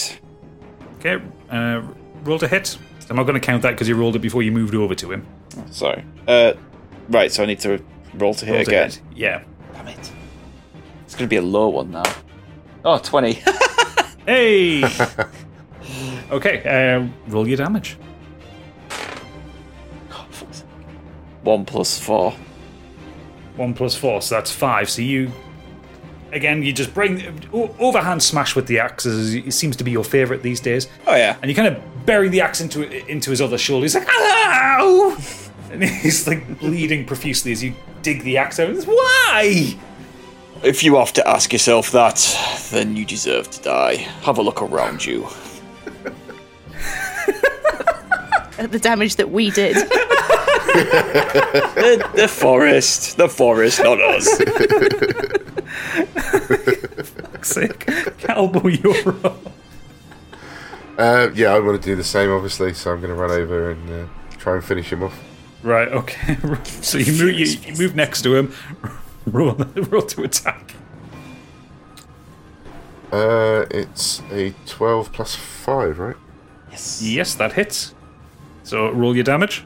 [0.99, 1.81] Okay, uh,
[2.25, 2.77] roll to hit.
[3.09, 5.11] I'm not going to count that because you rolled it before you moved over to
[5.11, 5.25] him.
[5.71, 6.03] Sorry.
[6.27, 6.53] Uh,
[7.09, 7.31] right.
[7.31, 7.81] So I need to
[8.15, 8.89] roll to hit Roll to again.
[8.89, 9.01] hit.
[9.15, 9.43] Yeah.
[9.73, 10.11] Damn it.
[11.05, 12.03] It's gonna be a low one now.
[12.83, 13.41] Oh, 20.
[14.27, 14.83] Hey!
[16.31, 16.63] okay,
[16.97, 17.95] uh, roll your damage.
[21.43, 22.33] one plus four.
[23.55, 24.89] One plus four, so that's five.
[24.89, 25.31] So you,
[26.31, 27.21] again, you just bring
[27.53, 29.05] overhand smash with the axe.
[29.05, 30.87] as It seems to be your favorite these days.
[31.05, 31.37] Oh yeah.
[31.43, 33.85] And you kind of bury the axe into into his other shoulder.
[33.85, 35.17] He's like, "Ow!"
[35.71, 38.69] and he's like bleeding profusely as you dig the axe out.
[38.69, 39.77] It's, Why?
[40.63, 42.17] If you have to ask yourself that,
[42.71, 43.95] then you deserve to die.
[44.23, 45.23] Have a look around you.
[48.57, 49.75] At the damage that we did.
[50.75, 53.17] the, the forest.
[53.17, 54.25] The forest, not us.
[57.47, 57.85] Sick.
[58.19, 59.51] Calbo, you're up.
[60.97, 63.71] Uh, yeah, I want to do the same, obviously, so I'm going to run over
[63.71, 64.07] and uh,
[64.37, 65.17] try and finish him off.
[65.63, 65.87] Right.
[65.89, 66.37] Okay.
[66.81, 67.33] So you move.
[67.39, 68.53] You, you move next to him.
[69.25, 69.53] Roll.
[69.75, 70.75] Roll to attack.
[73.11, 76.15] Uh, it's a 12 plus 5, right?
[76.69, 77.01] Yes.
[77.01, 77.95] Yes, that hits.
[78.63, 79.65] So roll your damage.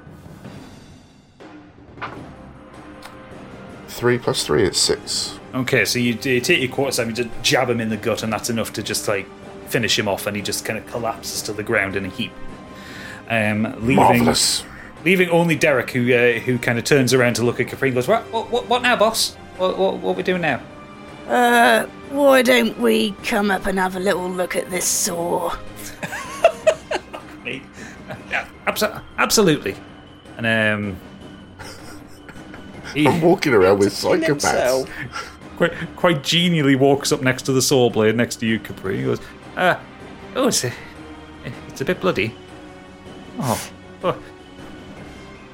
[3.88, 5.40] 3 plus 3, is 6.
[5.56, 8.24] Okay, so you, you take your quarter staff, you just jab him in the gut,
[8.24, 9.28] and that's enough to just like
[9.70, 12.32] finish him off, and he just kind of collapses to the ground in a heap.
[13.30, 14.64] Um, leaving, Marvellous.
[15.06, 17.96] leaving only Derek, who uh, who kind of turns around to look at Capri and
[17.96, 18.24] goes, "What?
[18.32, 18.50] What?
[18.50, 19.36] What, what now, boss?
[19.58, 19.98] What, what?
[19.98, 20.62] What we doing now?"
[21.28, 25.56] Uh, why don't we come up and have a little look at this saw?
[27.44, 27.62] Me?
[28.32, 29.76] Yeah, abso- absolutely.
[30.38, 30.98] And um,
[32.94, 34.90] he I'm walking around with Entertain psychopaths.
[35.58, 38.98] quite, quite genially walks up next to the saw blade next to you, Capri.
[38.98, 39.20] He goes,
[39.60, 39.78] "Ah,
[40.38, 40.72] oh, it's a,
[41.68, 42.34] it's a bit bloody.
[43.40, 43.70] Oh,
[44.00, 44.16] poor,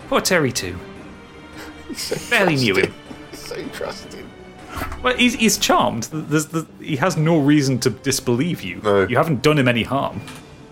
[0.08, 0.78] poor Terry too.
[1.88, 2.94] He's so Barely knew him.
[3.32, 4.30] He's so trusting.
[5.02, 6.04] Well, he's, he's charmed.
[6.12, 8.82] There's the, he has no reason to disbelieve you.
[8.84, 9.08] No.
[9.08, 10.22] You haven't done him any harm.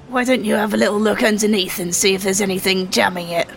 [0.10, 3.48] Why don't you have a little look underneath and see if there's anything jamming it?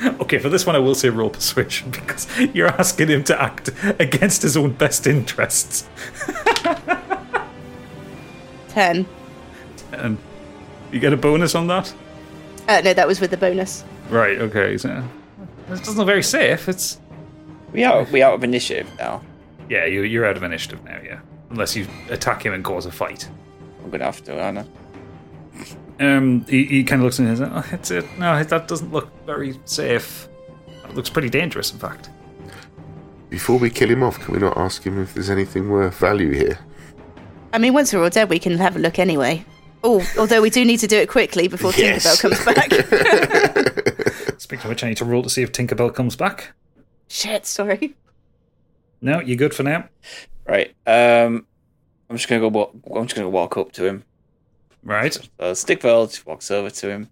[0.20, 3.70] Okay, for this one, I will say roll persuasion because you're asking him to act
[3.98, 5.88] against his own best interests.
[8.68, 9.06] 10.
[9.90, 10.18] Ten.
[10.92, 11.94] you get a bonus on that?
[12.68, 13.84] Uh, no, that was with the bonus.
[14.10, 14.76] Right, okay.
[14.76, 15.02] So,
[15.68, 16.68] this doesn't look very safe.
[16.68, 17.00] It's.
[17.72, 19.22] We are We out of initiative now.
[19.68, 21.20] Yeah, you, you're out of initiative now, yeah.
[21.50, 23.28] Unless you attack him and cause a fight.
[23.82, 24.66] I'm gonna have to, Anna.
[25.98, 28.04] Um, he, he kind of looks at it and says, oh, it's it.
[28.18, 30.28] No, that doesn't look very safe.
[30.84, 32.10] It looks pretty dangerous, in fact.
[33.30, 36.30] Before we kill him off, can we not ask him if there's anything worth value
[36.32, 36.58] here?
[37.52, 39.44] I mean, once we're all dead, we can have a look anyway.
[39.82, 42.04] Oh, although we do need to do it quickly before Yes.
[42.20, 44.38] Tinkerbell comes back.
[44.38, 46.52] Speaking of which, I need to roll to see if Tinkerbell comes back.
[47.08, 47.94] Shit, sorry.
[49.00, 49.88] No, you're good for now?
[50.46, 50.74] Right.
[50.86, 51.46] Um,
[52.10, 52.48] I'm just gonna go.
[52.48, 54.04] Walk, I'm just gonna walk up to him.
[54.86, 55.16] Right.
[55.40, 57.10] Uh, Stigveld walks over to him.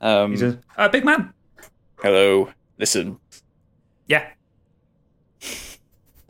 [0.00, 1.32] Um, He's a uh, big man.
[2.00, 2.50] hello.
[2.78, 3.18] Listen,
[4.06, 4.26] Yeah.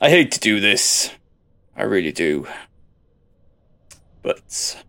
[0.00, 1.10] I hate to do this.
[1.76, 2.46] I really do.
[4.22, 4.82] But,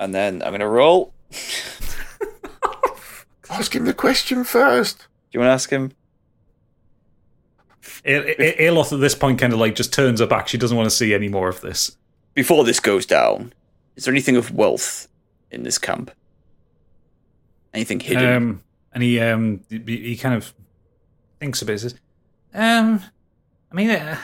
[0.00, 1.14] and then I'm gonna roll.
[3.50, 4.98] Ask him the question first.
[4.98, 5.92] Do you want to ask him?
[8.04, 10.48] A- A- Aeloth at this point kind of like just turns her back.
[10.48, 11.96] She doesn't want to see any more of this.
[12.34, 13.52] Before this goes down,
[13.96, 15.08] is there anything of wealth
[15.50, 16.10] in this camp?
[17.72, 18.32] Anything hidden?
[18.36, 18.62] Um,
[18.92, 20.54] and he um he, kind of
[21.40, 21.80] thinks a bit.
[21.80, 21.94] Says,
[22.54, 23.02] um,
[23.72, 24.18] I mean, uh,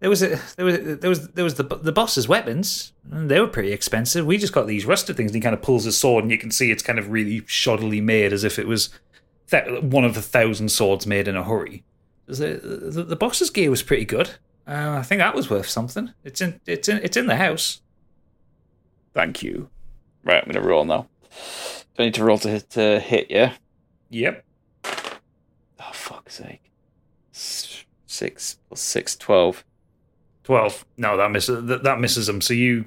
[0.00, 2.92] there was a there was there was there was the the boss's weapons.
[3.10, 4.24] and They were pretty expensive.
[4.24, 5.30] We just got these rusted things.
[5.30, 7.42] And he kind of pulls his sword, and you can see it's kind of really
[7.42, 8.88] shoddily made, as if it was
[9.50, 11.84] th- one of the thousand swords made in a hurry.
[12.26, 14.30] The the, the boss's gear was pretty good.
[14.66, 16.14] Uh, I think that was worth something.
[16.24, 17.82] It's in it's in it's in the house.
[19.14, 19.68] Thank you.
[20.24, 21.08] Right, I'm gonna roll now.
[21.96, 23.54] Do I need to roll to hit, to hit yeah?
[24.10, 24.44] Yep.
[24.84, 26.70] Oh, fuck's sake.
[27.32, 29.64] Six plus six, twelve.
[30.44, 30.84] Twelve.
[30.96, 32.40] No, that misses that, that misses him.
[32.40, 32.86] So you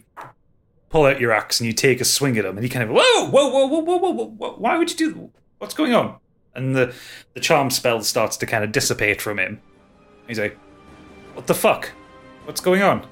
[0.89, 2.89] pull out your axe and you take a swing at him, and he kind of
[2.89, 4.55] whoa, whoa, whoa, whoa, whoa, whoa, whoa, whoa.
[4.57, 5.31] Why would you do?
[5.57, 6.17] What's going on?
[6.55, 6.93] And the
[7.33, 9.59] the charm spell starts to kind of dissipate from him.
[10.27, 10.57] He's like,
[11.33, 11.91] "What the fuck?
[12.45, 13.07] What's going on?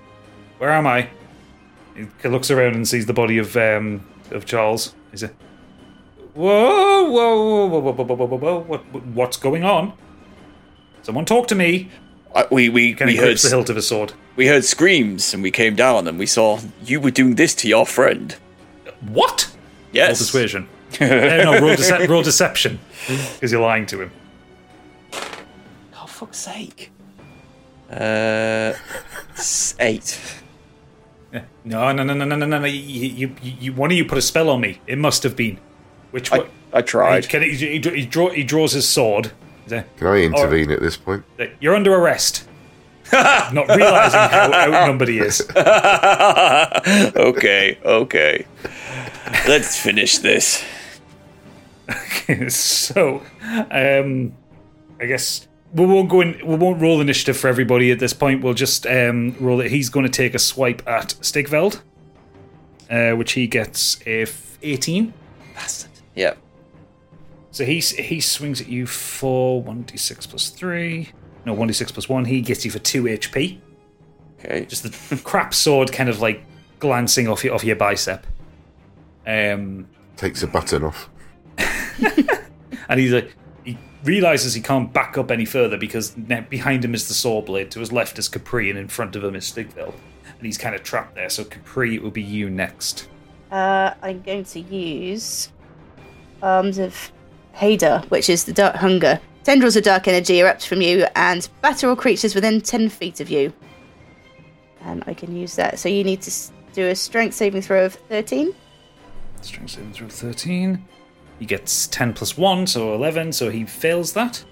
[0.60, 1.10] Where am I?"
[2.22, 4.94] He looks around and sees the body of um of Charles.
[5.12, 5.36] He's like,
[6.34, 8.60] "Whoa, whoa, whoa, whoa, whoa, whoa, whoa, whoa, whoa!
[8.60, 9.94] What, what- what's going on?
[11.04, 11.90] Someone talk to me!"
[12.36, 14.14] I, we we Kind we of heard the hilt of his sword.
[14.38, 17.68] we heard screams and we came down and we saw you were doing this to
[17.68, 18.36] your friend.
[19.02, 19.50] What?
[19.52, 19.58] Roll
[19.92, 20.20] Yes.
[20.20, 20.70] persuasion.
[21.02, 22.80] Uh, no, roll, dece- roll deception.
[23.08, 24.12] Because you're lying to him.
[25.14, 26.92] Oh fuck's sake.
[27.92, 28.74] Uh,
[29.34, 30.18] s- eight.
[31.64, 32.60] No, no, no, no, no, no, no.
[32.60, 32.66] no.
[32.66, 34.80] You, you, you, you, one of you put a spell on me.
[34.88, 35.60] It must have been.
[36.12, 36.50] Which I, one?
[36.74, 37.30] I He, tried.
[37.30, 39.32] can, he, he, he, draw, he draws his sword.
[39.68, 41.24] Can I intervene at this point?
[41.62, 42.48] You're under arrest.
[43.14, 45.42] Not realizing how outnumbered he is.
[47.16, 48.46] okay, okay.
[49.48, 50.64] Let's finish this.
[52.50, 53.22] so,
[53.70, 54.34] um,
[55.00, 56.40] I guess we won't go in.
[56.46, 58.44] We won't roll initiative for everybody at this point.
[58.44, 59.72] We'll just um, roll it.
[59.72, 61.82] He's going to take a swipe at Stigveld,
[62.90, 65.14] uh, which he gets a f- 18.
[65.56, 65.92] Bastard.
[66.16, 66.34] Yeah.
[67.52, 71.10] So he he swings at you for one d six plus three.
[71.46, 72.26] No, one d six plus one.
[72.26, 73.60] He gets you for two HP.
[74.40, 74.66] Okay.
[74.66, 76.44] Just the crap sword, kind of like
[76.80, 78.26] glancing off your off your bicep.
[79.28, 81.10] Um, Takes a button off.
[81.58, 83.41] and he's like, he
[84.04, 87.72] realizes he can't back up any further because behind him is the saw blade.
[87.72, 89.94] To his left is Capri, and in front of him is Stigveld.
[90.38, 91.30] and he's kind of trapped there.
[91.30, 93.08] So Capri, it will be you next.
[93.52, 95.50] Uh, I'm going to use
[96.42, 97.12] Arms of
[97.56, 99.20] Hadar, which is the Dark Hunger.
[99.44, 103.30] Tendrils of dark energy erupt from you and batter all creatures within 10 feet of
[103.32, 103.52] you.
[104.82, 105.80] And I can use that.
[105.80, 106.32] So you need to
[106.74, 108.54] do a strength saving throw of 13.
[109.42, 110.86] Strength saving throw of thirteen.
[111.42, 113.34] He gets ten plus one, so eleven.
[113.34, 114.46] So he fails that.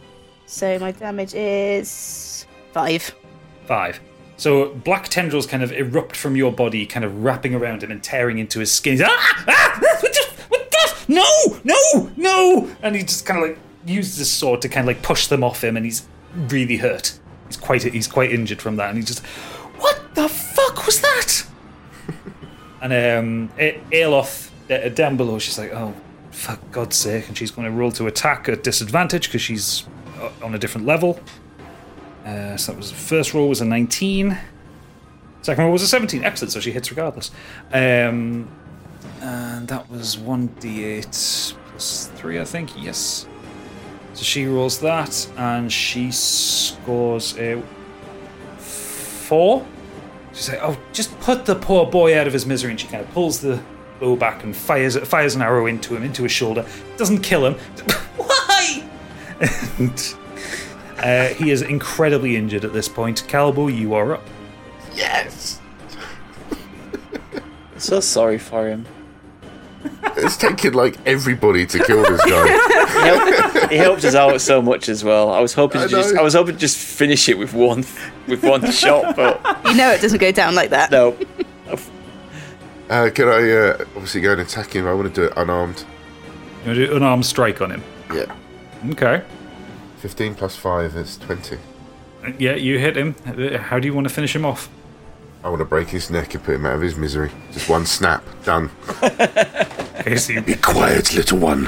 [0.47, 3.15] So my damage is 5.
[3.67, 3.99] Five.
[4.37, 8.01] So black tendrils kind of erupt from your body, kind of wrapping around him and
[8.01, 8.93] tearing into his skin.
[8.93, 12.75] He's ah, ah, what the, what the, no, no, no!
[12.81, 15.43] And he just kind of like uses his sword to kind of like push them
[15.43, 17.19] off him, and he's really hurt.
[17.45, 19.23] He's quite he's quite injured from that, and he's just,
[19.77, 21.45] what the fuck was that?
[22.81, 25.93] and um, Aeloth uh, down below, she's like, oh,
[26.39, 29.85] for God's sake, and she's going to roll to attack at disadvantage because she's
[30.19, 31.19] uh, on a different level.
[32.25, 34.37] Uh, so that was first roll was a 19.
[35.41, 36.23] Second roll was a 17.
[36.23, 36.51] Excellent.
[36.51, 37.31] So she hits regardless.
[37.73, 38.49] Um,
[39.21, 42.71] and that was 1d8 plus 3, I think.
[42.81, 43.27] Yes.
[44.13, 47.61] So she rolls that and she scores a
[48.57, 49.65] 4.
[50.33, 52.71] She's like, oh, just put the poor boy out of his misery.
[52.71, 53.61] And she kind of pulls the
[53.99, 56.65] bow back and fires, fires an arrow into him, into his shoulder.
[56.97, 57.53] Doesn't kill him.
[58.17, 58.83] Why?
[59.77, 60.15] and
[60.99, 63.23] uh, he is incredibly injured at this point.
[63.27, 64.27] Calbo, you are up.
[64.93, 65.59] Yes!
[67.77, 68.85] So sorry for him.
[70.17, 72.47] it's taken like everybody to kill this guy.
[72.47, 75.31] He helped, he helped us out so much as well.
[75.31, 77.85] I was hoping to I just, I was hoping to just finish it with one,
[78.27, 80.91] with one shot, but You know it doesn't go down like that.
[80.91, 81.15] no.
[82.89, 84.87] Uh, can I uh, obviously go and attack him?
[84.87, 85.85] I want to do it unarmed.
[86.63, 87.83] You want to do an armed strike on him?
[88.13, 88.35] Yeah.
[88.91, 89.23] Okay.
[89.97, 91.57] 15 plus 5 is 20.
[92.37, 93.13] Yeah, you hit him.
[93.59, 94.69] How do you want to finish him off?
[95.43, 97.31] I want to break his neck and put him out of his misery.
[97.51, 98.23] Just one snap.
[98.43, 98.69] Done.
[99.99, 101.65] Okay, so you, Be quiet, little one.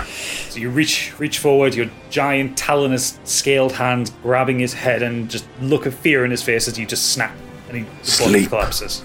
[0.47, 5.45] so you reach reach forward, your giant talonous scaled hand grabbing his head and just
[5.59, 7.35] look of fear in his face as you just snap
[7.67, 8.47] and he Sleep.
[8.47, 9.03] collapses.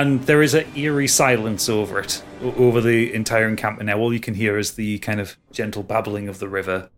[0.00, 3.98] And there is an eerie silence over it, over the entire encampment now.
[3.98, 6.88] All you can hear is the kind of gentle babbling of the river,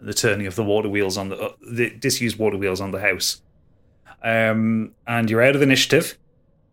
[0.00, 3.00] the turning of the water wheels on the, uh, the disused water wheels on the
[3.00, 3.42] house.
[4.22, 6.16] Um, and you're out of initiative,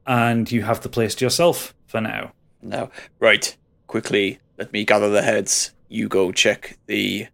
[0.05, 2.33] and you have the place to yourself for now.
[2.61, 2.91] No.
[3.19, 3.57] Right.
[3.87, 5.73] Quickly, let me gather the heads.
[5.87, 7.29] You go check the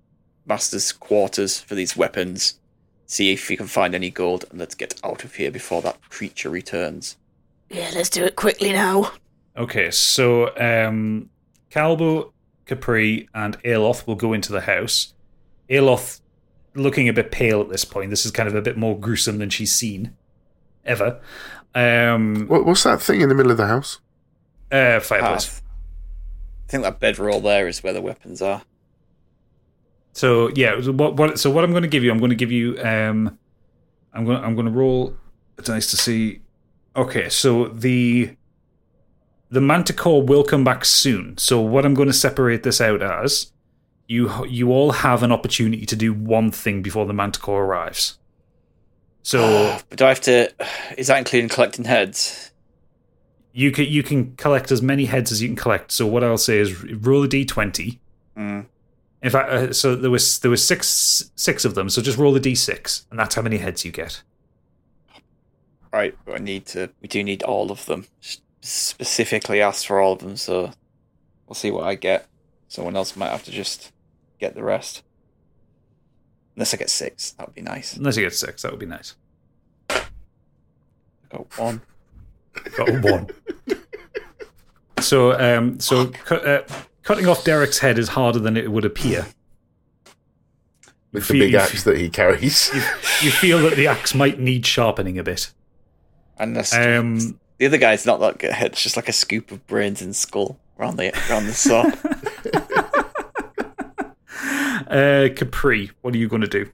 [0.45, 2.57] master's quarters for these weapons.
[3.05, 6.09] See if you can find any gold, and let's get out of here before that
[6.09, 7.17] creature returns.
[7.69, 9.11] Yeah, let's do it quickly now.
[9.57, 11.29] Okay, so um,
[11.71, 12.31] Calbo,
[12.65, 15.13] Capri, and Aeloth will go into the house.
[15.69, 16.21] Aeloth
[16.75, 18.09] looking a bit pale at this point.
[18.09, 20.13] This is kind of a bit more gruesome than she's seen
[20.85, 21.19] ever.
[21.73, 23.99] Um, What, what's that thing in the middle of the house?
[24.71, 25.45] uh, fireplace.
[25.45, 25.61] Path.
[26.67, 28.63] I think that bedroll there is where the weapons are.
[30.13, 31.39] So yeah, what what?
[31.39, 32.77] So what I'm going to give you, I'm going to give you.
[32.81, 33.37] Um,
[34.13, 34.43] I'm going.
[34.43, 35.15] I'm going to roll
[35.57, 36.39] a dice to see.
[36.95, 38.35] Okay, so the
[39.49, 41.37] the manticore will come back soon.
[41.37, 43.51] So what I'm going to separate this out as,
[44.07, 48.17] you you all have an opportunity to do one thing before the manticore arrives.
[49.23, 50.53] So But do I have to?
[50.97, 52.51] Is that including collecting heads?
[53.55, 55.89] you can you can collect as many heads as you can collect.
[55.91, 57.97] So what I'll say is roll a d20.
[58.37, 58.65] Mm.
[59.21, 61.89] In fact, uh, so there was there was six six of them.
[61.89, 64.23] So just roll a d6, and that's how many heads you get.
[65.95, 66.89] Right, but I need to.
[67.01, 68.07] We do need all of them.
[68.59, 70.73] Specifically asked for all of them, so
[71.47, 72.27] we'll see what I get.
[72.67, 73.93] Someone else might have to just
[74.37, 75.03] get the rest.
[76.57, 77.95] Unless I get six, that would be nice.
[77.95, 79.15] Unless you get six, that would be nice.
[79.89, 80.01] I
[81.29, 81.81] got one.
[82.75, 83.29] Got one.
[84.99, 86.67] so, um, so cu- uh,
[87.03, 89.27] cutting off Derek's head is harder than it would appear.
[91.13, 92.69] With feel- the big you axe that he carries.
[93.21, 95.53] You feel that the axe might need sharpening a bit.
[96.37, 98.53] Unless Um, the other guy's not that good.
[98.59, 101.83] It's just like a scoop of brains and skull around the around the saw.
[104.89, 106.69] uh, Capri, what are you going to do?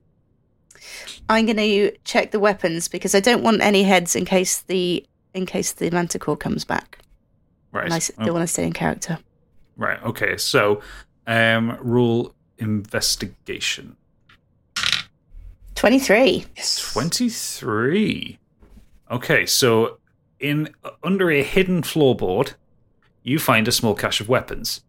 [1.30, 5.06] I'm going to check the weapons because I don't want any heads in case the
[5.34, 7.00] in case the manticore comes back.
[7.72, 7.86] Right.
[7.86, 9.18] And I still Oh, want to stay in character.
[9.78, 10.02] right.
[10.04, 10.36] Okay.
[10.38, 10.82] So,
[11.26, 13.96] um, rule investigation.
[15.76, 16.46] Twenty three.
[16.58, 16.92] yes.
[16.94, 18.38] 23.
[19.12, 20.00] Okay, so
[20.40, 20.74] in
[21.04, 22.54] under a hidden floorboard,
[23.24, 24.82] you find a small cache of weapons.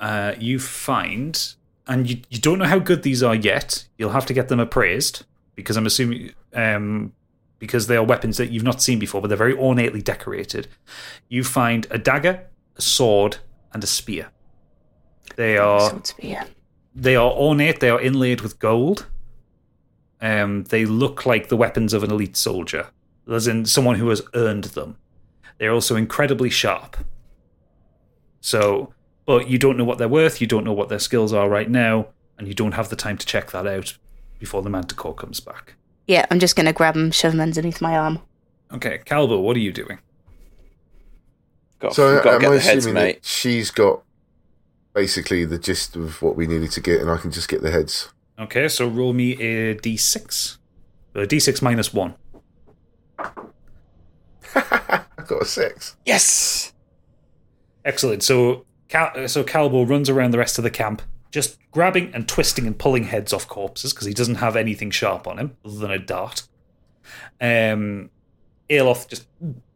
[0.00, 1.54] Uh, you find,
[1.86, 3.86] and you, you don't know how good these are yet.
[3.98, 7.12] You'll have to get them appraised because I'm assuming, um,
[7.58, 10.68] because they are weapons that you've not seen before, but they're very ornately decorated.
[11.28, 12.46] You find a dagger,
[12.76, 13.38] a sword,
[13.72, 14.30] and a spear.
[15.36, 16.44] They are Sword spear.
[16.94, 17.80] they are ornate.
[17.80, 19.06] They are inlaid with gold.
[20.20, 22.88] Um, they look like the weapons of an elite soldier,
[23.30, 24.96] as in someone who has earned them.
[25.58, 26.96] They're also incredibly sharp.
[28.40, 28.92] So,
[29.24, 30.40] but you don't know what they're worth.
[30.40, 32.08] You don't know what their skills are right now,
[32.38, 33.96] and you don't have the time to check that out
[34.38, 35.74] before the manticore comes back.
[36.06, 38.20] Yeah, I'm just going to grab them, shove them underneath my arm.
[38.72, 39.98] Okay, Calbo, what are you doing?
[41.78, 43.22] Got, So got to am get I the heads, assuming mate.
[43.22, 44.02] that she's got
[44.94, 47.70] basically the gist of what we needed to get, and I can just get the
[47.70, 48.10] heads?
[48.38, 50.58] Okay, so roll me a d6.
[51.14, 52.14] A d6 minus one.
[54.54, 55.96] I got a six.
[56.04, 56.72] Yes.
[57.84, 58.22] Excellent.
[58.22, 62.66] So, Cal- so Calbo runs around the rest of the camp, just grabbing and twisting
[62.66, 65.90] and pulling heads off corpses because he doesn't have anything sharp on him other than
[65.90, 66.42] a dart.
[67.40, 68.10] Um,
[68.68, 69.26] Aeloth just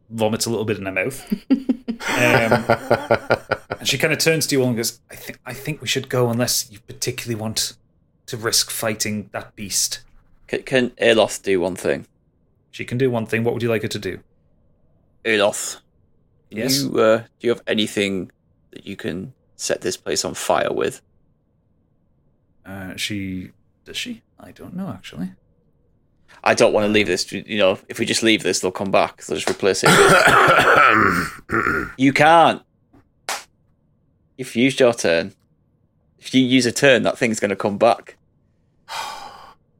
[0.09, 2.65] vomits a little bit in her mouth, um,
[3.79, 5.87] and she kind of turns to you all and goes, "I think I think we
[5.87, 7.77] should go unless you particularly want
[8.25, 10.01] to risk fighting that beast."
[10.47, 12.07] Can, can Aeloth do one thing?
[12.71, 13.43] She can do one thing.
[13.43, 14.19] What would you like her to do?
[15.23, 15.81] Aeloth,
[16.49, 16.83] can Yes.
[16.83, 18.31] You, uh, do you have anything
[18.71, 21.01] that you can set this place on fire with?
[22.65, 23.51] Uh, she
[23.85, 24.21] does she?
[24.39, 25.31] I don't know actually.
[26.43, 27.31] I don't want to leave this.
[27.31, 29.23] You know, if we just leave this, they'll come back.
[29.23, 29.89] They'll just replace it.
[29.89, 31.91] With...
[31.97, 32.63] you can't.
[34.37, 35.33] You've used your turn.
[36.17, 38.17] If you use a turn, that thing's going to come back.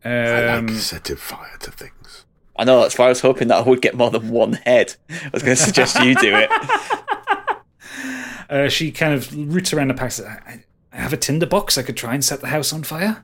[0.03, 2.20] I Um, like setting fire to things.
[2.55, 4.95] I know, that's why I was hoping that I would get more than one head.
[5.09, 6.49] I was going to suggest you do it.
[8.49, 10.19] uh, she kind of roots around the pack.
[10.19, 11.77] I, I have a tinder box.
[11.77, 13.23] I could try and set the house on fire.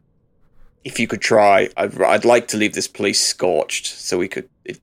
[0.84, 4.48] If you could try, I'd, I'd like to leave this place scorched so we could.
[4.64, 4.80] It,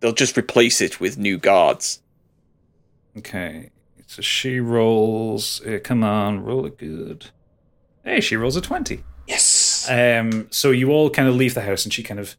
[0.00, 2.00] they'll just replace it with new guards.
[3.16, 3.70] Okay,
[4.06, 5.60] so she rolls.
[5.66, 7.30] Uh, come on, roll it good.
[8.04, 9.02] Hey, she rolls a twenty.
[9.26, 9.88] Yes.
[9.90, 12.36] Um, so you all kind of leave the house, and she kind of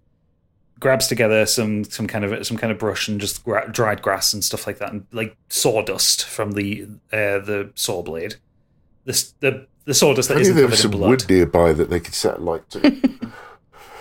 [0.80, 4.34] grabs together some some kind of some kind of brush and just gra- dried grass
[4.34, 8.35] and stuff like that, and like sawdust from the uh, the saw blade.
[9.06, 11.10] This the the sawdust that Maybe isn't there covered was in some blood.
[11.10, 13.19] wood nearby that they could set light to.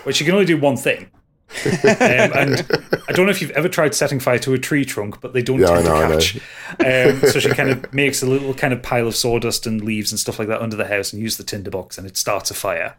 [0.05, 1.11] But she can only do one thing.
[1.67, 2.67] um, and
[3.09, 5.43] I don't know if you've ever tried setting fire to a tree trunk, but they
[5.43, 6.41] don't Yeah, tend know, to
[6.79, 7.23] catch.
[7.25, 10.11] Um, so she kind of makes a little kind of pile of sawdust and leaves
[10.13, 12.55] and stuff like that under the house and use the tinderbox, and it starts a
[12.55, 12.97] fire.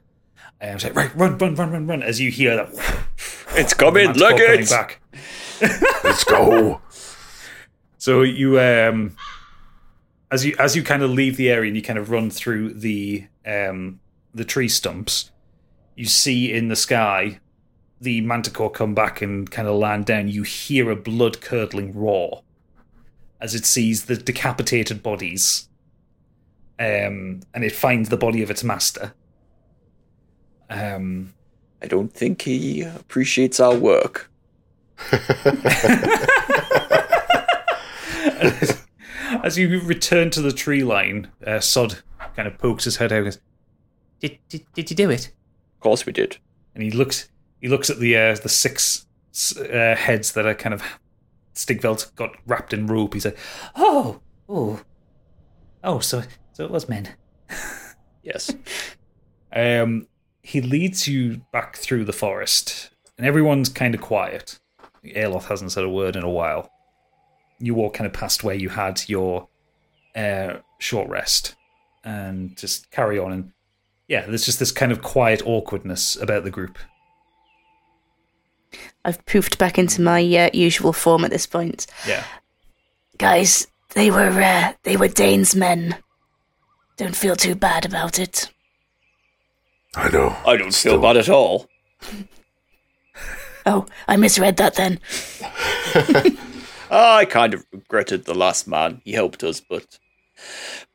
[0.62, 3.06] And she's like, right, run, run, run, run, run, as you hear that.
[3.52, 4.70] It's coming, look it!
[4.70, 5.02] back.
[6.04, 6.82] Let's go.
[7.98, 9.16] So you um
[10.32, 12.74] as you as you kind of leave the area and you kind of run through
[12.74, 14.00] the um
[14.34, 15.32] the tree stumps,
[15.96, 17.40] you see in the sky
[18.00, 20.28] the manticore come back and kind of land down.
[20.28, 22.44] You hear a blood curdling roar
[23.42, 25.68] as it sees the decapitated bodies.
[26.78, 29.14] Um and it finds the body of its master.
[30.70, 31.34] Um
[31.82, 34.30] I don't think he appreciates our work.
[39.44, 42.00] as you return to the tree line, uh, Sod
[42.36, 43.40] kind of pokes his head out and goes,
[44.20, 45.28] did, did, did you do it?
[45.28, 46.38] Of course we did.
[46.76, 47.30] and he looks
[47.62, 49.06] he looks at the uh, the six
[49.58, 50.84] uh, heads that are kind of
[51.56, 53.14] Stigveld got wrapped in rope.
[53.14, 53.38] He's like,
[53.76, 54.82] oh, oh,
[55.84, 56.24] oh, so
[56.54, 57.10] so it was men.
[58.22, 58.54] Yes.
[59.52, 60.06] Um,
[60.50, 62.90] he leads you back through the forest,
[63.20, 64.58] and everyone's kind of quiet.
[65.06, 66.72] Aeloth hasn't said a word in a while.
[67.60, 69.48] You walk kind of past where you had your
[70.16, 71.56] uh, short rest,
[72.04, 73.32] and just carry on.
[73.32, 73.52] And
[74.08, 76.80] yeah, there's just this kind of quiet awkwardness about the group.
[79.06, 81.86] I've poofed back into my uh, usual form at this point.
[82.08, 82.24] Yeah.
[83.20, 85.98] Guys, they were uh, they were Dane's men.
[86.98, 88.50] Don't feel too bad about it.
[89.96, 90.36] I know.
[90.46, 91.68] I don't Still- feel bad at all.
[93.66, 95.00] Oh, I misread that then.
[96.90, 99.02] I kind of regretted the last man.
[99.04, 100.00] He helped us, but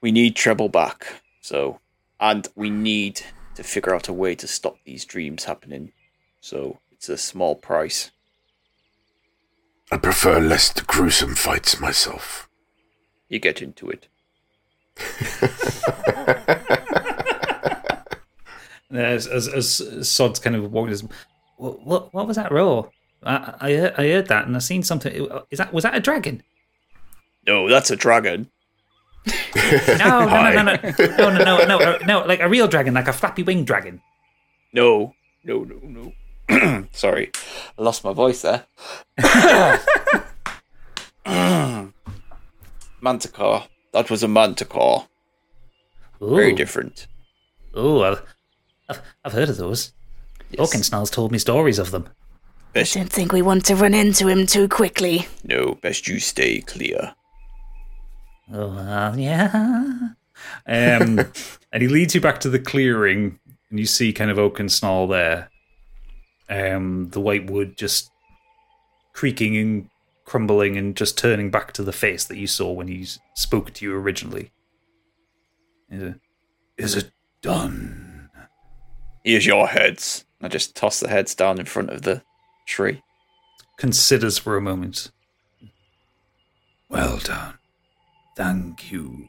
[0.01, 1.07] we need Treble back.
[1.43, 1.79] So,
[2.19, 3.21] and we need
[3.55, 5.93] to figure out a way to stop these dreams happening.
[6.41, 8.11] So, it's a small price.
[9.93, 12.49] I prefer less gruesome fights myself.
[13.29, 14.09] You get into it.
[18.95, 21.03] As as, as Sod's kind of walking, his,
[21.57, 22.91] what, what what was that roar?
[23.25, 25.29] I I heard, I heard that, and I seen something.
[25.51, 26.43] Is that was that a dragon?
[27.47, 28.51] No, that's a dragon.
[29.55, 33.09] No, no, no, no, no, no, no, no, no, no, like a real dragon, like
[33.09, 34.03] a flappy winged dragon.
[34.75, 35.15] No,
[35.45, 36.13] no, no,
[36.49, 36.87] no.
[36.93, 37.31] Sorry,
[37.79, 38.67] I lost my voice there.
[43.05, 43.65] Manticore.
[43.93, 45.07] That was a manticore.
[46.21, 47.07] Very different.
[47.75, 48.19] Oh,
[48.89, 49.93] I've, I've I've heard of those.
[50.51, 50.61] Yes.
[50.75, 52.09] Oakensnell's told me stories of them.
[52.77, 55.27] I don't think we want to run into him too quickly.
[55.45, 57.15] no, best you stay clear.
[58.53, 59.51] Oh, uh, yeah.
[60.67, 61.21] Um,
[61.73, 63.39] and he leads you back to the clearing,
[63.71, 65.49] and you see kind of Oakensnell there.
[66.51, 68.11] Um, the white wood just
[69.15, 69.89] creaking and
[70.25, 73.85] crumbling and just turning back to the face that you saw when he spoke to
[73.85, 74.51] you originally.
[75.91, 76.17] He's a-
[76.77, 78.04] Is it done?
[79.25, 80.25] Here's your heads.
[80.43, 82.23] I just toss the heads down in front of the
[82.67, 83.03] tree.
[83.79, 85.11] considers for a moment.
[86.89, 87.59] Well done.
[88.37, 89.29] Thank you.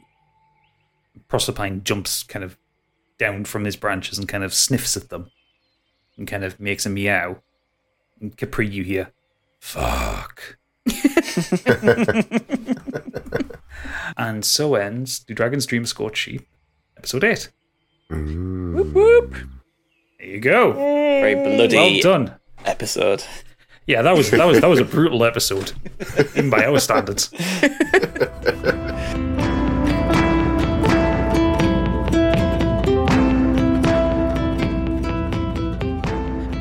[1.29, 2.57] Proserpine jumps kind of
[3.17, 5.31] down from his branches and kind of sniffs at them
[6.17, 7.41] and kind of makes a meow.
[8.19, 9.11] And Capri, you hear,
[9.59, 10.57] Fuck.
[14.17, 16.45] and so ends Do Dragons Dream of Scorched Sheep,
[16.97, 17.49] episode 8.
[18.11, 19.49] Mm.
[20.25, 20.73] There you go.
[20.73, 22.35] Very bloody Well done.
[22.65, 23.23] episode.
[23.85, 25.73] Yeah, that was that was that was a brutal episode,
[26.35, 27.29] even by our standards.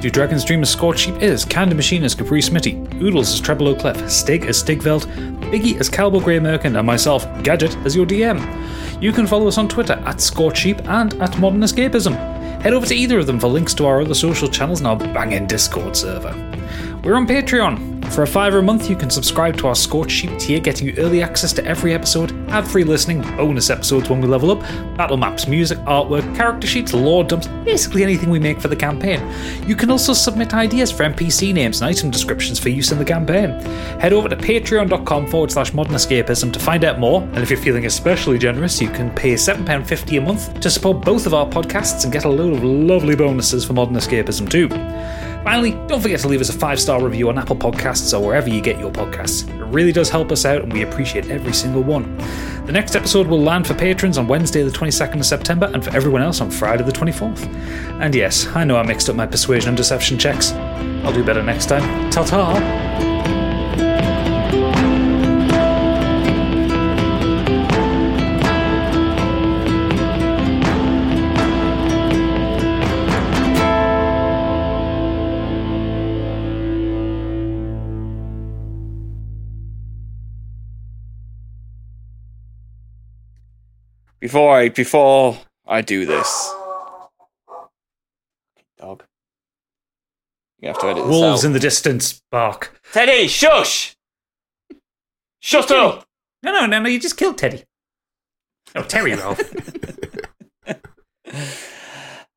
[0.00, 3.68] Do Dragons Dream as Scorched Sheep is, Candy Machine as Capri Smitty, Oodles as Treble
[3.68, 5.06] O'Clef, Stig as Stigveld,
[5.50, 8.38] Biggie as Calbo Grey Merkin, and myself, Gadget, as your DM.
[9.02, 12.12] You can follow us on Twitter at Scorched Sheep and at Modern Escapism.
[12.64, 14.96] Head over to either of them for links to our other social channels and our
[14.96, 16.32] banging Discord server.
[17.04, 17.93] We're on Patreon.
[18.10, 20.94] For a fiver a month, you can subscribe to our Scorched Sheep tier, getting you
[20.98, 24.60] early access to every episode, ad free listening, bonus episodes when we level up,
[24.96, 29.20] battle maps, music, artwork, character sheets, lore dumps, basically anything we make for the campaign.
[29.66, 33.04] You can also submit ideas for NPC names and item descriptions for use in the
[33.04, 33.50] campaign.
[33.98, 37.58] Head over to patreon.com forward slash modern escapism to find out more, and if you're
[37.58, 42.04] feeling especially generous, you can pay £7.50 a month to support both of our podcasts
[42.04, 44.68] and get a load of lovely bonuses for modern escapism too.
[45.44, 48.48] Finally, don't forget to leave us a five star review on Apple Podcasts or wherever
[48.48, 49.46] you get your podcasts.
[49.48, 52.16] It really does help us out, and we appreciate every single one.
[52.64, 55.94] The next episode will land for patrons on Wednesday, the 22nd of September, and for
[55.94, 57.46] everyone else on Friday, the 24th.
[58.00, 60.52] And yes, I know I mixed up my persuasion and deception checks.
[60.52, 62.10] I'll do better next time.
[62.10, 63.13] Ta ta!
[84.24, 86.50] Before I before I do this,
[88.78, 89.04] dog,
[90.58, 91.48] you have to edit this Wolves out.
[91.48, 92.80] in the distance bark.
[92.90, 93.94] Teddy, shush!
[95.40, 96.06] Shut up!
[96.42, 97.64] No, no, no, no, you just killed Teddy.
[98.74, 99.40] Oh, Terry, Ralph.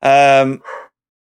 [0.02, 0.62] Um,